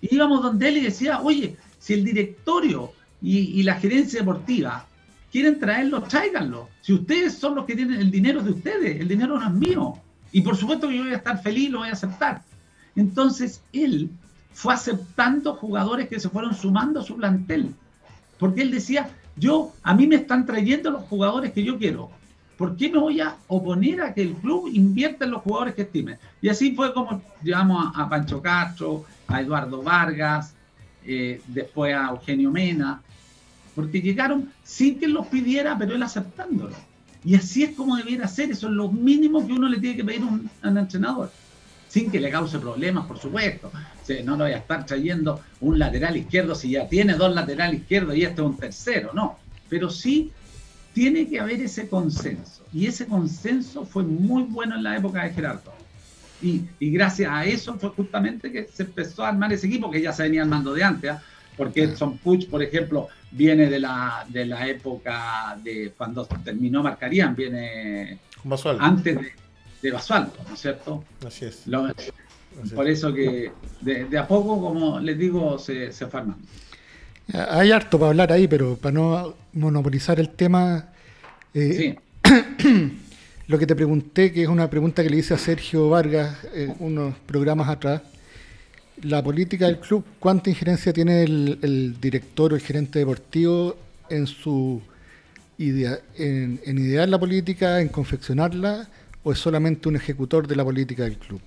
Íbamos 0.02 0.40
donde 0.40 0.68
él 0.68 0.76
y 0.76 0.82
decía, 0.82 1.20
oye, 1.20 1.56
si 1.80 1.94
el 1.94 2.04
directorio 2.04 2.92
y 3.20 3.60
la 3.64 3.74
gerencia 3.74 4.20
deportiva 4.20 4.86
quieren 5.30 5.58
traerlo, 5.58 6.02
tráiganlo. 6.02 6.68
Si 6.80 6.92
ustedes 6.92 7.38
son 7.38 7.54
los 7.54 7.64
que 7.64 7.76
tienen 7.76 8.00
el 8.00 8.10
dinero 8.10 8.42
de 8.42 8.50
ustedes, 8.50 9.00
el 9.00 9.08
dinero 9.08 9.38
no 9.38 9.46
es 9.46 9.52
mío. 9.52 9.94
Y 10.32 10.42
por 10.42 10.56
supuesto 10.56 10.88
que 10.88 10.96
yo 10.96 11.02
voy 11.04 11.12
a 11.12 11.16
estar 11.16 11.42
feliz, 11.42 11.70
lo 11.70 11.78
voy 11.78 11.88
a 11.88 11.92
aceptar. 11.92 12.42
Entonces 12.96 13.62
él 13.72 14.10
fue 14.52 14.74
aceptando 14.74 15.54
jugadores 15.54 16.08
que 16.08 16.20
se 16.20 16.28
fueron 16.28 16.54
sumando 16.54 17.00
a 17.00 17.04
su 17.04 17.16
plantel. 17.16 17.74
Porque 18.38 18.62
él 18.62 18.70
decía, 18.70 19.10
yo, 19.36 19.72
a 19.82 19.94
mí 19.94 20.06
me 20.06 20.16
están 20.16 20.46
trayendo 20.46 20.90
los 20.90 21.02
jugadores 21.04 21.52
que 21.52 21.62
yo 21.62 21.78
quiero. 21.78 22.10
¿Por 22.56 22.76
qué 22.76 22.90
me 22.90 22.98
voy 22.98 23.20
a 23.20 23.36
oponer 23.48 24.02
a 24.02 24.12
que 24.12 24.22
el 24.22 24.34
club 24.34 24.68
invierta 24.72 25.24
en 25.24 25.30
los 25.30 25.42
jugadores 25.42 25.74
que 25.74 25.82
estimen? 25.82 26.18
Y 26.42 26.48
así 26.50 26.74
fue 26.74 26.92
como 26.92 27.22
llevamos 27.42 27.92
a, 27.96 28.08
Pancho 28.08 28.42
Castro, 28.42 29.04
a 29.28 29.40
Eduardo 29.40 29.82
Vargas, 29.82 30.54
eh, 31.06 31.40
después 31.46 31.94
a 31.94 32.10
Eugenio 32.10 32.50
Mena, 32.50 33.00
porque 33.74 34.00
llegaron 34.00 34.52
sin 34.64 34.98
que 34.98 35.06
él 35.06 35.12
los 35.12 35.26
pidiera, 35.26 35.76
pero 35.78 35.94
él 35.94 36.02
aceptándolo. 36.02 36.74
Y 37.24 37.34
así 37.34 37.62
es 37.62 37.76
como 37.76 37.96
debiera 37.96 38.26
ser, 38.26 38.50
eso 38.50 38.68
es 38.68 38.72
lo 38.72 38.90
mínimo 38.90 39.46
que 39.46 39.52
uno 39.52 39.68
le 39.68 39.78
tiene 39.78 39.96
que 39.96 40.04
pedir 40.04 40.22
a 40.22 40.26
un, 40.26 40.78
entrenador, 40.78 41.30
sin 41.88 42.10
que 42.10 42.20
le 42.20 42.30
cause 42.30 42.58
problemas, 42.58 43.06
por 43.06 43.18
supuesto. 43.18 43.70
no 44.24 44.36
lo 44.36 44.44
voy 44.44 44.52
a 44.52 44.58
estar 44.58 44.86
trayendo 44.86 45.40
un 45.60 45.78
lateral 45.78 46.16
izquierdo 46.16 46.54
si 46.54 46.70
ya 46.70 46.88
tiene 46.88 47.14
dos 47.14 47.34
laterales 47.34 47.80
izquierdos 47.80 48.16
y 48.16 48.22
este 48.22 48.40
es 48.40 48.46
un 48.46 48.56
tercero, 48.56 49.12
no. 49.12 49.38
Pero 49.68 49.90
sí 49.90 50.32
tiene 50.94 51.28
que 51.28 51.38
haber 51.38 51.60
ese 51.60 51.88
consenso. 51.88 52.64
Y 52.72 52.86
ese 52.86 53.06
consenso 53.06 53.84
fue 53.84 54.02
muy 54.02 54.44
bueno 54.44 54.76
en 54.76 54.82
la 54.82 54.96
época 54.96 55.24
de 55.24 55.30
Gerardo. 55.30 55.72
Y, 56.42 56.62
gracias 56.80 57.30
a 57.30 57.44
eso 57.44 57.74
fue 57.74 57.90
justamente 57.90 58.50
que 58.50 58.66
se 58.72 58.84
empezó 58.84 59.24
a 59.24 59.28
armar 59.28 59.52
ese 59.52 59.66
equipo 59.66 59.90
que 59.90 60.00
ya 60.00 60.12
se 60.12 60.22
venía 60.22 60.42
armando 60.42 60.72
de 60.72 60.82
antes. 60.82 61.10
¿ah? 61.10 61.22
porque 61.60 61.82
Edson 61.82 62.16
Puch, 62.16 62.48
por 62.48 62.62
ejemplo, 62.62 63.08
viene 63.30 63.66
de 63.66 63.80
la, 63.80 64.26
de 64.28 64.46
la 64.46 64.66
época 64.66 65.56
de 65.62 65.92
cuando 65.96 66.26
terminó 66.26 66.82
Marcarían, 66.82 67.34
viene 67.34 68.18
antes 68.78 69.16
de, 69.16 69.32
de 69.82 69.90
Basualdo, 69.90 70.32
¿no 70.48 70.54
es 70.54 70.60
cierto? 70.60 71.04
Así 71.26 71.44
es. 71.44 71.64
por 72.74 72.88
eso 72.88 73.12
que 73.12 73.52
de, 73.80 74.18
a 74.18 74.26
poco, 74.26 74.60
como 74.60 74.98
les 75.00 75.18
digo, 75.18 75.58
se, 75.58 75.92
se 75.92 76.06
Hay 77.32 77.70
harto 77.70 77.98
para 77.98 78.10
hablar 78.10 78.32
ahí, 78.32 78.48
pero 78.48 78.76
para 78.76 78.92
no 78.92 79.34
monopolizar 79.52 80.18
el 80.18 80.30
tema, 80.30 80.88
eh, 81.54 81.96
lo 83.46 83.58
que 83.58 83.66
te 83.66 83.76
pregunté, 83.76 84.32
que 84.32 84.42
es 84.42 84.48
una 84.48 84.68
pregunta 84.68 85.02
que 85.02 85.10
le 85.10 85.18
hice 85.18 85.34
a 85.34 85.38
Sergio 85.38 85.88
Vargas 85.88 86.36
en 86.54 86.74
unos 86.80 87.14
programas 87.26 87.68
atrás, 87.68 88.02
la 89.02 89.22
política 89.22 89.66
del 89.66 89.78
club, 89.78 90.04
¿cuánta 90.18 90.50
injerencia 90.50 90.92
tiene 90.92 91.22
el, 91.22 91.96
director 92.00 92.52
o 92.52 92.56
el 92.56 92.62
gerente 92.62 92.98
deportivo 92.98 93.76
en 94.08 94.26
su 94.26 94.80
idea, 95.58 95.98
en, 96.16 96.60
idear 96.66 97.08
la 97.08 97.18
política, 97.18 97.80
en 97.80 97.88
confeccionarla, 97.88 98.88
o 99.22 99.32
es 99.32 99.38
solamente 99.38 99.88
un 99.88 99.96
ejecutor 99.96 100.46
de 100.46 100.56
la 100.56 100.64
política 100.64 101.04
del 101.04 101.16
club? 101.16 101.40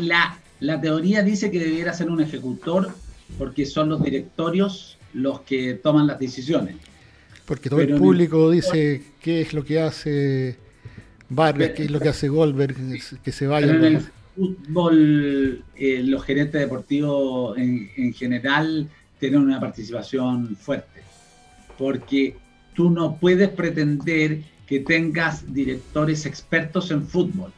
La, 0.00 0.38
la 0.60 0.80
teoría 0.80 1.22
dice 1.22 1.50
que 1.50 1.58
debiera 1.58 1.92
ser 1.92 2.10
un 2.10 2.20
ejecutor 2.20 2.92
porque 3.38 3.66
son 3.66 3.88
los 3.88 4.02
directorios 4.02 4.98
los 5.12 5.40
que 5.40 5.74
toman 5.74 6.06
las 6.06 6.18
decisiones. 6.18 6.76
Porque 7.46 7.68
todo 7.68 7.80
el 7.80 7.96
público 7.96 8.50
dice 8.50 9.02
qué 9.20 9.40
es 9.40 9.52
lo 9.52 9.64
que 9.64 9.80
hace 9.80 10.56
Vargas, 11.28 11.70
qué 11.70 11.84
es 11.84 11.90
lo 11.90 11.98
que 11.98 12.08
hace 12.08 12.28
Goldberg, 12.28 12.76
que 13.22 13.32
se 13.32 13.46
vaya 13.46 14.00
fútbol, 14.34 15.64
eh, 15.76 16.02
los 16.04 16.24
gerentes 16.24 16.60
deportivos 16.60 17.56
en, 17.58 18.12
general 18.14 18.88
tienen 19.18 19.40
una 19.40 19.60
participación 19.60 20.56
fuerte, 20.56 21.02
porque 21.76 22.36
tú 22.74 22.90
no 22.90 23.16
puedes 23.16 23.50
pretender 23.50 24.42
que 24.66 24.80
tengas 24.80 25.52
directores 25.52 26.26
expertos 26.26 26.90
en 26.90 27.06
fútbol. 27.06 27.52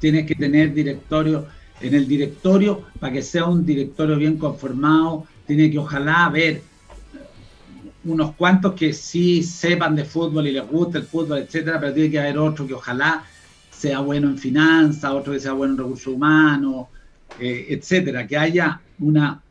Tienes 0.00 0.26
que 0.26 0.34
tener 0.34 0.74
directorio, 0.74 1.46
en 1.80 1.94
el 1.94 2.08
directorio, 2.08 2.82
para 2.98 3.12
que 3.12 3.22
sea 3.22 3.44
un 3.44 3.64
directorio 3.64 4.16
bien 4.16 4.38
conformado, 4.38 5.26
tiene 5.46 5.70
que 5.70 5.78
ojalá 5.78 6.26
haber 6.26 6.62
unos 8.04 8.34
cuantos 8.34 8.74
que 8.74 8.92
sí 8.92 9.42
sepan 9.42 9.94
de 9.94 10.04
fútbol 10.04 10.48
y 10.48 10.52
les 10.52 10.66
guste 10.66 10.98
el 10.98 11.04
fútbol, 11.04 11.38
etcétera, 11.38 11.78
pero 11.78 11.94
tiene 11.94 12.10
que 12.10 12.18
haber 12.18 12.38
otro 12.38 12.66
que 12.66 12.74
ojalá 12.74 13.24
sea 13.82 13.98
bueno 13.98 14.28
en 14.28 14.38
finanzas, 14.38 15.10
otro 15.10 15.32
que 15.32 15.40
sea 15.40 15.54
bueno 15.54 15.72
en 15.72 15.78
recursos 15.78 16.06
humanos, 16.06 16.86
eh, 17.40 17.66
etcétera, 17.70 18.28
que 18.28 18.36
haya 18.36 18.80
una, 19.00 19.42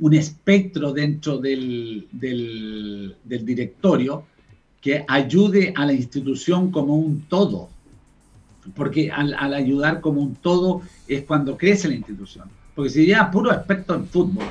un 0.00 0.14
espectro 0.14 0.94
dentro 0.94 1.36
del, 1.36 2.06
del, 2.10 3.14
directorio 3.22 4.24
que 4.80 5.04
ayude 5.06 5.74
a 5.76 5.84
la 5.84 5.92
institución 5.92 6.70
como 6.70 6.96
un 6.96 7.26
todo. 7.28 7.68
porque 8.74 9.10
al, 9.10 9.52
ayudar 9.52 10.00
como 10.00 10.22
un 10.22 10.36
todo 10.36 10.80
es 11.06 11.24
cuando 11.24 11.58
crece 11.58 11.88
la 11.88 11.96
institución. 11.96 12.48
Porque 12.74 12.90
si 12.90 13.06
ya 13.06 13.30
puro 13.30 13.52
experto 13.52 13.94
en 13.94 14.06
fútbol, 14.06 14.46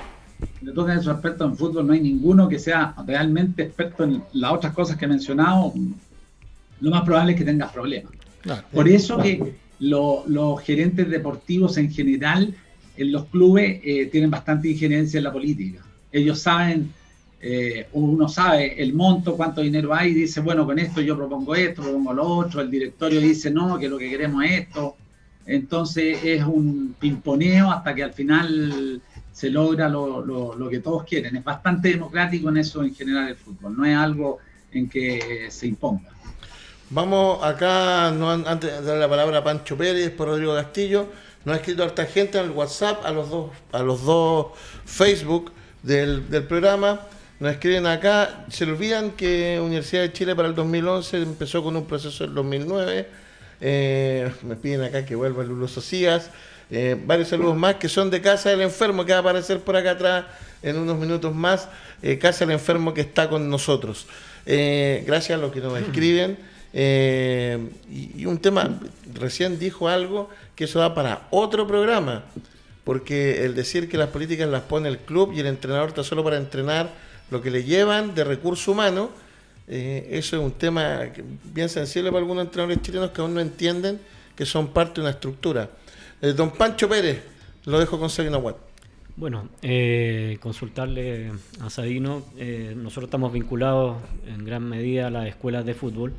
le 0.62 0.72
esos 0.72 1.14
expertos 1.14 1.50
en 1.50 1.58
fútbol, 1.58 1.88
no 1.88 1.94
hay 1.94 2.02
ninguno 2.02 2.48
que 2.48 2.60
sea 2.60 2.94
realmente 3.08 3.64
experto 3.64 4.04
en 4.04 4.22
las 4.34 4.54
otras 4.54 4.74
cosas 4.74 4.98
que 4.98 5.06
he 5.06 5.08
mencionado, 5.08 5.74
lo 6.80 6.92
más 6.92 7.02
probable 7.02 7.32
es 7.32 7.40
que 7.40 7.46
tengas 7.46 7.72
problemas. 7.72 8.12
Por 8.72 8.88
eso 8.88 9.18
que 9.18 9.56
los 9.80 10.62
gerentes 10.62 11.10
deportivos 11.10 11.78
en 11.78 11.92
general 11.92 12.54
en 12.98 13.12
los 13.12 13.26
clubes 13.26 13.82
eh, 13.84 14.08
tienen 14.12 14.32
bastante 14.32 14.70
injerencia 14.70 15.18
en 15.18 15.24
la 15.24 15.34
política. 15.34 15.84
Ellos 16.12 16.40
saben, 16.40 16.92
eh, 17.42 17.88
uno 17.94 18.30
sabe 18.30 18.82
el 18.82 18.94
monto, 18.94 19.36
cuánto 19.36 19.62
dinero 19.62 19.94
hay, 19.94 20.12
y 20.12 20.14
dice, 20.14 20.40
bueno, 20.42 20.66
con 20.66 20.80
esto 20.80 21.02
yo 21.02 21.18
propongo 21.18 21.56
esto, 21.56 21.82
propongo 21.82 22.14
lo 22.14 22.24
otro, 22.24 22.62
el 22.62 22.72
directorio 22.72 23.20
dice, 23.20 23.52
no, 23.52 23.78
que 23.78 23.90
lo 23.90 23.98
que 23.98 24.10
queremos 24.10 24.46
es 24.46 24.62
esto. 24.62 24.96
Entonces 25.46 26.20
es 26.24 26.44
un 26.44 26.96
pimponeo 27.00 27.70
hasta 27.70 27.94
que 27.94 28.04
al 28.04 28.14
final 28.14 29.02
se 29.32 29.50
logra 29.50 29.90
lo, 29.90 30.26
lo, 30.26 30.70
que 30.70 30.80
todos 30.80 31.04
quieren. 31.04 31.36
Es 31.36 31.44
bastante 31.44 31.90
democrático 31.90 32.50
en 32.50 32.58
eso 32.58 32.84
en 32.84 32.96
general 32.96 33.28
el 33.28 33.36
fútbol, 33.36 33.78
no 33.78 33.86
es 33.86 33.96
algo 33.96 34.40
en 34.72 34.90
que 34.90 35.48
se 35.50 35.68
imponga. 35.68 36.15
Vamos 36.92 37.44
acá, 37.44 38.10
antes 38.10 38.72
de 38.72 38.82
dar 38.84 38.98
la 38.98 39.10
palabra 39.10 39.40
a 39.40 39.44
Pancho 39.44 39.76
Pérez, 39.76 40.12
por 40.12 40.28
Rodrigo 40.28 40.54
Castillo, 40.54 41.08
nos 41.44 41.56
ha 41.56 41.58
escrito 41.58 41.82
harta 41.82 42.06
gente 42.06 42.38
en 42.38 42.46
el 42.46 42.52
WhatsApp, 42.52 43.04
a 43.04 43.12
los 43.12 43.28
dos, 43.28 43.50
a 43.72 43.80
los 43.80 44.04
dos 44.04 44.48
Facebook 44.86 45.52
del, 45.82 46.22
programa. 46.48 47.02
Nos 47.40 47.54
escriben 47.54 47.88
acá, 47.88 48.46
se 48.50 48.66
olvidan 48.66 49.12
que 49.12 49.60
Universidad 49.60 50.04
de 50.04 50.14
Chile 50.14 50.36
para 50.36 50.48
el 50.48 50.54
2011 50.54 51.24
empezó 51.24 51.64
con 51.64 51.76
un 51.76 51.88
proceso 51.88 52.24
en 52.24 52.36
2009. 52.36 53.08
Eh, 53.62 54.32
me 54.44 54.56
piden 54.56 54.84
acá 54.84 55.04
que 55.04 55.16
vuelva 55.16 55.44
Lulo 55.44 55.68
Socias. 55.68 56.30
Eh, 56.70 56.96
varios 57.04 57.30
saludos 57.30 57.58
más 57.58 57.76
que 57.76 57.90
son 57.90 58.12
de 58.12 58.22
Casa 58.22 58.52
del 58.52 58.62
Enfermo, 58.62 59.04
que 59.06 59.12
va 59.12 59.18
a 59.18 59.22
aparecer 59.22 59.60
por 59.60 59.76
acá 59.76 59.92
atrás 59.92 60.26
en 60.62 60.78
unos 60.78 61.00
minutos 61.00 61.34
más. 61.34 61.68
Eh, 62.04 62.20
Casa 62.20 62.46
del 62.46 62.54
Enfermo 62.54 62.94
que 62.94 63.02
está 63.02 63.28
con 63.28 63.50
nosotros. 63.50 64.06
gracias 64.46 65.32
a 65.32 65.42
los 65.42 65.52
que 65.52 65.62
nos 65.62 65.80
escriben. 65.80 66.54
Eh, 66.78 67.70
y, 67.90 68.26
un 68.26 68.38
tema, 68.38 68.82
recién 69.14 69.58
dijo 69.58 69.88
algo 69.88 70.30
que 70.58 70.66
eso 70.66 70.80
va 70.80 70.94
para 70.94 71.26
otro 71.32 71.66
programa, 71.66 72.26
porque 72.84 73.46
el 73.46 73.56
decir 73.56 73.88
que 73.88 73.98
las 73.98 74.10
políticas 74.10 74.50
las 74.50 74.64
pone 74.64 74.90
el 74.90 74.98
club 74.98 75.32
y 75.34 75.40
el 75.40 75.48
entrenador 75.48 75.88
está 75.88 76.04
solo 76.04 76.22
para 76.22 76.36
entrenar 76.36 76.90
lo 77.32 77.42
que 77.42 77.50
le 77.50 77.64
llevan 77.64 78.14
de 78.14 78.26
recurso 78.26 78.74
humano, 78.74 79.10
eh, 79.70 80.10
eso 80.12 80.36
es 80.36 80.44
un 80.44 80.52
tema 80.52 81.00
bien 81.46 81.70
sensible 81.70 82.12
para 82.12 82.20
algunos 82.20 82.44
entrenadores 82.44 82.82
chilenos 82.82 83.12
que 83.12 83.22
aún 83.22 83.34
no 83.34 83.40
entienden 83.40 83.98
que 84.36 84.46
son 84.46 84.68
parte 84.68 84.96
de 84.96 85.02
una 85.02 85.12
estructura. 85.12 85.70
Eh, 86.22 86.34
don 86.34 86.52
Pancho 86.52 86.90
Pérez, 86.90 87.24
lo 87.64 87.80
dejo 87.80 87.98
con 87.98 88.10
Sabino 88.10 88.40
Watt. 88.40 88.58
Bueno, 89.16 89.48
consultarle 90.42 91.32
a 91.62 91.70
Sabino, 91.70 92.26
nosotros 92.76 93.06
estamos 93.06 93.32
vinculados 93.32 93.96
en 94.28 94.44
gran 94.44 94.68
medida 94.68 95.08
a 95.08 95.10
las 95.10 95.28
escuelas 95.28 95.66
de 95.66 95.74
fútbol 95.74 96.12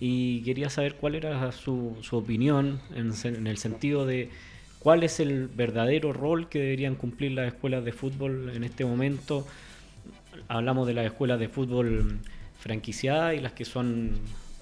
y 0.00 0.42
quería 0.42 0.70
saber 0.70 0.94
cuál 0.94 1.14
era 1.14 1.50
su, 1.52 1.96
su 2.02 2.16
opinión 2.16 2.80
en, 2.94 3.46
el 3.46 3.58
sentido 3.58 4.06
de 4.06 4.30
cuál 4.78 5.02
es 5.02 5.18
el 5.18 5.48
verdadero 5.48 6.12
rol 6.12 6.48
que 6.48 6.60
deberían 6.60 6.94
cumplir 6.94 7.32
las 7.32 7.48
escuelas 7.48 7.84
de 7.84 7.92
fútbol 7.92 8.52
en 8.54 8.62
este 8.62 8.84
momento. 8.84 9.46
Hablamos 10.46 10.86
de 10.86 10.94
las 10.94 11.06
escuelas 11.06 11.40
de 11.40 11.48
fútbol 11.48 12.18
franquiciadas 12.60 13.34
y 13.34 13.40
las 13.40 13.52
que 13.52 13.64
son 13.64 14.12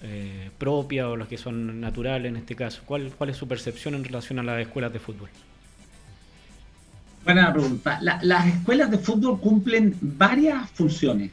eh, 0.03 0.51
propias 0.57 1.07
o 1.07 1.16
las 1.16 1.28
que 1.28 1.37
son 1.37 1.80
naturales 1.80 2.30
en 2.30 2.37
este 2.37 2.55
caso. 2.55 2.82
¿Cuál, 2.87 3.12
¿Cuál 3.16 3.30
es 3.30 3.37
su 3.37 3.47
percepción 3.47 3.95
en 3.95 4.05
relación 4.05 4.39
a 4.39 4.43
las 4.43 4.61
escuelas 4.61 4.93
de 4.93 5.01
fútbol? 5.01 5.28
Buena 7.24 7.53
pregunta. 7.53 7.99
las 8.01 8.47
escuelas 8.47 8.91
de 8.91 8.99
fútbol 8.99 9.39
cumplen 9.41 9.95
varias 10.01 10.70
funciones. 10.70 11.30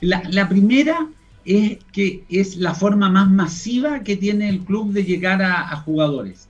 La, 0.00 0.22
la 0.30 0.48
primera 0.48 1.06
es 1.44 1.78
que 1.92 2.24
es 2.28 2.56
la 2.56 2.74
forma 2.74 3.08
más 3.08 3.30
masiva 3.30 4.00
que 4.00 4.16
tiene 4.16 4.48
el 4.48 4.60
club 4.60 4.92
de 4.92 5.04
llegar 5.04 5.42
a, 5.42 5.74
jugadores. 5.76 6.48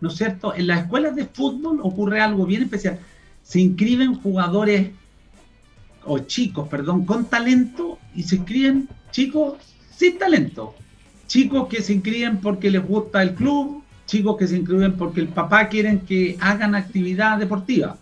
¿No 0.00 0.08
es 0.08 0.16
cierto? 0.16 0.54
En 0.54 0.66
las 0.66 0.82
escuelas 0.82 1.14
de 1.14 1.26
fútbol 1.26 1.78
ocurre 1.82 2.20
algo 2.20 2.44
bien 2.44 2.62
especial. 2.62 2.98
Se 3.42 3.60
inscriben 3.60 4.14
jugadores, 4.14 4.90
o 6.04 6.18
chicos, 6.20 6.68
perdón, 6.68 7.06
con 7.06 7.26
talento 7.26 7.98
y 8.14 8.24
se 8.24 8.36
inscriben 8.36 8.88
chicos 9.12 9.54
sin 9.94 10.18
talento. 10.18 10.74
Chicos 11.28 11.68
que 11.68 11.80
se 11.80 11.92
inscriben 11.92 12.38
porque 12.38 12.70
les 12.70 12.84
gusta 12.84 13.22
el 13.22 13.34
club, 13.34 13.84
chicos 14.06 14.36
que 14.36 14.48
se 14.48 14.56
inscriben 14.56 14.94
porque 14.94 15.20
el 15.20 15.28
papá 15.28 15.68
quieren 15.68 16.00
que 16.00 16.36
hagan 16.40 16.74
actividad 16.74 17.38
deportiva. 17.38 17.96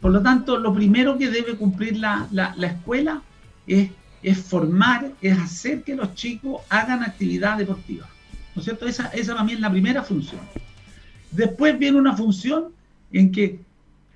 Por 0.00 0.12
lo 0.12 0.22
tanto, 0.22 0.58
lo 0.58 0.72
primero 0.72 1.18
que 1.18 1.28
debe 1.28 1.56
cumplir 1.56 1.96
la, 1.96 2.28
la 2.30 2.66
escuela 2.66 3.22
es 3.66 3.90
es 4.26 4.38
formar, 4.38 5.12
es 5.22 5.38
hacer 5.38 5.84
que 5.84 5.94
los 5.94 6.12
chicos 6.16 6.60
hagan 6.68 7.04
actividad 7.04 7.58
deportiva. 7.58 8.08
¿No 8.56 8.60
es 8.60 8.64
cierto? 8.64 8.84
Esa, 8.88 9.06
esa 9.10 9.34
para 9.34 9.44
mí 9.44 9.52
es 9.52 9.60
la 9.60 9.70
primera 9.70 10.02
función. 10.02 10.40
Después 11.30 11.78
viene 11.78 11.96
una 11.96 12.16
función 12.16 12.72
en 13.12 13.30
que 13.30 13.60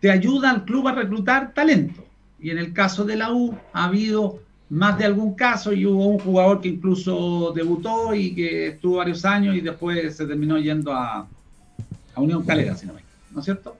te 0.01 0.11
ayuda 0.11 0.51
al 0.51 0.65
club 0.65 0.89
a 0.89 0.95
reclutar 0.95 1.55
talento. 1.55 2.05
Y 2.41 2.51
en 2.51 2.59
el 2.59 2.73
caso 2.73 3.05
de 3.05 3.15
la 3.15 3.33
U 3.33 3.57
ha 3.73 3.85
habido 3.85 4.41
más 4.69 4.99
de 4.99 5.05
algún 5.05 5.37
caso 5.37 5.73
y 5.73 5.87
hubo 5.87 6.09
un 6.09 6.19
jugador 6.19 6.61
que 6.61 6.71
incluso 6.71 7.53
debutó 7.55 8.13
y 8.13 8.35
que 8.35 8.67
estuvo 8.69 8.97
varios 8.97 9.25
años 9.25 9.55
y 9.55 9.61
después 9.61 10.17
se 10.17 10.27
terminó 10.27 10.59
yendo 10.59 10.93
a, 10.93 11.29
a 12.17 12.21
Unión 12.21 12.45
Calera, 12.45 12.75
si 12.75 12.85
no 12.85 12.95
me 12.95 13.03
¿no 13.31 13.39
es 13.39 13.45
cierto? 13.45 13.77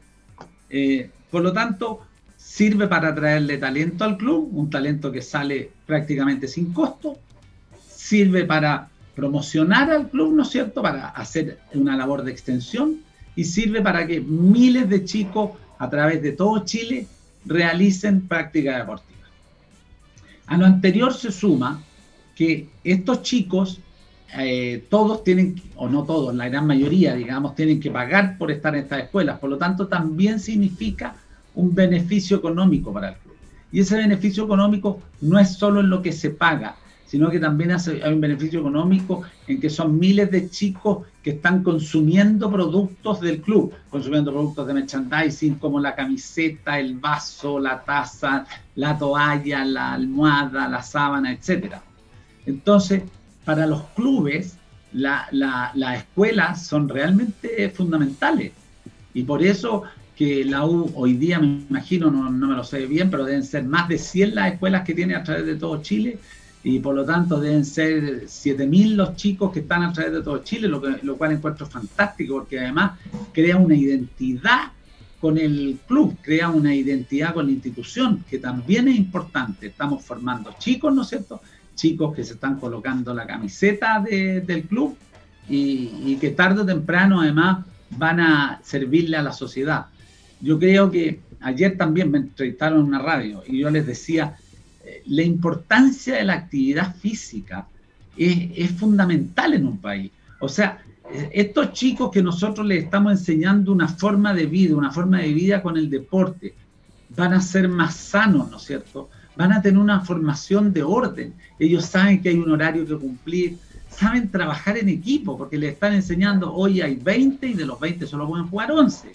Eh, 0.69 1.11
por 1.29 1.43
lo 1.43 1.53
tanto, 1.53 2.03
sirve 2.51 2.89
para 2.89 3.15
traerle 3.15 3.59
talento 3.59 4.03
al 4.03 4.17
club, 4.17 4.51
un 4.53 4.69
talento 4.69 5.13
que 5.13 5.23
sale 5.23 5.71
prácticamente 5.87 6.49
sin 6.49 6.73
costo, 6.73 7.17
sirve 7.89 8.45
para 8.45 8.89
promocionar 9.15 9.89
al 9.93 10.11
club, 10.11 10.35
¿no 10.35 10.43
es 10.43 10.49
cierto?, 10.51 10.83
para 10.83 11.11
hacer 11.11 11.61
una 11.75 11.97
labor 11.97 12.25
de 12.25 12.33
extensión 12.33 13.03
y 13.37 13.45
sirve 13.45 13.81
para 13.83 14.05
que 14.05 14.21
miles 14.21 14.89
de 14.89 15.05
chicos 15.05 15.53
a 15.79 15.89
través 15.89 16.23
de 16.23 16.33
todo 16.33 16.65
Chile 16.65 17.07
realicen 17.47 18.27
práctica 18.27 18.79
deportiva. 18.79 19.29
A 20.49 20.57
lo 20.57 20.67
anterior 20.67 21.15
se 21.15 21.31
suma 21.31 21.81
que 22.35 22.69
estos 22.83 23.23
chicos, 23.23 23.79
eh, 24.37 24.85
todos 24.91 25.23
tienen, 25.23 25.55
o 25.77 25.89
no 25.89 26.03
todos, 26.03 26.35
la 26.35 26.49
gran 26.49 26.67
mayoría, 26.67 27.15
digamos, 27.15 27.55
tienen 27.55 27.79
que 27.79 27.93
pagar 27.93 28.37
por 28.39 28.51
estar 28.51 28.75
en 28.75 28.83
estas 28.83 29.05
escuelas, 29.05 29.39
por 29.39 29.51
lo 29.51 29.57
tanto 29.57 29.87
también 29.87 30.41
significa 30.41 31.15
un 31.55 31.75
beneficio 31.75 32.37
económico 32.37 32.93
para 32.93 33.11
el 33.11 33.15
club. 33.17 33.35
Y 33.73 33.81
ese 33.81 33.97
beneficio 33.97 34.45
económico 34.45 35.01
no 35.21 35.39
es 35.39 35.55
solo 35.55 35.81
en 35.81 35.91
lo 35.91 36.03
que 36.03 36.13
se 36.13 36.31
paga, 36.31 36.77
sino 37.07 37.29
que 37.29 37.41
también 37.41 37.73
hay 37.73 38.13
un 38.13 38.21
beneficio 38.21 38.61
económico 38.61 39.23
en 39.49 39.61
que 39.61 39.69
son 39.69 39.99
miles 39.99 40.31
de 40.31 40.49
chicos 40.49 41.07
que 41.25 41.31
están 41.31 41.63
consumiendo 41.65 42.51
productos 42.51 43.21
del 43.21 43.41
club, 43.41 43.73
consumiendo 43.91 44.33
productos 44.33 44.67
de 44.67 44.75
merchandising 44.75 45.57
como 45.57 45.81
la 45.81 45.97
camiseta, 45.97 46.79
el 46.79 46.99
vaso, 46.99 47.59
la 47.59 47.83
taza, 47.83 48.47
la 48.77 48.97
toalla, 48.97 49.65
la 49.65 49.95
almohada, 49.95 50.69
la 50.69 50.83
sábana, 50.83 51.33
etc. 51.33 51.75
Entonces, 52.47 53.03
para 53.45 53.67
los 53.67 53.83
clubes, 53.97 54.57
las 54.93 55.97
escuelas 55.97 56.65
son 56.65 56.89
realmente 56.89 57.71
fundamentales. 57.71 58.53
Y 59.15 59.25
por 59.25 59.43
eso 59.43 59.83
que 60.21 60.45
la 60.45 60.67
U 60.67 60.93
hoy 60.97 61.15
día, 61.15 61.39
me 61.39 61.63
imagino, 61.71 62.11
no, 62.11 62.31
me 62.31 62.55
lo 62.55 62.63
sé 62.63 62.85
bien, 62.85 63.11
pero 63.11 63.25
deben 63.25 63.43
ser 63.43 63.65
más 63.65 63.89
de 63.89 63.97
100 63.97 64.35
las 64.35 64.53
escuelas 64.53 64.85
que 64.85 64.93
tiene 64.93 65.15
a 65.15 65.25
través 65.25 65.47
de 65.47 65.55
todo 65.55 65.81
Chile 65.81 66.19
y 66.63 66.79
por 66.79 66.95
lo 66.95 67.07
tanto 67.07 67.41
deben 67.41 67.65
ser 67.65 68.27
7.000 68.27 68.97
los 68.97 69.17
chicos 69.17 69.51
que 69.51 69.61
están 69.61 69.83
a 69.83 69.95
través 69.95 70.13
de 70.13 70.21
todo 70.21 70.45
Chile, 70.45 70.69
lo, 70.69 71.17
cual 71.17 71.33
encuentro 71.33 71.65
fantástico 71.65 72.35
porque 72.35 72.61
además 72.61 72.99
crea 73.33 73.57
una 73.57 73.75
identidad 73.75 74.73
con 75.23 75.39
el 75.39 75.79
club, 75.89 76.15
crea 76.21 76.51
una 76.51 76.75
identidad 76.75 77.33
con 77.33 77.47
la 77.47 77.53
institución, 77.53 78.23
que 78.29 78.39
también 78.39 78.89
es 78.89 78.97
importante. 78.97 79.69
Estamos 79.69 80.05
formando 80.05 80.55
chicos, 80.59 80.95
¿no 80.95 81.01
es 81.01 81.09
cierto? 81.09 81.41
Chicos 81.75 82.15
que 82.15 82.25
se 82.25 82.35
están 82.35 82.61
colocando 82.61 83.15
la 83.15 83.27
camiseta 83.27 84.01
del 84.01 84.65
club 84.65 84.99
y, 85.49 85.93
y 86.05 86.19
que 86.21 86.29
tarde 86.29 86.61
o 86.61 86.67
temprano 86.67 87.23
además 87.23 87.65
van 87.89 88.21
a 88.21 88.61
servirle 88.63 89.17
a 89.17 89.23
la 89.23 89.33
sociedad. 89.33 89.87
Yo 90.41 90.59
creo 90.59 90.91
que 90.91 91.21
ayer 91.41 91.77
también 91.77 92.11
me 92.11 92.19
entrevistaron 92.19 92.81
en 92.81 92.87
una 92.87 92.99
radio 92.99 93.43
y 93.47 93.59
yo 93.59 93.71
les 93.71 93.87
decía, 93.87 94.37
eh, 94.85 95.03
la 95.07 95.23
importancia 95.23 96.17
de 96.17 96.25
la 96.25 96.35
actividad 96.35 96.95
física 96.97 97.67
es, 98.17 98.71
fundamental 98.73 99.55
en 99.55 99.67
un 99.67 99.79
país. 99.79 100.11
O 100.41 100.49
sea, 100.49 100.83
eh, 101.13 101.31
estos 101.33 101.73
chicos 101.73 102.11
que 102.11 102.23
nosotros 102.23 102.67
les 102.67 102.85
estamos 102.85 103.13
enseñando 103.13 103.73
una 103.73 103.89
forma 103.89 104.35
de 104.35 104.47
vida, 104.47 104.77
una 104.77 104.91
forma 104.91 105.21
de 105.21 105.33
vida 105.33 105.63
con 105.63 105.77
el 105.77 105.89
deporte, 105.91 106.55
van 107.17 107.35
a 107.35 107.41
ser 107.41 107.69
más 107.69 107.95
sanos, 107.95 108.51
¿no 108.51 108.57
es 108.57 108.63
cierto? 108.63 109.11
Van 109.37 109.53
a 109.53 109.63
tener 109.63 109.79
una 109.79 110.01
formación 110.01 110.73
de 110.73 110.83
orden. 110.83 111.35
Ellos 111.59 111.87
saben 111.87 112.23
que 112.23 112.31
hay 112.31 112.39
un 112.39 112.51
horario 112.51 112.87
que 112.87 112.97
cumplir, 112.97 113.59
saben 113.89 114.31
trabajar 114.31 114.79
en 114.79 114.89
equipo, 114.89 115.37
porque 115.37 115.59
le 115.59 115.69
están 115.69 115.95
enseñando, 115.95 116.53
hoy 116.53 116.81
hay 116.81 116.95
20 116.97 117.47
y 117.47 117.55
de 117.55 117.67
los 117.67 117.81
20 117.81 118.07
solo 118.07 118.29
pueden 118.29 118.47
jugar 118.47 118.71
11. 118.71 119.13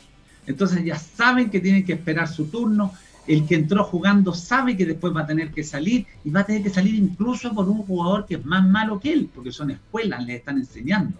Entonces 0.47 0.83
ya 0.83 0.97
saben 0.97 1.49
que 1.49 1.59
tienen 1.59 1.85
que 1.85 1.93
esperar 1.93 2.27
su 2.27 2.45
turno, 2.45 2.93
el 3.27 3.47
que 3.47 3.55
entró 3.55 3.83
jugando 3.83 4.33
sabe 4.33 4.77
que 4.77 4.85
después 4.85 5.15
va 5.15 5.21
a 5.21 5.27
tener 5.27 5.51
que 5.51 5.63
salir 5.63 6.05
y 6.23 6.29
va 6.29 6.41
a 6.41 6.45
tener 6.45 6.61
que 6.61 6.69
salir 6.69 6.93
incluso 6.95 7.53
por 7.53 7.67
un 7.67 7.79
jugador 7.83 8.25
que 8.25 8.35
es 8.35 8.45
más 8.45 8.67
malo 8.67 8.99
que 8.99 9.13
él, 9.13 9.29
porque 9.33 9.51
son 9.51 9.71
escuelas, 9.71 10.23
le 10.25 10.35
están 10.35 10.57
enseñando. 10.57 11.17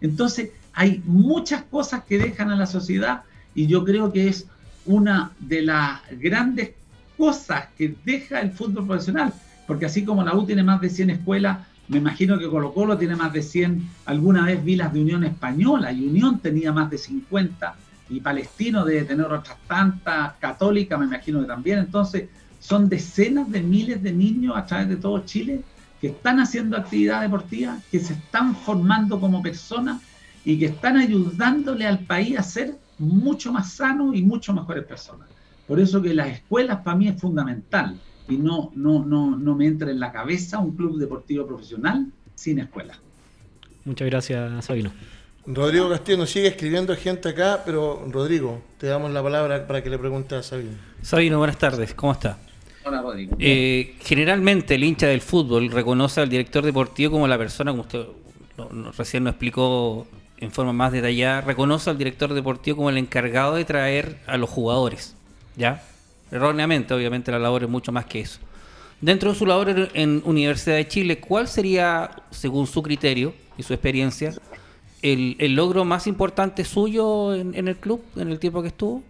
Entonces 0.00 0.50
hay 0.74 1.02
muchas 1.06 1.62
cosas 1.64 2.04
que 2.04 2.18
dejan 2.18 2.50
a 2.50 2.56
la 2.56 2.66
sociedad 2.66 3.22
y 3.54 3.66
yo 3.66 3.84
creo 3.84 4.12
que 4.12 4.28
es 4.28 4.46
una 4.84 5.32
de 5.38 5.62
las 5.62 6.00
grandes 6.18 6.72
cosas 7.16 7.68
que 7.78 7.94
deja 8.04 8.40
el 8.40 8.52
fútbol 8.52 8.86
profesional, 8.86 9.32
porque 9.66 9.86
así 9.86 10.04
como 10.04 10.24
la 10.24 10.34
U 10.34 10.44
tiene 10.44 10.62
más 10.62 10.80
de 10.80 10.90
100 10.90 11.10
escuelas, 11.10 11.58
me 11.88 11.98
imagino 11.98 12.38
que 12.38 12.48
Colo 12.48 12.72
Colo 12.72 12.98
tiene 12.98 13.16
más 13.16 13.32
de 13.32 13.42
100, 13.42 13.88
alguna 14.06 14.44
vez 14.44 14.62
vi 14.64 14.76
las 14.76 14.92
de 14.92 15.00
Unión 15.00 15.24
Española 15.24 15.92
y 15.92 16.06
Unión 16.06 16.40
tenía 16.40 16.72
más 16.72 16.90
de 16.90 16.98
50 16.98 17.74
y 18.12 18.20
Palestino 18.20 18.84
debe 18.84 19.04
tener 19.04 19.26
otras 19.26 19.56
tantas, 19.66 20.34
Católica 20.34 20.98
me 20.98 21.06
imagino 21.06 21.40
que 21.40 21.46
también, 21.46 21.78
entonces 21.78 22.28
son 22.60 22.88
decenas 22.88 23.50
de 23.50 23.62
miles 23.62 24.02
de 24.02 24.12
niños 24.12 24.54
a 24.56 24.66
través 24.66 24.88
de 24.88 24.96
todo 24.96 25.24
Chile 25.24 25.62
que 26.00 26.08
están 26.08 26.38
haciendo 26.40 26.76
actividad 26.76 27.22
deportiva, 27.22 27.78
que 27.90 28.00
se 28.00 28.12
están 28.12 28.54
formando 28.54 29.18
como 29.18 29.42
personas 29.42 30.02
y 30.44 30.58
que 30.58 30.66
están 30.66 30.96
ayudándole 30.98 31.86
al 31.86 32.00
país 32.00 32.38
a 32.38 32.42
ser 32.42 32.76
mucho 32.98 33.52
más 33.52 33.72
sano 33.72 34.12
y 34.12 34.22
mucho 34.22 34.52
mejores 34.52 34.84
personas. 34.84 35.28
Por 35.66 35.80
eso 35.80 36.02
que 36.02 36.12
las 36.12 36.28
escuelas 36.28 36.80
para 36.82 36.96
mí 36.96 37.08
es 37.08 37.18
fundamental 37.18 37.98
y 38.28 38.36
no, 38.36 38.72
no, 38.74 39.04
no, 39.04 39.36
no 39.36 39.54
me 39.54 39.66
entra 39.66 39.90
en 39.90 40.00
la 40.00 40.12
cabeza 40.12 40.58
un 40.58 40.76
club 40.76 40.98
deportivo 40.98 41.46
profesional 41.46 42.08
sin 42.34 42.58
escuela. 42.58 42.98
Muchas 43.84 44.06
gracias, 44.06 44.64
Sabino. 44.64 44.92
Rodrigo 45.46 45.88
Castillo 45.88 46.24
sigue 46.24 46.46
escribiendo 46.46 46.94
gente 46.94 47.30
acá, 47.30 47.62
pero 47.64 48.04
Rodrigo, 48.08 48.62
te 48.78 48.86
damos 48.86 49.10
la 49.10 49.22
palabra 49.22 49.66
para 49.66 49.82
que 49.82 49.90
le 49.90 49.98
preguntes 49.98 50.38
a 50.38 50.42
Sabino. 50.42 50.70
Sabino, 51.02 51.38
buenas 51.38 51.58
tardes, 51.58 51.94
¿cómo 51.94 52.12
está? 52.12 52.38
Hola, 52.84 53.02
Rodrigo. 53.02 53.36
Eh, 53.40 53.96
generalmente 54.00 54.76
el 54.76 54.84
hincha 54.84 55.08
del 55.08 55.20
fútbol 55.20 55.70
reconoce 55.70 56.20
al 56.20 56.28
director 56.28 56.64
deportivo 56.64 57.12
como 57.12 57.26
la 57.26 57.38
persona, 57.38 57.72
como 57.72 57.82
usted 57.82 58.06
recién 58.96 59.24
nos 59.24 59.32
explicó 59.32 60.06
en 60.38 60.52
forma 60.52 60.72
más 60.72 60.92
detallada, 60.92 61.40
reconoce 61.40 61.90
al 61.90 61.98
director 61.98 62.34
deportivo 62.34 62.76
como 62.76 62.90
el 62.90 62.98
encargado 62.98 63.56
de 63.56 63.64
traer 63.64 64.20
a 64.28 64.36
los 64.36 64.48
jugadores, 64.48 65.16
¿ya? 65.56 65.82
Erróneamente, 66.30 66.94
obviamente 66.94 67.32
la 67.32 67.40
labor 67.40 67.64
es 67.64 67.68
mucho 67.68 67.90
más 67.90 68.06
que 68.06 68.20
eso. 68.20 68.38
Dentro 69.00 69.32
de 69.32 69.38
su 69.38 69.44
labor 69.44 69.90
en 69.94 70.22
Universidad 70.24 70.76
de 70.76 70.86
Chile, 70.86 71.18
¿cuál 71.18 71.48
sería, 71.48 72.10
según 72.30 72.68
su 72.68 72.80
criterio 72.80 73.34
y 73.58 73.64
su 73.64 73.72
experiencia, 73.72 74.32
el, 75.02 75.54
logro 75.54 75.84
más 75.84 76.06
importante 76.06 76.64
suyo 76.64 77.34
en, 77.34 77.68
el 77.68 77.76
club, 77.76 78.02
en 78.16 78.28
el 78.28 78.38
tiempo 78.38 78.62
que 78.62 78.68
estuvo? 78.68 79.02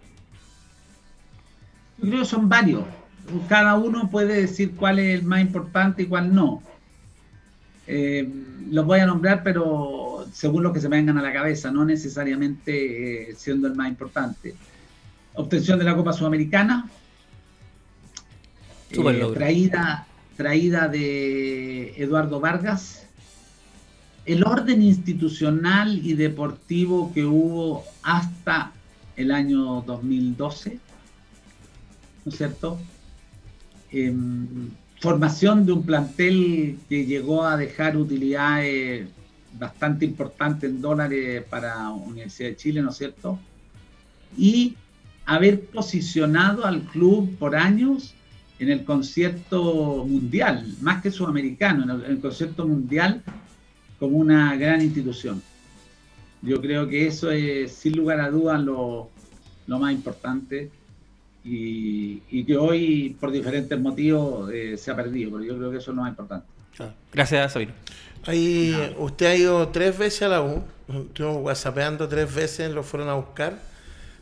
Yo 1.99 2.09
creo 2.09 2.19
que 2.21 2.25
son 2.25 2.49
varios. 2.49 2.83
Cada 3.47 3.75
uno 3.75 4.09
puede 4.09 4.41
decir 4.41 4.75
cuál 4.75 4.99
es 4.99 5.19
el 5.19 5.25
más 5.25 5.41
importante 5.41 6.03
y 6.03 6.05
cuál 6.07 6.33
no. 6.33 6.61
Eh, 7.85 8.27
los 8.69 8.85
voy 8.85 8.99
a 8.99 9.05
nombrar, 9.05 9.43
pero 9.43 10.25
según 10.33 10.63
lo 10.63 10.73
que 10.73 10.81
se 10.81 10.89
me 10.89 10.97
vengan 10.97 11.17
a 11.17 11.21
la 11.21 11.31
cabeza, 11.31 11.71
no 11.71 11.85
necesariamente 11.85 13.31
eh, 13.31 13.35
siendo 13.35 13.67
el 13.67 13.75
más 13.75 13.87
importante. 13.87 14.55
Obtención 15.35 15.79
de 15.79 15.85
la 15.85 15.95
Copa 15.95 16.13
Sudamericana, 16.13 16.89
eh, 18.91 19.31
traída, 19.33 20.07
traída 20.37 20.87
de 20.87 21.93
Eduardo 21.97 22.39
Vargas, 22.39 23.07
el 24.25 24.43
orden 24.45 24.81
institucional 24.81 25.99
y 26.05 26.13
deportivo 26.13 27.11
que 27.13 27.25
hubo 27.25 27.83
hasta 28.03 28.71
el 29.15 29.31
año 29.31 29.81
2012, 29.81 30.79
¿no 32.25 32.31
es 32.31 32.37
cierto? 32.37 32.79
Em, 33.91 34.69
formación 34.99 35.65
de 35.65 35.73
un 35.73 35.85
plantel 35.85 36.77
que 36.87 37.05
llegó 37.05 37.45
a 37.45 37.57
dejar 37.57 37.97
utilidades 37.97 39.09
bastante 39.59 40.05
importantes 40.05 40.69
en 40.69 40.81
dólares 40.81 41.43
para 41.49 41.89
Universidad 41.89 42.49
de 42.49 42.55
Chile, 42.55 42.81
¿no 42.81 42.89
es 42.89 42.97
cierto? 42.97 43.37
Y 44.37 44.75
haber 45.25 45.65
posicionado 45.65 46.65
al 46.65 46.81
club 46.83 47.37
por 47.37 47.55
años 47.55 48.13
en 48.59 48.69
el 48.69 48.85
concierto 48.85 50.05
mundial, 50.07 50.75
más 50.81 51.01
que 51.01 51.11
sudamericano, 51.11 51.83
en 51.83 52.11
el 52.11 52.19
concierto 52.19 52.65
mundial 52.65 53.21
como 54.03 54.17
una 54.17 54.53
gran 54.57 54.81
institución. 54.81 55.41
Yo 56.41 56.59
creo 56.59 56.89
que 56.89 57.07
eso 57.07 57.31
es, 57.31 57.71
sin 57.71 57.95
lugar 57.95 58.19
a 58.19 58.29
dudas, 58.29 58.61
lo, 58.61 59.09
más 59.65 59.93
importante 59.93 60.69
y, 61.45 62.43
que 62.43 62.57
hoy, 62.57 63.15
por 63.17 63.31
diferentes 63.31 63.79
motivos, 63.79 64.51
eh, 64.53 64.75
se 64.75 64.91
ha 64.91 64.95
perdido, 64.97 65.31
pero 65.31 65.45
yo 65.45 65.57
creo 65.57 65.71
que 65.71 65.77
eso 65.77 65.91
es 65.91 65.95
lo 65.95 66.01
más 66.01 66.09
importante. 66.09 66.45
Gracias, 67.13 67.53
Sabino. 67.53 67.71
Ahí, 68.25 68.75
usted 68.97 69.25
ha 69.25 69.35
ido 69.37 69.69
tres 69.69 69.97
veces 69.97 70.23
a 70.23 70.27
la 70.27 70.41
U, 70.41 70.63
estuvimos 70.89 71.37
whatsappeando 71.37 72.09
tres 72.09 72.35
veces, 72.35 72.73
lo 72.73 72.83
fueron 72.83 73.07
a 73.07 73.13
buscar, 73.13 73.57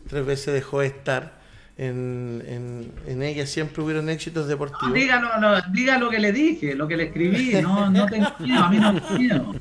tres 0.08 0.24
veces 0.24 0.54
dejó 0.54 0.82
de 0.82 0.88
estar 0.88 1.41
en, 1.82 2.94
en, 3.08 3.24
ella 3.24 3.48
siempre 3.48 3.82
hubieron 3.82 4.08
éxitos 4.10 4.48
deportivos. 4.48 4.94
diga, 4.94 5.20
lo, 5.98 6.10
que 6.12 6.20
le 6.20 6.32
dije, 6.32 6.76
lo 6.76 6.88
que 6.88 6.96
le 6.96 7.06
escribí, 7.06 7.60
no, 7.60 7.90
no 7.90 8.06
tengo 8.06 8.32
miedo, 8.38 8.64
a 8.64 8.70
mí 8.70 8.78
no 8.78 8.94
tengo 8.94 9.10
miedo. 9.18 9.56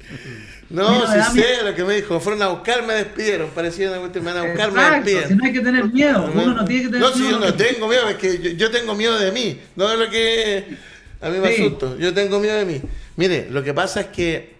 No, 0.68 1.06
si 1.06 1.40
sé 1.40 1.62
lo 1.64 1.74
que 1.74 1.82
me 1.82 1.94
dijo, 1.96 2.20
fueron 2.20 2.42
a 2.42 2.48
buscar, 2.48 2.86
me 2.86 2.92
despidieron, 2.92 3.48
parecía 3.54 3.90
que 4.12 4.20
me 4.20 4.32
van 4.32 4.36
a 4.36 4.48
buscar, 4.48 4.70
me 4.70 4.82
despidieron. 4.82 5.28
Si 5.30 5.34
no 5.34 5.44
hay 5.44 5.52
que 5.52 5.60
tener 5.60 5.84
miedo, 5.86 6.30
uno 6.32 6.54
no 6.54 6.64
tiene 6.66 6.82
que 6.82 6.88
tener 6.90 7.00
miedo. 7.00 7.10
No, 7.10 7.16
si 7.16 7.30
yo 7.30 7.38
no 7.38 7.54
tengo 7.54 7.88
miedo, 7.88 8.08
es 8.08 8.16
que 8.16 8.56
yo, 8.56 8.70
tengo 8.70 8.94
miedo 8.94 9.18
de 9.18 9.32
mí, 9.32 9.58
no 9.76 9.88
de 9.88 9.96
lo 9.96 10.10
que 10.10 10.76
a 11.22 11.28
mí 11.30 11.38
me 11.38 11.48
asusto, 11.48 11.96
yo 11.98 12.12
tengo 12.12 12.38
miedo 12.38 12.56
de 12.56 12.66
mí. 12.66 12.82
Mire, 13.16 13.48
lo 13.50 13.64
que 13.64 13.72
pasa 13.72 14.02
es 14.02 14.06
que 14.08 14.56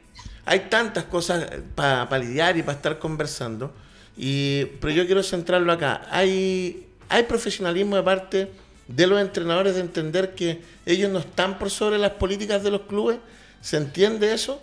hay 0.46 0.61
tantas 0.70 1.04
cosas 1.04 1.46
para 1.74 2.18
lidiar 2.18 2.56
y 2.56 2.62
para 2.62 2.76
estar 2.76 2.98
conversando, 2.98 3.74
y, 4.16 4.64
pero 4.80 4.94
yo 4.94 5.04
quiero 5.04 5.22
centrarlo 5.22 5.70
acá. 5.72 6.06
Hay 6.11 6.86
hay 7.11 7.24
profesionalismo 7.24 7.96
de 7.96 8.02
parte 8.02 8.50
de 8.86 9.06
los 9.06 9.20
entrenadores 9.20 9.74
de 9.74 9.80
entender 9.80 10.34
que 10.34 10.62
ellos 10.86 11.11
no 11.11 11.18
están 11.18 11.58
por 11.58 11.68
sobre 11.68 11.98
las 11.98 12.12
políticas 12.12 12.62
de 12.62 12.70
los 12.70 12.82
clubes. 12.82 13.18
¿Se 13.61 13.76
entiende 13.76 14.32
eso? 14.32 14.62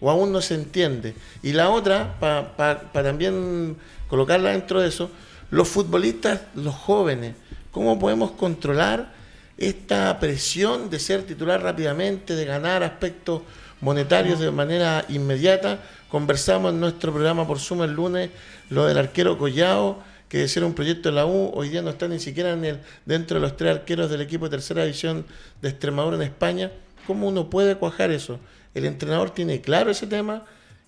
¿O 0.00 0.10
aún 0.10 0.30
no 0.30 0.42
se 0.42 0.54
entiende? 0.54 1.14
Y 1.42 1.52
la 1.52 1.70
otra, 1.70 2.16
para 2.20 2.92
también 2.92 3.76
colocarla 4.08 4.50
dentro 4.50 4.80
de 4.80 4.88
eso, 4.88 5.10
los 5.50 5.68
futbolistas, 5.68 6.42
los 6.54 6.74
jóvenes, 6.74 7.34
¿cómo 7.70 7.98
podemos 7.98 8.32
controlar 8.32 9.14
esta 9.56 10.20
presión 10.20 10.90
de 10.90 10.98
ser 10.98 11.22
titular 11.22 11.62
rápidamente, 11.62 12.34
de 12.34 12.44
ganar 12.44 12.82
aspectos 12.82 13.40
monetarios 13.80 14.38
de 14.38 14.50
manera 14.50 15.06
inmediata? 15.08 15.80
Conversamos 16.10 16.74
en 16.74 16.80
nuestro 16.80 17.10
programa 17.10 17.46
por 17.46 17.58
Zoom 17.58 17.84
el 17.84 17.92
lunes 17.92 18.30
lo 18.68 18.84
del 18.84 18.98
arquero 18.98 19.38
Collao 19.38 20.02
que 20.28 20.48
ser 20.48 20.64
un 20.64 20.74
proyecto 20.74 21.08
de 21.08 21.14
la 21.14 21.26
U, 21.26 21.52
hoy 21.54 21.68
día 21.68 21.82
no 21.82 21.90
está 21.90 22.08
ni 22.08 22.18
siquiera 22.18 22.56
dentro 23.04 23.36
de 23.36 23.40
los 23.40 23.56
tres 23.56 23.76
arqueros 23.76 24.10
del 24.10 24.20
equipo 24.20 24.46
de 24.46 24.50
tercera 24.50 24.82
división 24.82 25.24
de 25.62 25.68
Extremadura 25.68 26.16
en 26.16 26.22
España. 26.22 26.72
¿Cómo 27.06 27.28
uno 27.28 27.48
puede 27.48 27.76
cuajar 27.76 28.10
eso? 28.10 28.40
El 28.74 28.84
entrenador 28.84 29.30
tiene 29.30 29.60
claro 29.60 29.90
ese 29.90 30.06
tema, 30.06 30.44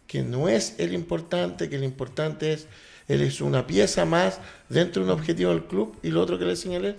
que 0.07 0.23
no 0.23 0.49
es 0.49 0.75
el 0.79 0.93
importante, 0.93 1.69
que 1.69 1.77
el 1.77 1.85
importante 1.85 2.53
es, 2.53 2.67
él 3.07 3.23
es 3.23 3.41
una 3.41 3.67
pieza 3.67 4.05
más 4.05 4.41
dentro 4.69 5.05
de 5.05 5.13
un 5.13 5.19
objetivo 5.19 5.51
del 5.51 5.65
club 5.65 5.97
y 6.03 6.11
lo 6.11 6.21
otro 6.21 6.39
que 6.39 6.45
le 6.45 6.57
señalé. 6.57 6.97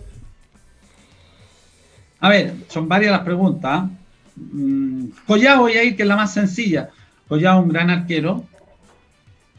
A 2.22 2.30
ver, 2.30 2.54
son 2.70 2.88
varias 2.88 3.12
las 3.12 3.22
preguntas. 3.22 3.90
Mm, 4.36 5.08
Collao 5.26 5.62
voy 5.62 5.74
a 5.74 5.84
ir 5.84 5.96
que 5.96 6.04
es 6.04 6.08
la 6.08 6.16
más 6.16 6.34
sencilla. 6.34 6.90
Collao 7.28 7.62
un 7.62 7.70
gran 7.70 7.90
arquero, 7.90 8.46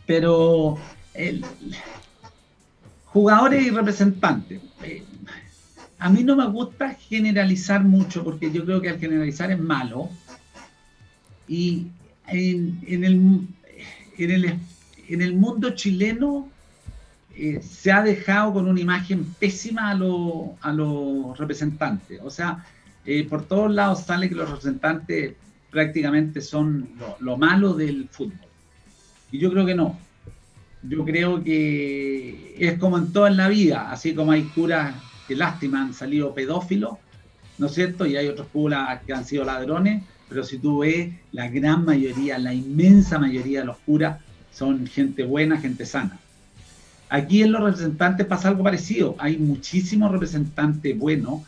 pero 0.06 0.78
el, 1.14 1.44
Jugadores 3.12 3.66
y 3.66 3.70
representantes. 3.70 4.60
Eh, 4.82 5.02
a 5.98 6.08
mí 6.08 6.22
no 6.22 6.36
me 6.36 6.46
gusta 6.46 6.94
generalizar 6.94 7.82
mucho 7.82 8.22
porque 8.22 8.52
yo 8.52 8.64
creo 8.64 8.80
que 8.80 8.88
al 8.88 8.98
generalizar 8.98 9.50
es 9.50 9.58
malo. 9.58 10.08
Y 11.48 11.88
en, 12.28 13.04
el, 13.04 13.46
en, 14.16 15.22
el, 15.22 15.34
mundo 15.34 15.70
chileno 15.70 16.48
eh, 17.34 17.60
se 17.60 17.90
ha 17.90 18.02
dejado 18.02 18.52
con 18.52 18.68
una 18.68 18.80
imagen 18.80 19.24
pésima 19.40 19.90
a, 19.90 20.72
los 20.72 21.36
representantes. 21.36 22.20
O 22.22 22.30
sea, 22.30 22.64
eh, 23.04 23.26
por 23.28 23.44
todos 23.44 23.72
lados 23.72 24.04
sale 24.04 24.28
que 24.28 24.36
los 24.36 24.48
representantes 24.48 25.34
prácticamente 25.70 26.40
son 26.40 26.88
lo 27.18 27.36
malo 27.36 27.74
del 27.74 28.08
fútbol. 28.08 28.38
Y 29.32 29.38
yo 29.38 29.50
creo 29.50 29.66
que 29.66 29.74
no 29.74 29.98
yo 30.82 31.04
creo 31.04 31.42
que 31.42 32.56
es 32.58 32.78
como 32.78 32.98
en 32.98 33.12
toda 33.12 33.30
la 33.30 33.48
vida, 33.48 33.90
así 33.90 34.14
como 34.14 34.32
hay 34.32 34.44
curas 34.44 34.94
que 35.28 35.36
lástima 35.36 35.82
han 35.82 35.94
salido 35.94 36.34
pedófilos, 36.34 36.94
¿no 37.58 37.66
es 37.66 37.74
cierto? 37.74 38.06
Y 38.06 38.16
hay 38.16 38.28
otros 38.28 38.48
curas 38.48 39.00
que 39.06 39.12
han 39.12 39.24
sido 39.24 39.44
ladrones. 39.44 40.02
pero 40.28 40.44
si 40.44 40.58
tú 40.58 40.78
ves, 40.78 41.12
la 41.32 41.48
gran 41.48 41.84
mayoría, 41.84 42.38
la 42.38 42.54
inmensa 42.54 43.18
mayoría 43.18 43.60
de 43.60 43.66
los 43.66 43.76
curas 43.78 44.20
son 44.52 44.86
gente 44.86 45.24
buena, 45.24 45.58
gente 45.58 45.84
sana. 45.84 46.18
Aquí 47.08 47.42
en 47.42 47.52
los 47.52 47.62
representantes 47.62 48.26
pasa 48.26 48.48
algo 48.48 48.62
parecido. 48.62 49.16
Hay 49.18 49.36
muchísimos 49.36 50.12
representantes 50.12 50.96
buenos 50.96 51.42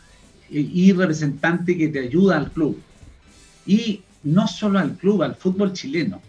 y 0.51 0.93
representantes 0.93 1.76
que 1.76 1.89
te 1.89 2.01
ayudan 2.01 2.43
al 2.43 2.51
club. 2.51 2.78
Y 3.64 4.03
no 4.24 4.49
solo 4.49 4.80
al 4.80 4.97
club, 4.97 5.22
al 5.22 5.37
fútbol 5.37 5.72
chileno. 5.72 6.20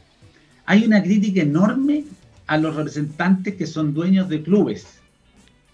Hay 0.65 0.85
una 0.85 1.01
crítica 1.01 1.41
enorme 1.41 2.05
a 2.47 2.57
los 2.57 2.75
representantes 2.75 3.55
que 3.55 3.67
son 3.67 3.93
dueños 3.93 4.29
de 4.29 4.41
clubes. 4.41 4.85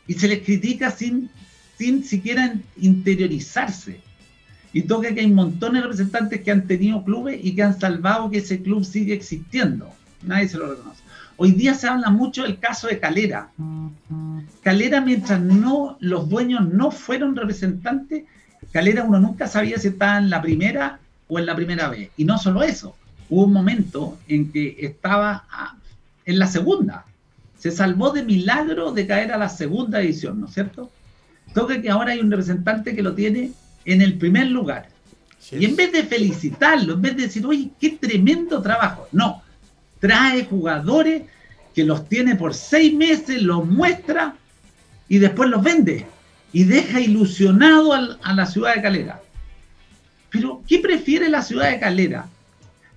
Y 0.08 0.14
se 0.14 0.28
les 0.28 0.44
critica 0.44 0.92
sin, 0.92 1.30
sin 1.78 2.04
siquiera 2.04 2.56
interiorizarse. 2.78 4.02
Y 4.74 4.84
toca 4.84 5.14
que 5.14 5.22
hay 5.22 5.32
montones 5.32 5.82
de 5.82 5.88
representantes 5.88 6.42
que 6.42 6.52
han 6.52 6.68
tenido 6.68 7.04
clubes 7.04 7.40
y 7.44 7.56
que 7.56 7.64
han 7.64 7.80
salvado 7.80 8.30
que 8.30 8.40
ese 8.40 8.62
club 8.62 8.84
sigue 8.84 9.14
existiendo. 9.14 9.92
Nadie 10.24 10.48
se 10.48 10.58
lo 10.58 10.70
reconoce. 10.70 11.02
Hoy 11.38 11.54
día 11.54 11.74
se 11.74 11.88
habla 11.88 12.10
mucho 12.10 12.44
del 12.44 12.60
caso 12.60 12.88
de 12.88 13.00
Calera. 13.00 13.50
Calera, 14.62 15.00
mientras 15.00 15.40
no 15.40 15.96
los 16.02 16.28
dueños 16.28 16.68
no 16.68 16.92
fueron 16.92 17.36
representantes, 17.36 18.26
Calera 18.74 19.04
uno 19.04 19.20
nunca 19.20 19.48
sabía 19.48 19.78
si 19.80 19.88
estaba 19.88 20.18
en 20.18 20.30
la 20.30 20.42
primera 20.42 21.00
o 21.30 21.40
en 21.40 21.46
la 21.46 21.56
primera 21.56 21.88
vez. 21.88 22.10
Y 22.18 22.26
no 22.26 22.38
solo 22.38 22.62
eso, 22.62 22.96
hubo 23.30 23.46
un 23.46 23.54
momento 23.54 24.20
en 24.28 24.52
que 24.52 24.76
estaba 24.80 25.46
en 26.30 26.38
la 26.38 26.46
segunda. 26.46 27.06
Se 27.58 27.72
salvó 27.72 28.12
de 28.12 28.24
milagro 28.24 28.92
de 28.92 29.08
caer 29.08 29.32
a 29.32 29.38
la 29.38 29.50
segunda 29.50 30.00
edición, 30.00 30.40
¿no 30.40 30.46
es 30.46 30.54
cierto? 30.54 30.92
Toca 31.56 31.82
que 31.82 31.90
ahora 31.90 32.12
hay 32.12 32.20
un 32.20 32.30
representante 32.30 32.96
que 32.96 33.02
lo 33.02 33.16
tiene 33.16 33.52
en 33.84 34.02
el 34.04 34.18
primer 34.18 34.48
lugar. 34.48 34.90
y 35.52 35.66
en 35.66 35.76
vez 35.76 35.92
de 35.92 36.04
felicitarlo, 36.04 36.94
en 36.94 37.02
vez 37.02 37.16
de 37.16 37.24
decir, 37.24 37.46
oye, 37.46 37.72
qué 37.80 37.92
tremendo 37.92 38.62
trabajo, 38.62 39.08
no, 39.12 39.42
trae 40.00 40.46
jugadores 40.46 41.24
que 41.74 41.84
los 41.84 42.08
tiene 42.08 42.36
por 42.36 42.54
seis 42.54 42.94
meses, 42.94 43.42
los 43.42 43.66
muestra 43.66 44.36
y 45.08 45.18
después 45.18 45.50
los 45.50 45.64
vende 45.64 46.06
y 46.54 46.66
deja 46.66 47.00
ilusionado 47.00 47.94
a 47.94 48.34
la 48.34 48.46
ciudad 48.46 48.76
de 48.76 48.82
Calera. 48.84 49.22
Pero, 50.30 50.62
¿qué 50.68 50.78
prefiere 50.78 51.28
la 51.28 51.42
ciudad 51.42 51.72
de 51.72 51.80
Calera? 51.80 52.28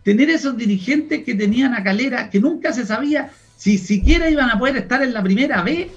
Tener 0.03 0.31
esos 0.31 0.57
dirigentes 0.57 1.25
que 1.25 1.35
tenían 1.35 1.75
a 1.75 1.83
Calera, 1.83 2.29
que 2.31 2.41
nunca 2.41 2.73
se 2.73 2.85
sabía 2.85 3.31
si 3.57 3.79
siquiera 3.79 4.29
iban 4.29 4.51
a 4.51 4.59
poder 4.59 4.77
estar 4.77 5.03
en 5.03 5.13
la 5.13 5.23
primera 5.23 5.63
vez 5.63 5.89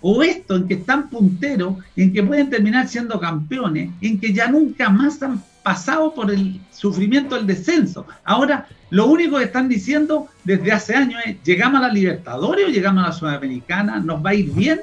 o 0.00 0.22
esto 0.22 0.56
en 0.56 0.66
que 0.66 0.74
están 0.74 1.08
punteros, 1.10 1.76
en 1.94 2.12
que 2.12 2.22
pueden 2.22 2.50
terminar 2.50 2.88
siendo 2.88 3.20
campeones, 3.20 3.90
en 4.00 4.18
que 4.18 4.32
ya 4.32 4.50
nunca 4.50 4.88
más 4.88 5.22
han 5.22 5.42
pasado 5.62 6.14
por 6.14 6.30
el 6.30 6.60
sufrimiento 6.72 7.36
del 7.36 7.46
descenso. 7.46 8.06
Ahora, 8.24 8.66
lo 8.88 9.06
único 9.06 9.38
que 9.38 9.44
están 9.44 9.68
diciendo 9.68 10.28
desde 10.42 10.72
hace 10.72 10.96
años 10.96 11.20
es, 11.24 11.36
¿llegamos 11.44 11.80
a 11.80 11.88
la 11.88 11.92
Libertadores 11.92 12.66
o 12.66 12.70
llegamos 12.70 13.04
a 13.04 13.08
la 13.08 13.12
Sudamericana? 13.12 14.00
¿Nos 14.00 14.24
va 14.24 14.30
a 14.30 14.34
ir 14.34 14.50
bien? 14.52 14.80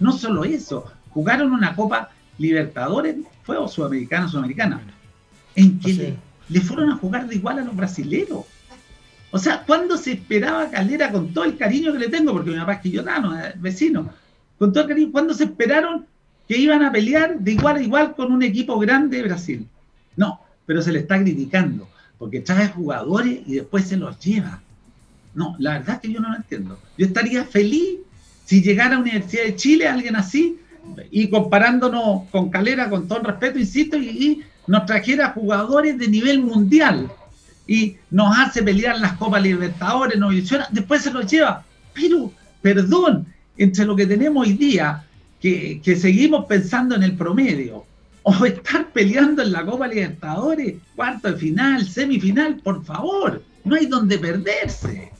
No 0.00 0.12
solo 0.12 0.44
eso, 0.44 0.90
jugaron 1.10 1.52
una 1.52 1.76
Copa 1.76 2.10
Libertadores, 2.38 3.16
fue 3.44 3.56
o 3.58 3.68
Sudamericana, 3.68 4.28
Sudamericana, 4.28 4.80
en 5.54 5.78
que 5.78 6.16
le, 6.54 6.60
fueron 6.60 6.90
a 6.90 6.96
jugar 6.96 7.28
de 7.28 7.36
igual 7.36 7.58
a 7.58 7.64
los 7.64 7.76
brasileros. 7.76 8.44
O 9.30 9.38
sea, 9.38 9.64
¿cuándo 9.66 9.96
se 9.96 10.12
esperaba 10.12 10.70
Calera 10.70 11.10
con 11.10 11.32
todo 11.32 11.44
el 11.44 11.56
cariño 11.56 11.92
que 11.92 11.98
le 11.98 12.08
tengo? 12.08 12.32
Porque 12.32 12.50
mi 12.50 12.58
papá 12.58 12.74
es 12.74 12.80
quillotano, 12.80 13.38
es 13.38 13.60
vecino 13.60 14.10
con 14.58 14.72
todo 14.72 14.84
el 14.84 14.88
cariño, 14.88 15.12
¿cuándo 15.12 15.34
se 15.34 15.44
esperaron 15.44 16.06
que 16.48 16.56
iban 16.56 16.82
a 16.82 16.92
pelear 16.92 17.38
de 17.38 17.52
igual 17.52 17.76
a 17.76 17.82
igual 17.82 18.14
con 18.14 18.32
un 18.32 18.42
equipo 18.42 18.78
grande 18.78 19.18
de 19.18 19.24
Brasil? 19.24 19.66
No, 20.16 20.40
pero 20.66 20.82
se 20.82 20.92
le 20.92 21.00
está 21.00 21.20
criticando, 21.20 21.88
porque 22.18 22.40
trae 22.40 22.68
jugadores 22.68 23.40
y 23.46 23.54
después 23.54 23.86
se 23.86 23.96
los 23.96 24.18
lleva. 24.20 24.62
No, 25.34 25.56
la 25.58 25.78
verdad 25.78 25.96
es 25.96 26.00
que 26.00 26.12
yo 26.12 26.20
no 26.20 26.30
lo 26.30 26.36
entiendo. 26.36 26.78
Yo 26.96 27.06
estaría 27.06 27.44
feliz 27.44 27.98
si 28.44 28.62
llegara 28.62 28.96
a 28.96 29.00
Universidad 29.00 29.44
de 29.44 29.56
Chile 29.56 29.88
alguien 29.88 30.16
así 30.16 30.58
y 31.10 31.28
comparándonos 31.28 32.28
con 32.30 32.50
Calera, 32.50 32.88
con 32.88 33.08
todo 33.08 33.18
el 33.18 33.24
respeto, 33.24 33.58
insisto, 33.58 33.96
y, 33.96 34.42
nos 34.66 34.86
trajera 34.86 35.30
jugadores 35.30 35.98
de 35.98 36.08
nivel 36.08 36.40
mundial 36.42 37.10
y 37.66 37.96
nos 38.10 38.36
hace 38.36 38.62
pelear 38.62 38.98
las 38.98 39.14
Copas 39.14 39.42
Libertadores, 39.42 40.18
nos 40.18 40.34
después 40.70 41.02
se 41.02 41.10
los 41.10 41.30
lleva. 41.30 41.64
Pero, 41.94 42.32
perdón, 42.60 43.26
entre 43.56 43.84
lo 43.84 43.96
que 43.96 44.06
tenemos 44.06 44.46
hoy 44.46 44.54
día, 44.54 45.04
que, 45.40 45.80
seguimos 45.98 46.46
pensando 46.46 46.94
en 46.94 47.02
el 47.02 47.16
promedio, 47.16 47.84
o 48.22 48.44
estar 48.44 48.90
peleando 48.92 49.42
en 49.42 49.52
la 49.52 49.64
Copa 49.64 49.86
Libertadores, 49.86 50.74
cuarto 50.96 51.30
de 51.30 51.38
final, 51.38 51.86
semifinal, 51.86 52.56
por 52.56 52.84
favor, 52.84 53.42
no 53.64 53.76
hay 53.76 53.86
donde 53.86 54.18
perderse. 54.18 55.10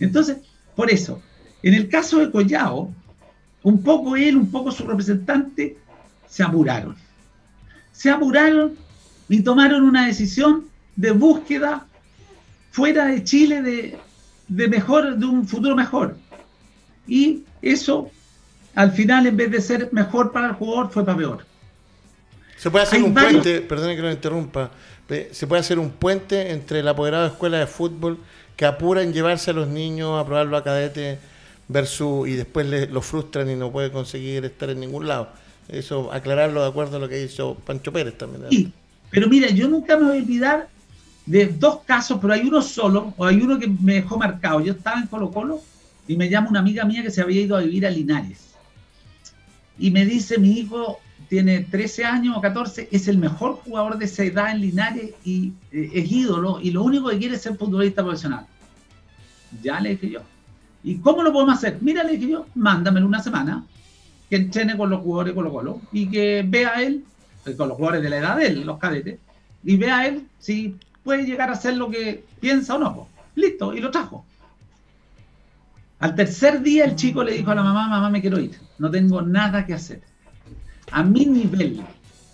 Entonces, 0.00 0.38
por 0.74 0.90
eso, 0.90 1.22
en 1.62 1.74
el 1.74 1.88
caso 1.88 2.18
de 2.18 2.30
Collao, 2.30 2.92
un 3.62 3.82
poco 3.82 4.16
él, 4.16 4.36
un 4.36 4.50
poco 4.50 4.70
su 4.70 4.86
representante, 4.86 5.78
se 6.28 6.42
apuraron. 6.42 6.96
Se 7.94 8.10
apuraron 8.10 8.74
y 9.30 9.40
tomaron 9.40 9.84
una 9.84 10.06
decisión 10.06 10.66
de 10.96 11.12
búsqueda 11.12 11.86
fuera 12.70 13.06
de 13.06 13.24
Chile 13.24 13.62
de, 13.62 13.98
de 14.48 14.68
mejor, 14.68 15.16
de 15.16 15.24
un 15.24 15.48
futuro 15.48 15.74
mejor. 15.74 16.16
Y 17.06 17.44
eso, 17.62 18.10
al 18.74 18.92
final, 18.92 19.26
en 19.26 19.36
vez 19.36 19.50
de 19.50 19.60
ser 19.60 19.88
mejor 19.92 20.32
para 20.32 20.48
el 20.48 20.52
jugador, 20.54 20.90
fue 20.90 21.04
para 21.04 21.16
peor. 21.16 21.46
Se 22.56 22.70
puede 22.70 22.84
hacer 22.84 23.02
un 23.02 23.14
puente, 23.14 23.60
perdone 23.60 23.96
que 23.96 24.02
lo 24.02 24.10
interrumpa, 24.10 24.70
se 25.32 25.46
puede 25.46 25.60
hacer 25.60 25.78
un 25.78 25.90
puente 25.90 26.50
entre 26.50 26.80
el 26.80 26.88
apoderado 26.88 27.24
de 27.24 27.30
escuela 27.30 27.58
de 27.58 27.66
fútbol 27.66 28.18
que 28.56 28.64
apura 28.64 29.02
en 29.02 29.12
llevarse 29.12 29.50
a 29.50 29.54
los 29.54 29.68
niños 29.68 30.18
a 30.18 30.24
probarlo 30.24 30.56
a 30.56 30.64
cadete 30.64 31.18
versus 31.68 32.28
y 32.28 32.34
después 32.34 32.66
le, 32.66 32.86
lo 32.86 33.02
frustran 33.02 33.50
y 33.50 33.56
no 33.56 33.70
puede 33.70 33.90
conseguir 33.90 34.44
estar 34.44 34.70
en 34.70 34.80
ningún 34.80 35.08
lado. 35.08 35.28
Eso, 35.68 36.12
aclararlo 36.12 36.62
de 36.62 36.68
acuerdo 36.68 36.96
a 36.96 37.00
lo 37.00 37.08
que 37.08 37.22
hizo 37.22 37.54
Pancho 37.66 37.92
Pérez 37.92 38.18
también. 38.18 38.44
Sí, 38.50 38.72
pero 39.10 39.28
mira, 39.28 39.48
yo 39.50 39.68
nunca 39.68 39.96
me 39.96 40.06
voy 40.06 40.18
a 40.18 40.20
olvidar 40.20 40.68
de 41.26 41.46
dos 41.46 41.80
casos, 41.86 42.18
pero 42.20 42.34
hay 42.34 42.42
uno 42.42 42.60
solo, 42.60 43.14
o 43.16 43.24
hay 43.24 43.40
uno 43.40 43.58
que 43.58 43.68
me 43.68 43.94
dejó 43.94 44.18
marcado. 44.18 44.60
Yo 44.60 44.72
estaba 44.72 45.00
en 45.00 45.06
Colo 45.06 45.30
Colo 45.30 45.60
y 46.06 46.16
me 46.16 46.28
llama 46.28 46.50
una 46.50 46.60
amiga 46.60 46.84
mía 46.84 47.02
que 47.02 47.10
se 47.10 47.22
había 47.22 47.40
ido 47.40 47.56
a 47.56 47.60
vivir 47.60 47.86
a 47.86 47.90
Linares. 47.90 48.54
Y 49.78 49.90
me 49.90 50.04
dice, 50.04 50.38
mi 50.38 50.58
hijo 50.58 51.00
tiene 51.28 51.60
13 51.60 52.04
años 52.04 52.36
o 52.36 52.40
14, 52.40 52.88
es 52.92 53.08
el 53.08 53.18
mejor 53.18 53.60
jugador 53.64 53.98
de 53.98 54.04
esa 54.04 54.24
edad 54.24 54.50
en 54.50 54.60
Linares 54.60 55.10
y 55.24 55.52
eh, 55.72 55.90
es 55.94 56.12
ídolo 56.12 56.60
y 56.60 56.70
lo 56.70 56.82
único 56.82 57.08
que 57.08 57.18
quiere 57.18 57.36
es 57.36 57.42
ser 57.42 57.56
futbolista 57.56 58.02
profesional. 58.02 58.46
Ya 59.62 59.80
le 59.80 59.90
dije 59.90 60.10
yo. 60.10 60.20
¿Y 60.82 60.96
cómo 60.96 61.22
lo 61.22 61.32
podemos 61.32 61.56
hacer? 61.56 61.78
Mira, 61.80 62.04
le 62.04 62.18
dije 62.18 62.32
yo, 62.32 62.46
mándamelo 62.54 63.06
una 63.06 63.22
semana, 63.22 63.64
que 64.28 64.36
entrene 64.36 64.76
con 64.76 64.90
los 64.90 65.00
jugadores 65.02 65.32
de 65.32 65.34
Colo 65.34 65.52
Colo 65.52 65.80
y 65.92 66.10
que 66.10 66.44
vea 66.46 66.82
él, 66.82 67.04
eh, 67.46 67.54
con 67.56 67.68
los 67.68 67.76
jugadores 67.76 68.02
de 68.02 68.10
la 68.10 68.18
edad 68.18 68.36
de 68.36 68.46
él, 68.46 68.64
los 68.64 68.78
cadetes, 68.78 69.18
y 69.62 69.76
vea 69.76 70.06
él 70.06 70.26
si 70.38 70.76
puede 71.02 71.24
llegar 71.24 71.50
a 71.50 71.56
ser 71.56 71.76
lo 71.76 71.90
que 71.90 72.24
piensa 72.40 72.74
o 72.74 72.78
no. 72.78 73.08
Listo, 73.34 73.74
y 73.74 73.80
lo 73.80 73.90
trajo. 73.90 74.24
Al 75.98 76.14
tercer 76.14 76.62
día 76.62 76.84
el 76.84 76.96
chico 76.96 77.22
le 77.24 77.32
dijo 77.32 77.50
a 77.50 77.54
la 77.54 77.62
mamá, 77.62 77.88
mamá 77.88 78.10
me 78.10 78.20
quiero 78.20 78.38
ir, 78.38 78.52
no 78.78 78.90
tengo 78.90 79.22
nada 79.22 79.64
que 79.64 79.74
hacer. 79.74 80.02
A 80.90 81.02
mi 81.02 81.24
nivel 81.26 81.80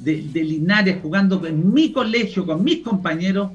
de, 0.00 0.14
Linares, 0.44 0.98
jugando 1.02 1.44
en 1.46 1.72
mi 1.72 1.92
colegio 1.92 2.46
con 2.46 2.64
mis 2.64 2.82
compañeros, 2.82 3.52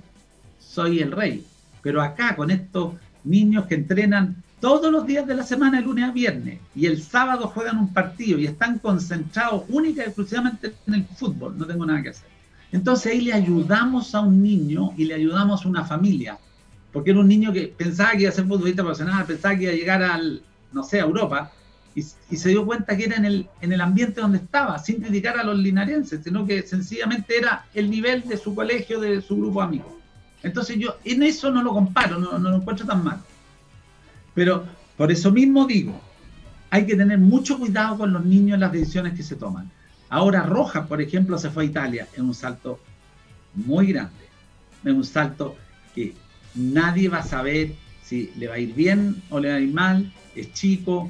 soy 0.59 0.99
el 0.99 1.11
rey. 1.11 1.45
Pero 1.81 2.01
acá 2.01 2.36
con 2.36 2.51
estos 2.51 2.93
niños 3.23 3.65
que 3.65 3.75
entrenan 3.75 4.43
todos 4.66 4.91
los 4.91 5.05
días 5.05 5.28
de 5.28 5.36
la 5.36 5.43
semana, 5.43 5.78
de 5.78 5.84
lunes 5.84 6.05
a 6.05 6.11
viernes, 6.11 6.59
y 6.74 6.88
el 6.88 6.99
sábado 6.99 7.49
juegan 7.49 7.78
un 7.78 7.93
partido 7.93 8.39
y 8.39 8.47
están 8.47 8.80
concentrados 8.80 9.61
única 9.70 10.01
y 10.01 10.05
exclusivamente 10.07 10.74
en 10.88 10.95
el 10.95 11.05
fútbol, 11.05 11.55
no 11.55 11.68
tengo 11.68 11.86
nada 11.86 12.01
que 12.01 12.09
hacer. 12.09 12.28
Entonces 12.72 13.11
ahí 13.11 13.22
le 13.22 13.34
ayudamos 13.34 14.16
a 14.16 14.22
un 14.22 14.41
niño 14.41 14.91
y 14.97 15.05
le 15.05 15.13
ayudamos 15.13 15.63
a 15.63 15.70
una 15.70 15.86
familia 15.86 16.39
porque 16.91 17.11
era 17.11 17.20
un 17.20 17.28
niño 17.28 17.53
que 17.53 17.68
pensaba 17.68 18.13
que 18.13 18.22
iba 18.22 18.30
a 18.30 18.34
ser 18.34 18.47
futbolista 18.47 18.82
profesional, 18.82 19.24
pensaba 19.26 19.55
que 19.55 19.66
iba 19.66 19.72
a 19.72 19.76
llegar 19.76 20.01
al, 20.01 20.41
no 20.72 20.82
sé, 20.82 20.99
a 20.99 21.03
Europa, 21.03 21.51
y, 21.93 22.01
se 22.01 22.49
dio 22.49 22.66
cuenta 22.66 22.97
que 22.97 23.03
era 23.03 23.18
en 23.18 23.26
el, 23.26 23.47
en 23.61 23.72
el 23.72 23.82
ambiente 23.82 24.20
donde 24.20 24.39
estaba, 24.39 24.80
sin 24.80 24.99
criticar 24.99 25.38
a 25.38 25.43
los 25.43 25.59
linarenses, 25.59 26.24
sino 26.24 26.43
que 26.43 26.63
sencillamente 26.63 27.38
era 27.38 27.68
el 27.76 27.91
nivel 27.91 28.28
de 28.28 28.38
su 28.38 28.55
colegio, 28.55 28.99
de 28.99 29.22
su 29.22 29.38
grupo 29.38 29.59
de 29.59 29.68
amigos. 29.68 29.93
Entonces 30.41 30.80
yo 30.80 30.95
en 31.03 31.22
eso 31.22 31.51
no 31.51 31.61
lo 31.61 31.72
comparo, 31.72 32.18
no, 32.18 32.39
no 32.39 32.49
lo 32.49 32.55
encuentro 32.55 32.88
tan 32.88 33.03
mal. 33.03 33.22
Pero 34.36 34.65
por 34.97 35.11
eso 35.11 35.31
mismo 35.31 35.65
digo, 35.65 35.99
hay 36.69 36.86
que 36.86 36.95
tener 36.95 37.17
mucho 37.17 37.57
cuidado 37.57 37.97
con 37.97 38.13
los 38.13 38.23
niños 38.23 38.55
en 38.55 38.59
las 38.59 38.71
decisiones 38.71 39.13
que 39.13 39.23
se 39.23 39.36
toman. 39.36 39.71
Ahora 40.09 40.43
Rojas, 40.43 40.86
por 40.88 41.01
ejemplo, 41.01 41.38
se 41.39 41.49
fue 41.49 41.63
a 41.63 41.65
Italia 41.67 42.07
en 42.15 42.25
un 42.25 42.36
salto 42.36 42.79
muy 43.55 43.88
grande, 43.88 44.25
en 44.83 44.97
un 44.97 45.03
salto 45.03 45.55
que 45.95 46.13
nadie 46.53 47.09
va 47.09 47.19
a 47.19 47.23
saber 47.23 47.71
si 48.03 48.31
le 48.38 48.47
va 48.47 48.55
a 48.55 48.59
ir 48.59 48.75
bien 48.75 49.21
o 49.29 49.39
le 49.39 49.49
va 49.49 49.55
a 49.55 49.59
ir 49.59 49.73
mal, 49.73 50.11
es 50.36 50.53
chico, 50.53 51.09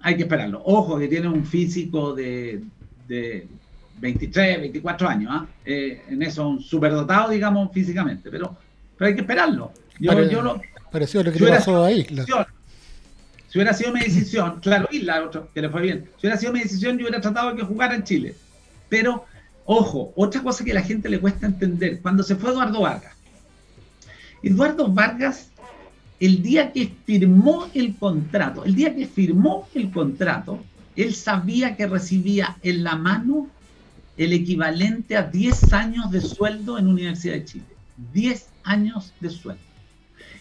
hay 0.00 0.16
que 0.16 0.22
esperarlo. 0.22 0.62
Ojo 0.64 0.98
que 0.98 1.08
tiene 1.08 1.28
un 1.28 1.44
físico 1.44 2.14
de, 2.14 2.62
23, 4.00 4.60
24 4.60 5.08
años, 5.08 5.30
¿ah? 5.32 5.46
eh, 5.64 6.04
en 6.08 6.22
eso 6.22 6.48
un 6.48 6.60
superdotado, 6.60 7.30
digamos, 7.30 7.70
físicamente, 7.70 8.30
pero, 8.30 8.56
pero 8.96 9.08
hay 9.08 9.14
que 9.14 9.20
esperarlo. 9.20 9.72
Yo, 9.98 10.28
yo 10.30 10.40
lo, 10.40 10.60
Pareció 10.90 11.22
lo 11.22 11.32
que 11.32 11.38
si 11.38 11.44
hubiera 11.44 11.58
pasó 11.58 11.70
sido 11.70 11.84
a 11.84 11.88
mi 11.88 11.94
Isla. 11.94 12.22
decisión, 12.22 12.46
Si 13.48 13.58
hubiera 13.58 13.74
sido 13.74 13.92
mi 13.92 14.00
decisión, 14.00 14.60
claro, 14.60 14.88
Isla, 14.90 15.22
otro, 15.24 15.48
que 15.52 15.62
le 15.62 15.68
fue 15.68 15.82
bien. 15.82 16.04
Si 16.16 16.26
hubiera 16.26 16.36
sido 16.36 16.52
mi 16.52 16.60
decisión, 16.60 16.98
yo 16.98 17.04
hubiera 17.04 17.20
tratado 17.20 17.50
de 17.50 17.56
que 17.56 17.62
jugara 17.62 17.94
en 17.94 18.04
Chile. 18.04 18.34
Pero, 18.88 19.24
ojo, 19.64 20.12
otra 20.16 20.42
cosa 20.42 20.64
que 20.64 20.72
a 20.72 20.74
la 20.74 20.82
gente 20.82 21.08
le 21.08 21.20
cuesta 21.20 21.46
entender, 21.46 22.00
cuando 22.00 22.22
se 22.22 22.36
fue 22.36 22.50
Eduardo 22.50 22.80
Vargas. 22.80 23.14
Eduardo 24.42 24.88
Vargas, 24.88 25.50
el 26.18 26.42
día 26.42 26.72
que 26.72 26.92
firmó 27.06 27.68
el 27.74 27.94
contrato, 27.96 28.64
el 28.64 28.74
día 28.74 28.94
que 28.94 29.06
firmó 29.06 29.68
el 29.74 29.90
contrato, 29.90 30.62
él 30.96 31.14
sabía 31.14 31.76
que 31.76 31.86
recibía 31.86 32.56
en 32.62 32.84
la 32.84 32.96
mano 32.96 33.48
el 34.16 34.32
equivalente 34.32 35.16
a 35.16 35.22
10 35.22 35.72
años 35.72 36.10
de 36.10 36.20
sueldo 36.20 36.78
en 36.78 36.88
Universidad 36.88 37.34
de 37.34 37.44
Chile. 37.44 37.64
10 38.12 38.46
años 38.64 39.12
de 39.20 39.30
sueldo. 39.30 39.62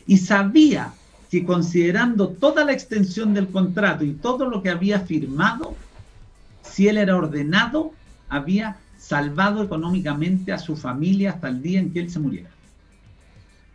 Y 0.09 0.17
sabía 0.17 0.91
que 1.29 1.45
considerando 1.45 2.29
toda 2.29 2.65
la 2.65 2.73
extensión 2.73 3.35
del 3.35 3.47
contrato 3.47 4.03
y 4.03 4.13
todo 4.13 4.49
lo 4.49 4.63
que 4.63 4.71
había 4.71 5.01
firmado, 5.01 5.75
si 6.63 6.87
él 6.87 6.97
era 6.97 7.15
ordenado, 7.15 7.93
había 8.27 8.77
salvado 8.97 9.61
económicamente 9.61 10.51
a 10.51 10.57
su 10.57 10.75
familia 10.75 11.29
hasta 11.33 11.49
el 11.49 11.61
día 11.61 11.79
en 11.79 11.93
que 11.93 11.99
él 11.99 12.09
se 12.09 12.17
muriera. 12.17 12.49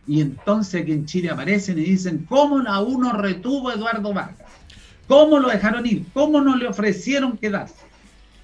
Y 0.05 0.19
entonces 0.19 0.81
aquí 0.81 0.91
en 0.91 1.05
Chile 1.05 1.29
aparecen 1.29 1.79
y 1.79 1.83
dicen, 1.83 2.25
¿cómo 2.27 2.59
la 2.59 2.81
uno 2.81 3.13
retuvo 3.13 3.69
a 3.69 3.75
Eduardo 3.75 4.13
Vargas? 4.13 4.51
¿Cómo 5.07 5.39
lo 5.39 5.47
dejaron 5.47 5.85
ir? 5.85 6.05
¿Cómo 6.13 6.41
no 6.41 6.57
le 6.57 6.67
ofrecieron 6.67 7.37
quedarse? 7.37 7.85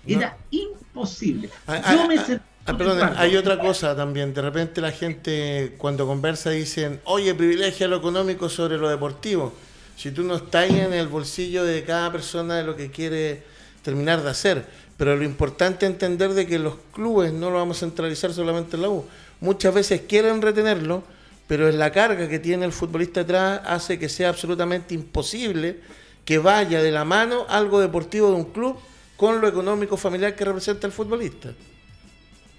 Era 0.08 0.38
imposible. 0.50 1.50
Yo 1.92 2.08
me 2.08 2.18
sentí 2.20 2.51
ah, 2.66 2.78
perdón, 2.78 3.14
hay 3.18 3.36
otra 3.36 3.60
cosa 3.60 3.96
también. 3.96 4.34
De 4.34 4.42
repente 4.42 4.82
la 4.82 4.92
gente 4.92 5.76
cuando 5.78 6.06
conversa 6.06 6.50
dicen, 6.52 7.00
oye, 7.06 7.34
privilegia 7.34 7.88
lo 7.88 7.98
económico 7.98 8.50
sobre 8.50 8.78
lo 8.78 8.90
deportivo. 8.90 9.54
Si 9.96 10.12
tú 10.12 10.24
no 10.24 10.36
estás 10.36 10.70
en 10.70 10.94
el 10.94 11.08
bolsillo 11.08 11.64
de 11.64 11.84
cada 11.84 12.12
persona 12.12 12.58
de 12.58 12.64
lo 12.64 12.76
que 12.76 12.90
quiere 12.92 13.44
terminar 13.82 14.22
de 14.24 14.30
hacer. 14.30 14.66
Pero 14.98 15.16
lo 15.16 15.24
importante 15.24 15.86
es 15.86 15.92
entender 15.92 16.34
de 16.34 16.46
que 16.46 16.60
los 16.60 16.76
clubes 16.94 17.34
no 17.34 17.50
lo 17.50 17.58
vamos 17.58 17.78
a 17.78 17.80
centralizar 17.82 18.34
solamente 18.34 18.76
en 18.76 18.84
la 18.84 18.90
U. 18.90 19.06
Muchas 19.40 19.74
veces 19.74 20.02
quieren 20.08 20.42
retenerlo, 20.42 21.04
pero 21.48 21.68
es 21.68 21.76
la 21.76 21.92
carga 21.92 22.30
que 22.30 22.40
tiene 22.40 22.66
el 22.66 22.72
futbolista 22.72 23.22
atrás 23.22 23.62
hace 23.66 23.98
que 23.98 24.10
sea 24.10 24.30
absolutamente 24.30 24.94
imposible 24.94 25.80
que 26.24 26.38
vaya 26.38 26.84
de 26.84 26.92
la 26.92 27.04
mano 27.04 27.46
algo 27.50 27.80
deportivo 27.80 28.30
de 28.30 28.36
un 28.36 28.46
club 28.46 28.78
con 29.18 29.42
lo 29.42 29.48
económico 29.48 29.98
familiar 29.98 30.36
que 30.36 30.46
representa 30.46 30.86
el 30.86 30.94
futbolista. 30.94 31.50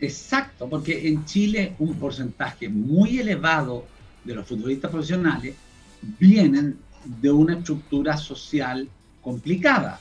Exacto, 0.02 0.68
porque 0.68 1.06
en 1.06 1.24
Chile 1.24 1.76
un 1.78 1.94
porcentaje 1.94 2.68
muy 2.68 3.20
elevado 3.20 3.86
de 4.24 4.34
los 4.34 4.44
futbolistas 4.44 4.90
profesionales 4.90 5.54
vienen 6.18 6.76
de 7.04 7.30
una 7.30 7.54
estructura 7.54 8.16
social 8.16 8.88
complicada. 9.20 10.00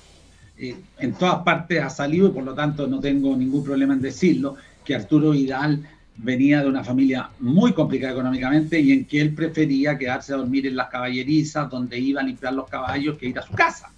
Eh, 0.58 0.76
en 0.98 1.14
todas 1.14 1.44
partes 1.44 1.84
ha 1.84 1.90
salido, 1.92 2.30
y 2.30 2.32
por 2.32 2.44
lo 2.44 2.56
tanto 2.56 2.88
no 2.88 3.00
tengo 3.00 3.38
ningún 3.38 3.64
problema 3.64 3.94
en 3.94 4.02
decirlo, 4.02 4.56
que 4.84 4.96
Arturo 4.96 5.32
Vidal 5.32 5.88
venía 6.18 6.62
de 6.62 6.68
una 6.68 6.84
familia 6.84 7.30
muy 7.40 7.72
complicada 7.74 8.14
económicamente 8.14 8.80
y 8.80 8.94
en 8.94 9.06
que 9.06 9.22
él 9.22 9.36
prefería 9.36 10.00
quedarse 10.00 10.34
a 10.34 10.38
dormir 10.38 10.66
en 10.66 10.78
las 10.78 10.90
caballerizas 10.90 11.70
donde 11.70 12.00
iba 12.00 12.22
a 12.22 12.24
limpiar 12.24 12.54
los 12.54 12.68
caballos 12.68 13.20
que 13.20 13.28
ir 13.28 13.38
a 13.38 13.44
su 13.44 13.54
casa. 13.54 13.92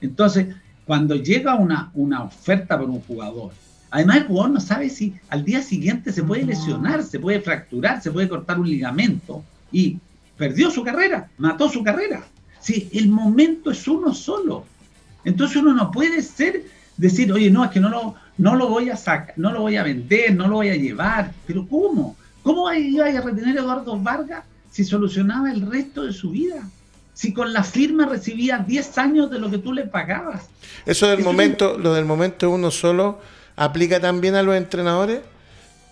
Entonces, 0.00 0.48
cuando 0.84 1.14
llega 1.14 1.54
una, 1.54 1.92
una 1.94 2.24
oferta 2.24 2.76
por 2.76 2.90
un 2.90 3.00
jugador, 3.02 3.52
además 3.90 4.18
el 4.18 4.26
jugador 4.26 4.50
no 4.50 4.60
sabe 4.60 4.90
si 4.90 5.14
al 5.28 5.44
día 5.44 5.62
siguiente 5.62 6.12
se 6.12 6.22
puede 6.22 6.44
lesionar, 6.44 7.02
se 7.02 7.18
puede 7.18 7.40
fracturar, 7.40 8.02
se 8.02 8.10
puede 8.10 8.28
cortar 8.28 8.58
un 8.58 8.68
ligamento 8.68 9.42
y 9.72 9.98
perdió 10.36 10.70
su 10.70 10.82
carrera, 10.82 11.28
mató 11.38 11.68
su 11.68 11.82
carrera. 11.82 12.24
Sí, 12.60 12.88
el 12.92 13.08
momento 13.08 13.70
es 13.70 13.86
uno 13.88 14.14
solo. 14.14 14.64
Entonces 15.24 15.56
uno 15.58 15.74
no 15.74 15.90
puede 15.90 16.22
ser 16.22 16.64
decir, 16.96 17.32
oye, 17.32 17.50
no, 17.50 17.64
es 17.64 17.70
que 17.70 17.80
no 17.80 17.88
lo, 17.88 18.14
no 18.36 18.56
lo 18.56 18.68
voy 18.68 18.90
a 18.90 18.96
sacar, 18.96 19.34
no 19.36 19.52
lo 19.52 19.60
voy 19.62 19.76
a 19.76 19.82
vender, 19.82 20.34
no 20.34 20.48
lo 20.48 20.56
voy 20.56 20.68
a 20.68 20.76
llevar. 20.76 21.32
Pero 21.46 21.66
¿cómo? 21.66 22.16
¿Cómo 22.42 22.72
iba 22.72 23.06
a 23.06 23.20
retener 23.20 23.58
a 23.58 23.60
Eduardo 23.60 23.98
Vargas 23.98 24.44
si 24.70 24.84
solucionaba 24.84 25.50
el 25.50 25.70
resto 25.70 26.04
de 26.04 26.12
su 26.12 26.30
vida? 26.30 26.68
Si 27.14 27.32
con 27.32 27.52
la 27.52 27.64
firma 27.64 28.06
recibía 28.06 28.58
10 28.58 28.98
años 28.98 29.30
de 29.30 29.40
lo 29.40 29.50
que 29.50 29.58
tú 29.58 29.72
le 29.72 29.84
pagabas. 29.84 30.48
Eso 30.86 31.08
del 31.08 31.20
Eso 31.20 31.28
momento, 31.28 31.76
lo 31.76 31.94
del 31.94 32.04
momento 32.04 32.48
uno 32.48 32.70
solo, 32.70 33.20
aplica 33.58 34.00
también 34.00 34.36
a 34.36 34.42
los 34.42 34.54
entrenadores. 34.54 35.20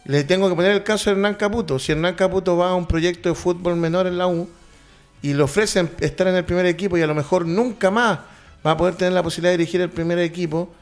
Le 0.04 0.22
tengo 0.22 0.48
que 0.48 0.54
poner 0.54 0.70
el 0.70 0.84
caso 0.84 1.10
de 1.10 1.16
Hernán 1.16 1.34
Caputo. 1.34 1.78
Si 1.78 1.92
Hernán 1.92 2.14
Caputo 2.14 2.56
va 2.56 2.70
a 2.70 2.74
un 2.74 2.86
proyecto 2.86 3.28
de 3.28 3.34
fútbol 3.34 3.76
menor 3.76 4.06
en 4.06 4.16
la 4.16 4.28
U 4.28 4.48
y 5.20 5.34
le 5.34 5.42
ofrecen 5.42 5.90
estar 6.00 6.28
en 6.28 6.36
el 6.36 6.44
primer 6.44 6.64
equipo 6.66 6.96
y 6.96 7.02
a 7.02 7.08
lo 7.08 7.14
mejor 7.14 7.44
nunca 7.44 7.90
más 7.90 8.20
va 8.64 8.70
a 8.70 8.76
poder 8.76 8.94
tener 8.94 9.12
la 9.12 9.22
posibilidad 9.22 9.52
de 9.52 9.58
dirigir 9.58 9.80
el 9.80 9.90
primer 9.90 10.18
equipo, 10.20 10.72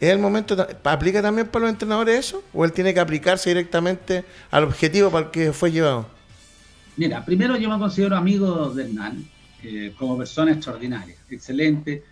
¿es 0.00 0.10
el 0.10 0.18
momento, 0.18 0.56
¿aplica 0.84 1.20
también 1.20 1.48
para 1.48 1.66
los 1.66 1.72
entrenadores 1.72 2.18
eso? 2.18 2.42
¿O 2.54 2.64
él 2.64 2.72
tiene 2.72 2.94
que 2.94 3.00
aplicarse 3.00 3.50
directamente 3.50 4.24
al 4.50 4.64
objetivo 4.64 5.10
para 5.10 5.26
el 5.26 5.30
que 5.30 5.52
fue 5.52 5.70
llevado? 5.70 6.06
Mira, 6.96 7.24
primero 7.24 7.56
yo 7.56 7.68
me 7.68 7.78
considero 7.78 8.16
amigo 8.16 8.70
de 8.70 8.84
Hernán 8.84 9.24
eh, 9.62 9.92
como 9.98 10.16
persona 10.16 10.52
extraordinaria, 10.52 11.16
excelente. 11.30 12.02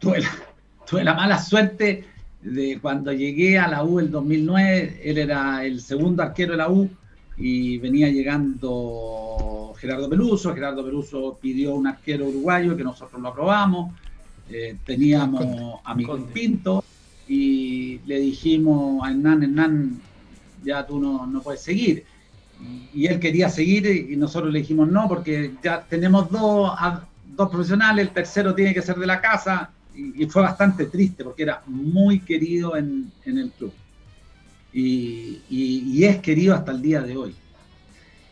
La, 0.00 0.20
tuve 0.88 1.04
la 1.04 1.14
mala 1.14 1.38
suerte 1.38 2.04
de 2.42 2.78
cuando 2.80 3.12
llegué 3.12 3.58
a 3.58 3.68
la 3.68 3.84
U 3.84 3.98
el 3.98 4.10
2009, 4.10 5.00
él 5.04 5.18
era 5.18 5.64
el 5.64 5.80
segundo 5.80 6.22
arquero 6.22 6.52
de 6.52 6.58
la 6.58 6.70
U 6.70 6.88
y 7.36 7.78
venía 7.78 8.08
llegando 8.08 9.74
Gerardo 9.78 10.08
Peluso. 10.08 10.54
Gerardo 10.54 10.84
Peluso 10.84 11.38
pidió 11.40 11.74
un 11.74 11.86
arquero 11.86 12.26
uruguayo 12.26 12.76
que 12.76 12.84
nosotros 12.84 13.20
lo 13.20 13.28
aprobamos. 13.28 13.94
Eh, 14.48 14.76
teníamos 14.86 15.80
a 15.84 15.94
Miguel 15.94 16.18
Conde. 16.18 16.32
Pinto 16.32 16.84
y 17.28 17.98
le 18.06 18.20
dijimos 18.20 19.04
a 19.04 19.10
Hernán, 19.10 19.42
Hernán, 19.42 20.00
ya 20.62 20.86
tú 20.86 21.00
no, 21.00 21.26
no 21.26 21.42
puedes 21.42 21.62
seguir 21.62 22.04
y 22.94 23.06
él 23.06 23.18
quería 23.20 23.50
seguir 23.50 23.86
y 24.10 24.16
nosotros 24.16 24.50
le 24.52 24.60
dijimos 24.60 24.88
no 24.88 25.08
porque 25.08 25.52
ya 25.62 25.84
tenemos 25.88 26.30
dos, 26.30 26.70
a- 26.74 27.06
dos 27.36 27.50
profesionales, 27.50 28.06
el 28.06 28.14
tercero 28.14 28.54
tiene 28.54 28.72
que 28.72 28.80
ser 28.80 28.96
de 28.96 29.06
la 29.06 29.20
casa 29.20 29.70
y, 29.96 30.26
fue 30.26 30.42
bastante 30.42 30.86
triste 30.86 31.24
porque 31.24 31.42
era 31.44 31.62
muy 31.66 32.20
querido 32.20 32.76
en, 32.76 33.10
en 33.24 33.38
el 33.38 33.50
club 33.50 33.72
y, 34.72 35.38
y- 35.48 36.04
es 36.04 36.18
querido 36.18 36.54
hasta 36.54 36.72
el 36.72 36.82
día 36.82 37.00
de 37.00 37.16
hoy. 37.16 37.34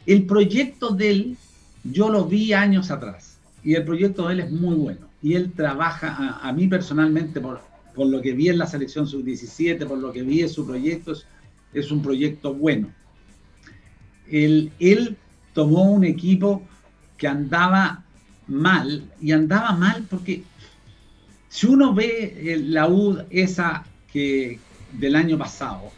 El 0.07 0.25
proyecto 0.27 0.91
de 0.91 1.11
él 1.11 1.37
yo 1.83 2.09
lo 2.11 2.27
vi 2.27 2.53
años 2.53 2.91
atrás 2.91 3.39
y 3.63 3.75
el 3.75 3.85
proyecto 3.85 4.27
de 4.29 4.35
él 4.35 4.41
es 4.41 4.51
muy 4.51 4.75
bueno 4.75 5.07
y 5.23 5.35
él 5.35 5.53
trabaja 5.53 6.15
a, 6.15 6.49
a 6.49 6.53
mí 6.53 6.69
personalmente 6.69 7.41
por, 7.41 7.61
por 7.95 8.07
lo 8.07 8.21
que 8.21 8.33
vi 8.33 8.49
en 8.49 8.59
la 8.59 8.67
selección 8.67 9.07
sub-17, 9.07 9.87
por 9.87 9.99
lo 9.99 10.13
que 10.13 10.23
vi 10.23 10.43
en 10.43 10.51
su 10.51 10.67
proyecto, 10.67 11.13
es, 11.13 11.27
es 11.73 11.91
un 11.91 12.03
proyecto 12.03 12.53
bueno 12.55 12.89
él, 14.31 14.73
él 14.79 15.17
tomó 15.53 15.85
un 15.93 16.05
equipo 16.05 16.63
que 17.17 17.29
andaba 17.29 18.03
mal, 18.47 19.05
y 19.21 19.33
andaba 19.33 19.73
mal 19.73 20.05
porque 20.09 20.43
si 21.55 21.67
uno 21.67 21.95
ve 21.95 22.35
eh, 22.37 22.57
la 22.59 22.89
U 22.89 23.17
esa 23.31 23.85
que 24.13 24.59
del 24.91 25.15
año 25.15 25.39
pasado, 25.39 25.93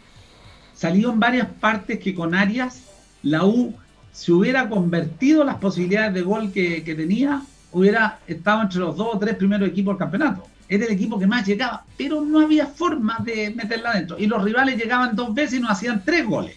salió 0.74 1.10
en 1.10 1.18
varias 1.18 1.48
partes 1.48 1.98
que 1.98 2.14
con 2.14 2.34
Arias 2.34 2.82
la 3.22 3.46
U 3.46 3.74
se 4.12 4.32
hubiera 4.32 4.68
convertido 4.68 5.44
las 5.44 5.56
posibilidades 5.56 6.12
de 6.12 6.20
gol 6.20 6.52
que, 6.52 6.84
que 6.84 6.94
tenía, 6.94 7.42
hubiera 7.72 8.20
estado 8.26 8.62
entre 8.62 8.80
los 8.80 8.96
dos 8.96 9.14
o 9.14 9.18
tres 9.18 9.36
primeros 9.36 9.68
equipos 9.70 9.94
del 9.94 9.98
campeonato. 9.98 10.46
Era 10.68 10.84
el 10.84 10.92
equipo 10.92 11.18
que 11.18 11.26
más 11.26 11.46
llegaba, 11.46 11.86
pero 11.96 12.20
no 12.20 12.40
había 12.40 12.66
forma 12.66 13.18
de 13.24 13.54
meterla 13.56 13.92
adentro. 13.92 14.18
Y 14.18 14.26
los 14.26 14.44
rivales 14.44 14.76
llegaban 14.76 15.16
dos 15.16 15.34
veces 15.34 15.58
y 15.58 15.62
nos 15.62 15.70
hacían 15.70 16.04
tres 16.04 16.26
goles 16.26 16.56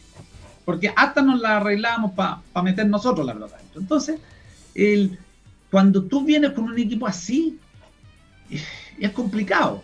porque 0.65 0.93
hasta 0.95 1.23
nos 1.23 1.39
la 1.39 1.57
arreglábamos 1.57 2.11
para 2.11 2.43
meter 2.61 2.85
nosotros 2.85 3.25
la 3.25 3.33
pelota 3.33 3.55
adentro. 3.55 3.81
Entonces, 3.81 4.19
el, 4.75 5.17
cuando 5.71 6.03
tú 6.03 6.23
vienes 6.23 6.51
con 6.51 6.65
un 6.65 6.77
equipo 6.77 7.07
así, 7.07 7.57
eh, 8.99 9.07
es 9.07 9.11
complicado. 9.11 9.83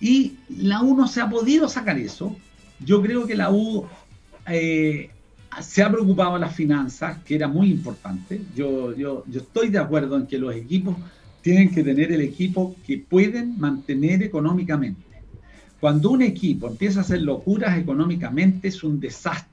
Y 0.00 0.36
la 0.48 0.82
U 0.82 0.96
no 0.96 1.06
se 1.06 1.20
ha 1.20 1.28
podido 1.28 1.68
sacar 1.68 1.98
eso. 1.98 2.36
Yo 2.78 3.02
creo 3.02 3.26
que 3.26 3.34
la 3.34 3.50
U 3.50 3.86
eh, 4.46 5.10
se 5.60 5.82
ha 5.82 5.90
preocupado 5.90 6.34
de 6.34 6.40
las 6.40 6.54
finanzas, 6.54 7.18
que 7.24 7.34
era 7.34 7.48
muy 7.48 7.70
importante. 7.70 8.40
Yo, 8.54 8.96
yo, 8.96 9.24
yo 9.26 9.40
estoy 9.40 9.68
de 9.68 9.78
acuerdo 9.78 10.16
en 10.16 10.26
que 10.26 10.38
los 10.38 10.54
equipos 10.54 10.96
tienen 11.42 11.70
que 11.70 11.82
tener 11.82 12.12
el 12.12 12.20
equipo 12.22 12.74
que 12.86 12.98
pueden 12.98 13.58
mantener 13.58 14.22
económicamente. 14.22 15.02
Cuando 15.80 16.10
un 16.10 16.22
equipo 16.22 16.68
empieza 16.68 17.00
a 17.00 17.02
hacer 17.02 17.22
locuras 17.22 17.78
económicamente 17.78 18.68
es 18.68 18.82
un 18.84 19.00
desastre 19.00 19.50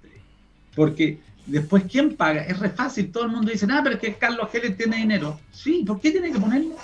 porque 0.78 1.18
después, 1.48 1.86
¿quién 1.92 2.16
paga? 2.16 2.44
Es 2.44 2.60
re 2.60 2.70
fácil. 2.70 3.12
Todo 3.12 3.26
el 3.26 3.32
mundo 3.32 3.52
dice, 3.52 3.66
ah, 3.72 3.82
pero 3.84 3.96
es 3.96 4.02
que 4.02 4.14
Carlos 4.14 4.48
Geles 4.52 4.78
tiene 4.78 4.98
dinero. 4.98 5.40
Sí, 5.52 5.84
¿por 5.86 6.00
qué 6.00 6.12
tiene 6.12 6.32
que 6.32 6.40
ponerlo? 6.40 6.76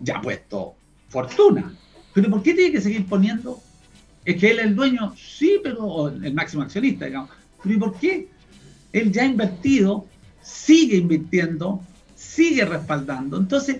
Ya 0.00 0.20
puesto 0.20 0.74
fortuna. 1.08 1.74
Pero 2.12 2.30
¿por 2.30 2.42
qué 2.42 2.54
tiene 2.54 2.72
que 2.72 2.80
seguir 2.80 3.06
poniendo? 3.06 3.60
Es 4.24 4.36
que 4.40 4.50
él 4.50 4.58
es 4.58 4.66
el 4.66 4.76
dueño, 4.76 5.14
sí, 5.16 5.60
pero 5.62 6.08
el 6.08 6.32
máximo 6.34 6.62
accionista, 6.62 7.06
digamos. 7.06 7.30
Pero 7.62 7.74
¿y 7.74 7.78
por 7.78 7.98
qué? 7.98 8.28
Él 8.92 9.12
ya 9.12 9.22
ha 9.22 9.26
invertido, 9.26 10.06
sigue 10.42 10.96
invirtiendo, 10.96 11.80
sigue 12.14 12.64
respaldando. 12.64 13.36
Entonces, 13.36 13.78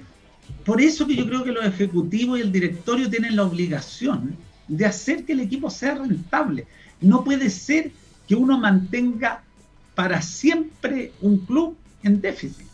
por 0.64 0.80
eso 0.80 1.06
que 1.06 1.16
yo 1.16 1.26
creo 1.26 1.44
que 1.44 1.52
los 1.52 1.64
ejecutivos 1.64 2.38
y 2.38 2.42
el 2.42 2.52
directorio 2.52 3.08
tienen 3.08 3.36
la 3.36 3.44
obligación 3.44 4.36
de 4.68 4.86
hacer 4.86 5.24
que 5.24 5.32
el 5.32 5.40
equipo 5.40 5.70
sea 5.70 5.94
rentable. 5.94 6.66
No 7.00 7.22
puede 7.24 7.50
ser 7.50 7.92
que 8.26 8.34
uno 8.34 8.58
mantenga 8.58 9.42
para 9.94 10.20
siempre 10.22 11.12
un 11.20 11.38
club 11.38 11.76
en 12.02 12.20
déficit. 12.20 12.66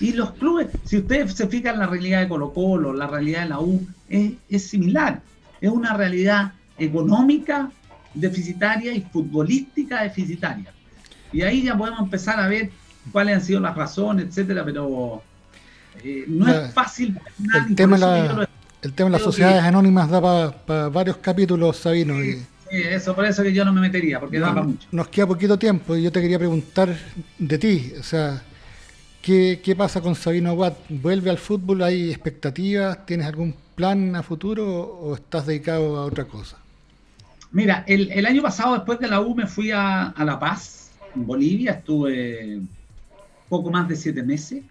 Y 0.00 0.12
los 0.12 0.32
clubes, 0.32 0.68
si 0.84 0.98
ustedes 0.98 1.34
se 1.34 1.48
fijan 1.48 1.74
en 1.74 1.80
la 1.80 1.86
realidad 1.86 2.20
de 2.20 2.28
Colo 2.28 2.52
Colo, 2.52 2.92
la 2.92 3.06
realidad 3.06 3.42
de 3.42 3.48
la 3.48 3.60
U, 3.60 3.86
es, 4.08 4.32
es 4.48 4.68
similar. 4.68 5.20
Es 5.60 5.70
una 5.70 5.94
realidad 5.94 6.52
económica 6.78 7.70
deficitaria 8.14 8.92
y 8.92 9.00
futbolística 9.00 10.02
deficitaria. 10.02 10.72
Y 11.32 11.42
ahí 11.42 11.62
ya 11.62 11.76
podemos 11.76 12.00
empezar 12.00 12.40
a 12.40 12.48
ver 12.48 12.70
cuáles 13.12 13.36
han 13.36 13.42
sido 13.42 13.60
las 13.60 13.76
razones, 13.76 14.26
etcétera, 14.26 14.64
pero 14.64 15.22
eh, 16.02 16.24
no 16.26 16.48
es 16.48 16.72
fácil. 16.72 17.18
El 17.68 17.74
tema, 17.74 17.96
el 18.82 18.92
tema 18.92 19.10
de 19.10 19.12
las 19.12 19.22
sociedades 19.22 19.62
anónimas 19.62 20.08
da 20.10 20.52
para 20.52 20.88
varios 20.88 21.16
capítulos, 21.18 21.76
Sabino. 21.76 22.22
y, 22.22 22.44
eso, 22.70 23.14
por 23.14 23.24
eso 23.24 23.42
que 23.42 23.52
yo 23.52 23.64
no 23.64 23.72
me 23.72 23.80
metería, 23.80 24.20
porque 24.20 24.38
da 24.38 24.48
para 24.48 24.62
mucho. 24.62 24.86
Nos 24.92 25.08
queda 25.08 25.26
poquito 25.26 25.58
tiempo 25.58 25.96
y 25.96 26.02
yo 26.02 26.12
te 26.12 26.20
quería 26.20 26.38
preguntar 26.38 26.94
de 27.38 27.58
ti, 27.58 27.92
o 27.98 28.02
sea, 28.02 28.42
¿qué, 29.22 29.74
pasa 29.76 30.00
con 30.00 30.14
Sabino 30.14 30.50
Aguad? 30.50 30.74
¿Vuelve 30.88 31.30
al 31.30 31.38
fútbol? 31.38 31.82
¿Hay 31.82 32.10
expectativas? 32.10 33.04
¿Tienes 33.06 33.26
algún 33.26 33.54
plan 33.74 34.16
a 34.16 34.22
futuro 34.22 34.66
o 34.66 35.14
estás 35.14 35.46
dedicado 35.46 35.96
a 35.96 36.04
otra 36.04 36.24
cosa? 36.24 36.58
Mira, 37.52 37.84
el, 37.86 38.26
año 38.26 38.42
pasado 38.42 38.74
después 38.74 38.98
de 38.98 39.08
la 39.08 39.20
U 39.20 39.34
me 39.34 39.46
fui 39.46 39.70
a, 39.70 40.08
a 40.08 40.24
La 40.24 40.38
Paz, 40.38 40.90
en 41.14 41.26
Bolivia, 41.26 41.72
estuve 41.72 42.60
poco 43.48 43.70
más 43.70 43.88
de 43.88 43.96
siete 43.96 44.22
meses. 44.22 44.62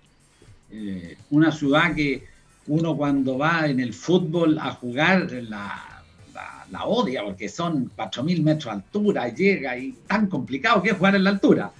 Eh, 0.71 1.17
una 1.29 1.51
ciudad 1.51 1.95
que 1.95 2.25
uno 2.67 2.95
cuando 2.95 3.37
va 3.37 3.67
en 3.67 3.79
el 3.79 3.93
fútbol 3.93 4.59
a 4.59 4.71
jugar 4.71 5.31
la, 5.31 6.03
la, 6.71 6.85
odia 6.85 7.23
porque 7.23 7.47
son 7.47 7.89
4.000 7.95 8.43
metros 8.43 8.65
de 8.65 8.71
altura, 8.71 9.29
llega 9.29 9.77
y 9.77 9.93
tan 10.05 10.27
complicado 10.27 10.81
que 10.81 10.89
es 10.89 10.97
jugar 10.97 11.15
en 11.15 11.23
la 11.23 11.29
altura. 11.31 11.71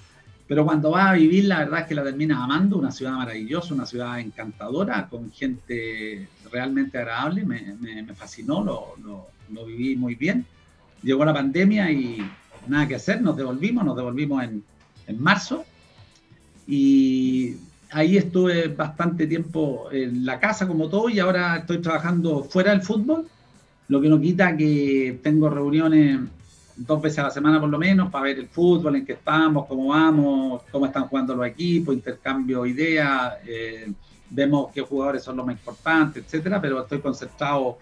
Pero 0.48 0.64
cuando 0.64 0.90
va 0.90 1.10
a 1.10 1.14
vivir, 1.14 1.44
la 1.44 1.58
verdad 1.58 1.80
es 1.80 1.86
que 1.86 1.94
la 1.94 2.02
termina 2.02 2.42
amando, 2.42 2.78
una 2.78 2.90
ciudad 2.90 3.12
maravillosa, 3.12 3.74
una 3.74 3.84
ciudad 3.84 4.18
encantadora, 4.18 5.06
con 5.06 5.30
gente 5.30 6.26
realmente 6.50 6.96
agradable, 6.96 7.44
me, 7.44 7.76
me, 7.78 8.14
fascinó, 8.14 8.64
lo, 8.64 8.94
lo, 9.04 9.26
lo, 9.52 9.66
viví 9.66 9.94
muy 9.94 10.14
bien. 10.14 10.46
Llegó 11.02 11.22
la 11.26 11.34
pandemia 11.34 11.92
y 11.92 12.26
nada 12.66 12.88
que 12.88 12.94
hacer, 12.94 13.20
nos 13.20 13.36
devolvimos, 13.36 13.84
nos 13.84 13.94
devolvimos 13.94 14.42
en, 14.42 14.64
en 15.06 15.22
marzo 15.22 15.66
y 16.66 17.56
ahí 17.90 18.16
estuve 18.16 18.68
bastante 18.68 19.26
tiempo 19.26 19.88
en 19.92 20.24
la 20.24 20.40
casa 20.40 20.66
como 20.66 20.88
todo 20.88 21.10
y 21.10 21.18
ahora 21.18 21.58
estoy 21.58 21.78
trabajando 21.78 22.42
fuera 22.44 22.70
del 22.70 22.82
fútbol, 22.82 23.26
lo 23.88 24.00
que 24.00 24.08
no 24.08 24.18
quita 24.18 24.56
que 24.56 25.18
tengo 25.22 25.50
reuniones 25.50 26.20
dos 26.78 27.02
veces 27.02 27.18
a 27.18 27.24
la 27.24 27.30
semana 27.30 27.60
por 27.60 27.68
lo 27.68 27.78
menos 27.78 28.10
para 28.10 28.24
ver 28.24 28.38
el 28.38 28.48
fútbol, 28.48 28.96
en 28.96 29.04
qué 29.04 29.14
estamos, 29.14 29.66
cómo 29.66 29.88
vamos, 29.88 30.62
cómo 30.70 30.86
están 30.86 31.04
jugando 31.04 31.34
los 31.34 31.46
equipos, 31.46 31.94
intercambio 31.94 32.64
ideas, 32.66 33.34
eh, 33.46 33.90
vemos 34.30 34.70
qué 34.72 34.82
jugadores 34.82 35.22
son 35.22 35.36
los 35.36 35.46
más 35.46 35.56
importantes, 35.56 36.24
etcétera, 36.24 36.60
pero 36.60 36.82
estoy 36.82 37.00
concentrado 37.00 37.78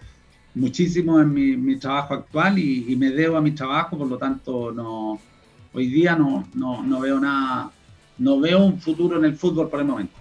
muchísimo 0.55 1.19
en 1.19 1.33
mi, 1.33 1.75
trabajo 1.75 2.15
actual 2.15 2.57
y, 2.57 2.95
me 2.95 3.11
debo 3.11 3.37
a 3.37 3.41
mi 3.41 3.51
trabajo, 3.51 3.97
por 3.97 4.07
lo 4.07 4.17
tanto 4.17 4.71
no 4.71 5.19
hoy 5.73 5.87
día 5.87 6.15
no, 6.15 6.47
no, 6.55 6.81
no 6.81 6.99
veo 6.99 7.19
nada, 7.19 7.69
no 8.17 8.39
veo 8.39 8.63
un 8.63 8.79
futuro 8.81 9.19
en 9.19 9.25
el 9.25 9.35
fútbol 9.35 9.69
por 9.69 9.79
el 9.79 9.85
momento. 9.85 10.13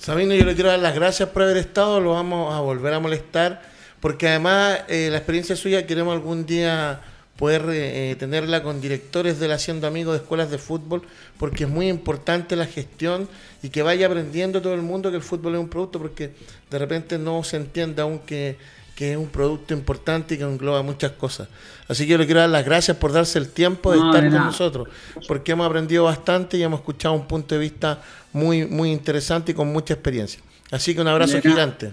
Sabino, 0.00 0.34
yo 0.34 0.44
le 0.44 0.54
quiero 0.54 0.70
dar 0.70 0.80
las 0.80 0.96
gracias 0.96 1.28
por 1.28 1.42
haber 1.42 1.58
estado, 1.58 2.00
lo 2.00 2.14
vamos 2.14 2.52
a 2.52 2.58
volver 2.58 2.92
a 2.94 2.98
molestar, 2.98 3.62
porque 4.00 4.26
además 4.26 4.80
eh, 4.88 5.08
la 5.12 5.18
experiencia 5.18 5.54
suya 5.54 5.86
queremos 5.86 6.12
algún 6.12 6.44
día 6.44 7.00
poder 7.42 7.64
eh, 7.70 8.14
tenerla 8.20 8.62
con 8.62 8.80
directores 8.80 9.40
de 9.40 9.48
la 9.48 9.56
Haciendo 9.56 9.88
Amigos 9.88 10.12
de 10.14 10.22
escuelas 10.22 10.48
de 10.48 10.58
fútbol, 10.58 11.02
porque 11.38 11.64
es 11.64 11.68
muy 11.68 11.88
importante 11.88 12.54
la 12.54 12.66
gestión 12.66 13.28
y 13.64 13.70
que 13.70 13.82
vaya 13.82 14.06
aprendiendo 14.06 14.62
todo 14.62 14.74
el 14.74 14.82
mundo 14.82 15.10
que 15.10 15.16
el 15.16 15.24
fútbol 15.24 15.54
es 15.54 15.60
un 15.60 15.68
producto, 15.68 15.98
porque 15.98 16.30
de 16.70 16.78
repente 16.78 17.18
no 17.18 17.42
se 17.42 17.56
entiende 17.56 18.00
aún 18.00 18.20
que 18.20 18.58
que 18.94 19.12
es 19.12 19.16
un 19.16 19.26
producto 19.26 19.74
importante 19.74 20.34
y 20.34 20.38
que 20.38 20.44
engloba 20.44 20.82
muchas 20.82 21.10
cosas. 21.12 21.48
Así 21.88 22.04
que 22.04 22.12
yo 22.12 22.18
le 22.18 22.26
quiero 22.26 22.38
dar 22.42 22.50
las 22.50 22.64
gracias 22.64 22.96
por 22.96 23.10
darse 23.10 23.40
el 23.40 23.48
tiempo 23.48 23.90
de 23.90 23.98
estar 23.98 24.22
con 24.22 24.44
nosotros, 24.44 24.88
porque 25.26 25.50
hemos 25.50 25.66
aprendido 25.66 26.04
bastante 26.04 26.58
y 26.58 26.62
hemos 26.62 26.78
escuchado 26.78 27.14
un 27.14 27.26
punto 27.26 27.56
de 27.56 27.60
vista 27.60 28.00
muy, 28.32 28.66
muy 28.66 28.92
interesante 28.92 29.50
y 29.50 29.54
con 29.56 29.72
mucha 29.72 29.94
experiencia. 29.94 30.40
Así 30.70 30.94
que 30.94 31.00
un 31.00 31.08
abrazo 31.08 31.40
gigante. 31.40 31.92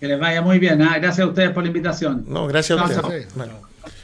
Que 0.00 0.08
les 0.08 0.18
vaya 0.18 0.40
muy 0.40 0.58
bien. 0.58 0.80
¿ah? 0.80 0.96
Gracias 0.98 1.26
a 1.26 1.28
ustedes 1.28 1.50
por 1.50 1.62
la 1.62 1.66
invitación. 1.66 2.24
No, 2.26 2.46
gracias 2.46 2.78
a 2.78 2.84
ustedes. 2.84 3.28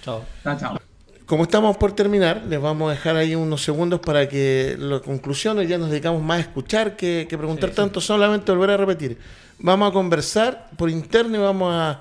Chao. 0.03 0.25
Chao. 0.45 0.79
Como 1.27 1.45
estamos 1.45 1.77
por 1.77 1.93
terminar, 1.93 2.43
les 2.49 2.61
vamos 2.61 2.91
a 2.91 2.95
dejar 2.95 3.17
ahí 3.17 3.35
unos 3.35 3.63
segundos 3.63 4.01
para 4.01 4.29
que 4.29 4.77
las 4.79 5.01
conclusiones 5.01 5.69
ya 5.69 5.79
nos 5.79 5.91
dedicamos 5.91 6.23
más 6.23 6.39
a 6.39 6.41
escuchar 6.41 6.97
que, 6.97 7.27
preguntar 7.31 7.71
tanto, 7.71 8.01
solamente 8.01 8.53
volver 8.53 8.71
a 8.71 8.77
repetir 8.77 9.19
vamos 9.63 9.91
a 9.91 9.93
conversar 9.93 10.69
por 10.77 10.91
interno 10.91 11.37
y 11.37 11.41
vamos 11.41 11.73
a, 11.73 12.01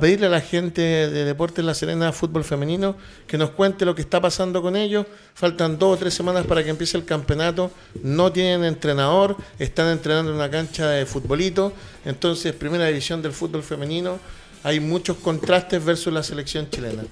pedirle 0.00 0.26
a 0.26 0.30
la 0.30 0.40
gente 0.40 0.80
de 0.80 1.24
Deportes 1.26 1.62
La 1.62 1.74
Serena 1.74 2.12
Fútbol 2.12 2.44
Femenino 2.44 2.96
que 3.26 3.36
nos 3.36 3.50
cuente 3.50 3.84
lo 3.84 3.94
que 3.94 4.00
está 4.00 4.22
pasando 4.22 4.62
con 4.62 4.74
ellos. 4.74 5.04
Faltan 5.34 5.78
dos 5.78 5.96
o 5.96 5.98
tres 5.98 6.14
semanas 6.14 6.46
para 6.46 6.64
que 6.64 6.70
empiece 6.70 6.96
el 6.96 7.04
campeonato. 7.04 7.70
No 8.02 8.32
tienen 8.32 8.64
entrenador, 8.64 9.36
están 9.58 9.88
entrenando 9.88 10.30
en 10.30 10.38
una 10.38 10.50
cancha 10.50 10.88
de 10.88 11.04
futbolito. 11.04 11.74
Entonces, 12.06 12.54
primera 12.54 12.86
división 12.86 13.20
del 13.20 13.32
fútbol 13.32 13.62
femenino. 13.62 14.18
Hay 14.62 14.80
muchos 14.80 15.18
contrastes 15.18 15.84
versus 15.84 16.10
la 16.10 16.22
selección 16.22 16.70
chilena. 16.70 17.02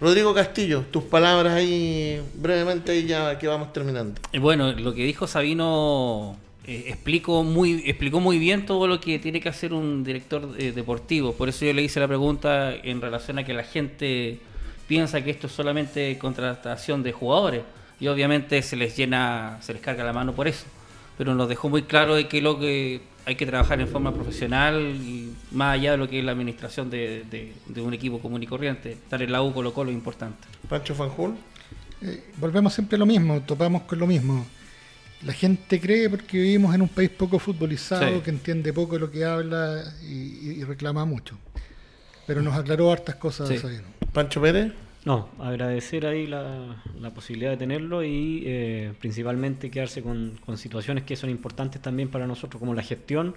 Rodrigo 0.00 0.32
Castillo, 0.32 0.84
tus 0.90 1.04
palabras 1.04 1.52
ahí 1.52 2.22
brevemente 2.34 2.96
y 2.96 3.06
ya 3.06 3.38
que 3.38 3.46
vamos 3.46 3.72
terminando. 3.72 4.18
Bueno, 4.40 4.72
lo 4.72 4.94
que 4.94 5.04
dijo 5.04 5.26
Sabino 5.26 6.38
eh, 6.66 6.84
explicó, 6.88 7.42
muy, 7.42 7.82
explicó 7.84 8.18
muy 8.18 8.38
bien 8.38 8.64
todo 8.64 8.86
lo 8.86 8.98
que 8.98 9.18
tiene 9.18 9.40
que 9.40 9.50
hacer 9.50 9.74
un 9.74 10.02
director 10.02 10.54
eh, 10.56 10.72
deportivo. 10.72 11.34
Por 11.34 11.50
eso 11.50 11.66
yo 11.66 11.74
le 11.74 11.82
hice 11.82 12.00
la 12.00 12.08
pregunta 12.08 12.74
en 12.74 13.02
relación 13.02 13.38
a 13.38 13.44
que 13.44 13.52
la 13.52 13.62
gente 13.62 14.40
piensa 14.86 15.22
que 15.22 15.30
esto 15.30 15.48
es 15.48 15.52
solamente 15.52 16.16
contratación 16.16 17.02
de 17.02 17.12
jugadores. 17.12 17.62
Y 18.00 18.08
obviamente 18.08 18.62
se 18.62 18.76
les 18.76 18.96
llena, 18.96 19.58
se 19.60 19.74
les 19.74 19.82
carga 19.82 20.02
la 20.02 20.14
mano 20.14 20.34
por 20.34 20.48
eso. 20.48 20.64
Pero 21.18 21.34
nos 21.34 21.46
dejó 21.48 21.68
muy 21.68 21.82
claro 21.82 22.14
de 22.14 22.26
que 22.26 22.40
lo 22.40 22.58
que 22.58 23.02
hay 23.24 23.36
que 23.36 23.46
trabajar 23.46 23.80
en 23.80 23.88
forma 23.88 24.12
profesional 24.12 24.80
y 24.80 25.32
más 25.52 25.74
allá 25.74 25.92
de 25.92 25.96
lo 25.96 26.08
que 26.08 26.18
es 26.18 26.24
la 26.24 26.32
administración 26.32 26.90
de, 26.90 27.52
un 27.76 27.94
equipo 27.94 28.20
común 28.20 28.42
y 28.42 28.46
corriente. 28.46 28.92
Estar 28.92 29.22
en 29.22 29.32
la 29.32 29.42
U 29.42 29.52
Colo 29.52 29.72
Colo 29.72 29.90
es 29.90 29.96
importante. 29.96 30.48
Pancho 30.68 30.94
Fanjul. 30.94 31.34
Eh, 32.02 32.24
volvemos 32.38 32.72
siempre 32.72 32.96
a 32.96 32.98
lo 32.98 33.06
mismo, 33.06 33.40
topamos 33.42 33.82
con 33.82 33.98
lo 33.98 34.06
mismo 34.06 34.46
la 35.22 35.32
gente 35.32 35.80
cree 35.80 36.08
porque 36.08 36.38
vivimos 36.38 36.74
en 36.74 36.82
un 36.82 36.88
país 36.88 37.10
poco 37.10 37.38
futbolizado, 37.38 38.22
que 38.22 38.30
entiende 38.30 38.72
poco 38.72 38.98
lo 38.98 39.10
que 39.10 39.24
habla 39.24 39.84
y, 40.02 40.62
reclama 40.64 41.04
mucho. 41.04 41.38
Pero 42.26 42.42
nos 42.42 42.56
aclaró 42.56 42.90
hartas 42.92 43.16
cosas. 43.16 43.50
Pancho 44.12 44.40
Pérez. 44.40 44.72
No, 45.04 45.30
agradecer 45.38 46.06
ahí 46.06 46.26
la, 46.26 46.76
posibilidad 47.14 47.50
de 47.50 47.56
tenerlo 47.56 48.04
y 48.04 48.42
eh, 48.46 48.92
principalmente 49.00 49.70
quedarse 49.70 50.02
con, 50.02 50.38
situaciones 50.56 51.04
que 51.04 51.16
son 51.16 51.30
importantes 51.30 51.80
también 51.80 52.10
para 52.10 52.26
nosotros, 52.26 52.60
como 52.60 52.74
la 52.74 52.82
gestión 52.82 53.34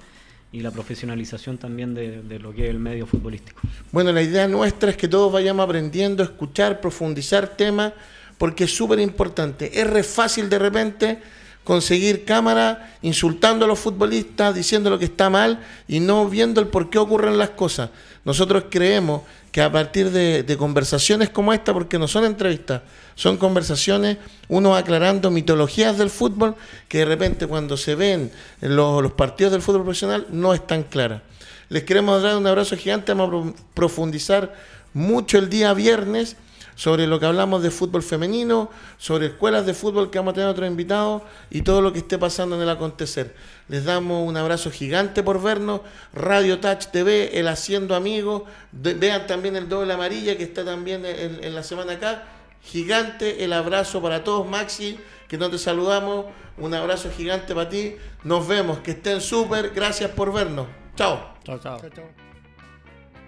y 0.51 0.59
la 0.59 0.71
profesionalización 0.71 1.57
también 1.57 1.93
de, 1.93 2.21
de, 2.21 2.39
lo 2.39 2.53
que 2.53 2.65
es 2.65 2.69
el 2.69 2.79
medio 2.79 3.07
futbolístico. 3.07 3.61
Bueno, 3.91 4.11
la 4.11 4.21
idea 4.21 4.47
nuestra 4.47 4.91
es 4.91 4.97
que 4.97 5.07
todos 5.07 5.31
vayamos 5.31 5.63
aprendiendo 5.63 6.21
escuchar, 6.21 6.81
profundizar 6.81 7.55
temas, 7.55 7.93
porque 8.37 8.65
es 8.65 8.75
súper 8.75 8.99
importante. 8.99 9.79
Es 9.79 9.89
re 9.89 10.03
fácil 10.03 10.49
de 10.49 10.59
repente 10.59 11.19
conseguir 11.63 12.25
cámara 12.25 12.97
insultando 13.01 13.65
a 13.65 13.67
los 13.67 13.79
futbolistas, 13.79 14.53
diciendo 14.53 14.89
lo 14.89 14.99
que 14.99 15.05
está 15.05 15.29
mal 15.29 15.61
y 15.87 15.99
no 15.99 16.27
viendo 16.27 16.59
el 16.59 16.67
por 16.67 16.89
qué 16.89 16.97
ocurren 16.97 17.37
las 17.37 17.51
cosas. 17.51 17.89
Nosotros 18.25 18.65
creemos 18.69 19.21
que 19.53 19.61
a 19.61 19.71
partir 19.71 20.09
de, 20.09 20.57
conversaciones 20.57 21.29
como 21.29 21.53
esta, 21.53 21.73
porque 21.73 21.99
no 21.99 22.07
son 22.07 22.25
entrevistas, 22.25 22.81
son 23.13 23.37
conversaciones, 23.37 24.17
uno 24.47 24.75
aclarando 24.75 25.29
mitologías 25.29 25.95
del 25.95 26.09
fútbol 26.09 26.55
que 26.87 26.97
de 26.97 27.05
repente 27.05 27.45
cuando 27.45 27.77
se 27.77 27.93
ven 27.93 28.31
los, 28.61 29.03
los 29.03 29.11
partidos 29.11 29.53
del 29.53 29.61
fútbol 29.61 29.83
profesional 29.83 30.25
no 30.31 30.55
están 30.55 30.81
claras. 30.81 31.21
Les 31.69 31.83
queremos 31.83 32.23
dar 32.23 32.35
un 32.35 32.47
abrazo 32.47 32.75
gigante, 32.75 33.13
vamos 33.13 33.53
a 33.53 33.73
profundizar 33.75 34.55
mucho 34.91 35.37
el 35.37 35.51
día 35.51 35.71
viernes 35.75 36.35
sobre 36.75 37.07
lo 37.07 37.19
que 37.19 37.25
hablamos 37.25 37.61
de 37.61 37.71
fútbol 37.71 38.03
femenino, 38.03 38.69
sobre 38.97 39.27
escuelas 39.27 39.65
de 39.65 39.73
fútbol 39.73 40.09
que 40.09 40.17
vamos 40.19 40.31
a 40.31 40.35
tener 40.35 40.49
otros 40.49 40.67
invitados 40.67 41.21
y 41.49 41.61
todo 41.61 41.81
lo 41.81 41.93
que 41.93 41.99
esté 41.99 42.17
pasando 42.17 42.55
en 42.55 42.61
el 42.63 42.69
acontecer. 42.69 43.35
Les 43.67 43.85
damos 43.85 44.27
un 44.27 44.35
abrazo 44.37 44.71
gigante 44.71 45.23
por 45.23 45.41
vernos. 45.41 45.81
Radio 46.13 46.59
Touch 46.59 46.87
TV, 46.87 47.39
el 47.39 47.47
Haciendo 47.47 47.95
Amigos. 47.95 48.43
De- 48.71 48.93
vean 48.93 49.25
también 49.27 49.55
el 49.55 49.69
doble 49.69 49.93
amarilla 49.93 50.37
que 50.37 50.43
está 50.43 50.65
también 50.65 51.05
en, 51.05 51.43
en 51.43 51.55
la 51.55 51.63
semana 51.63 51.93
acá. 51.93 52.23
Gigante 52.61 53.43
el 53.43 53.53
abrazo 53.53 54.01
para 54.01 54.23
todos, 54.23 54.47
Maxi, 54.47 54.97
que 55.27 55.37
no 55.37 55.49
te 55.49 55.57
saludamos. 55.57 56.25
Un 56.57 56.73
abrazo 56.73 57.09
gigante 57.15 57.53
para 57.53 57.69
ti. 57.69 57.95
Nos 58.23 58.47
vemos, 58.47 58.79
que 58.79 58.91
estén 58.91 59.21
súper. 59.21 59.71
Gracias 59.71 60.11
por 60.11 60.31
vernos. 60.31 60.67
Chao. 60.95 61.33
Chao, 61.43 61.59
chao. 61.59 61.79
Chao, 61.79 61.89
chao. 61.89 62.22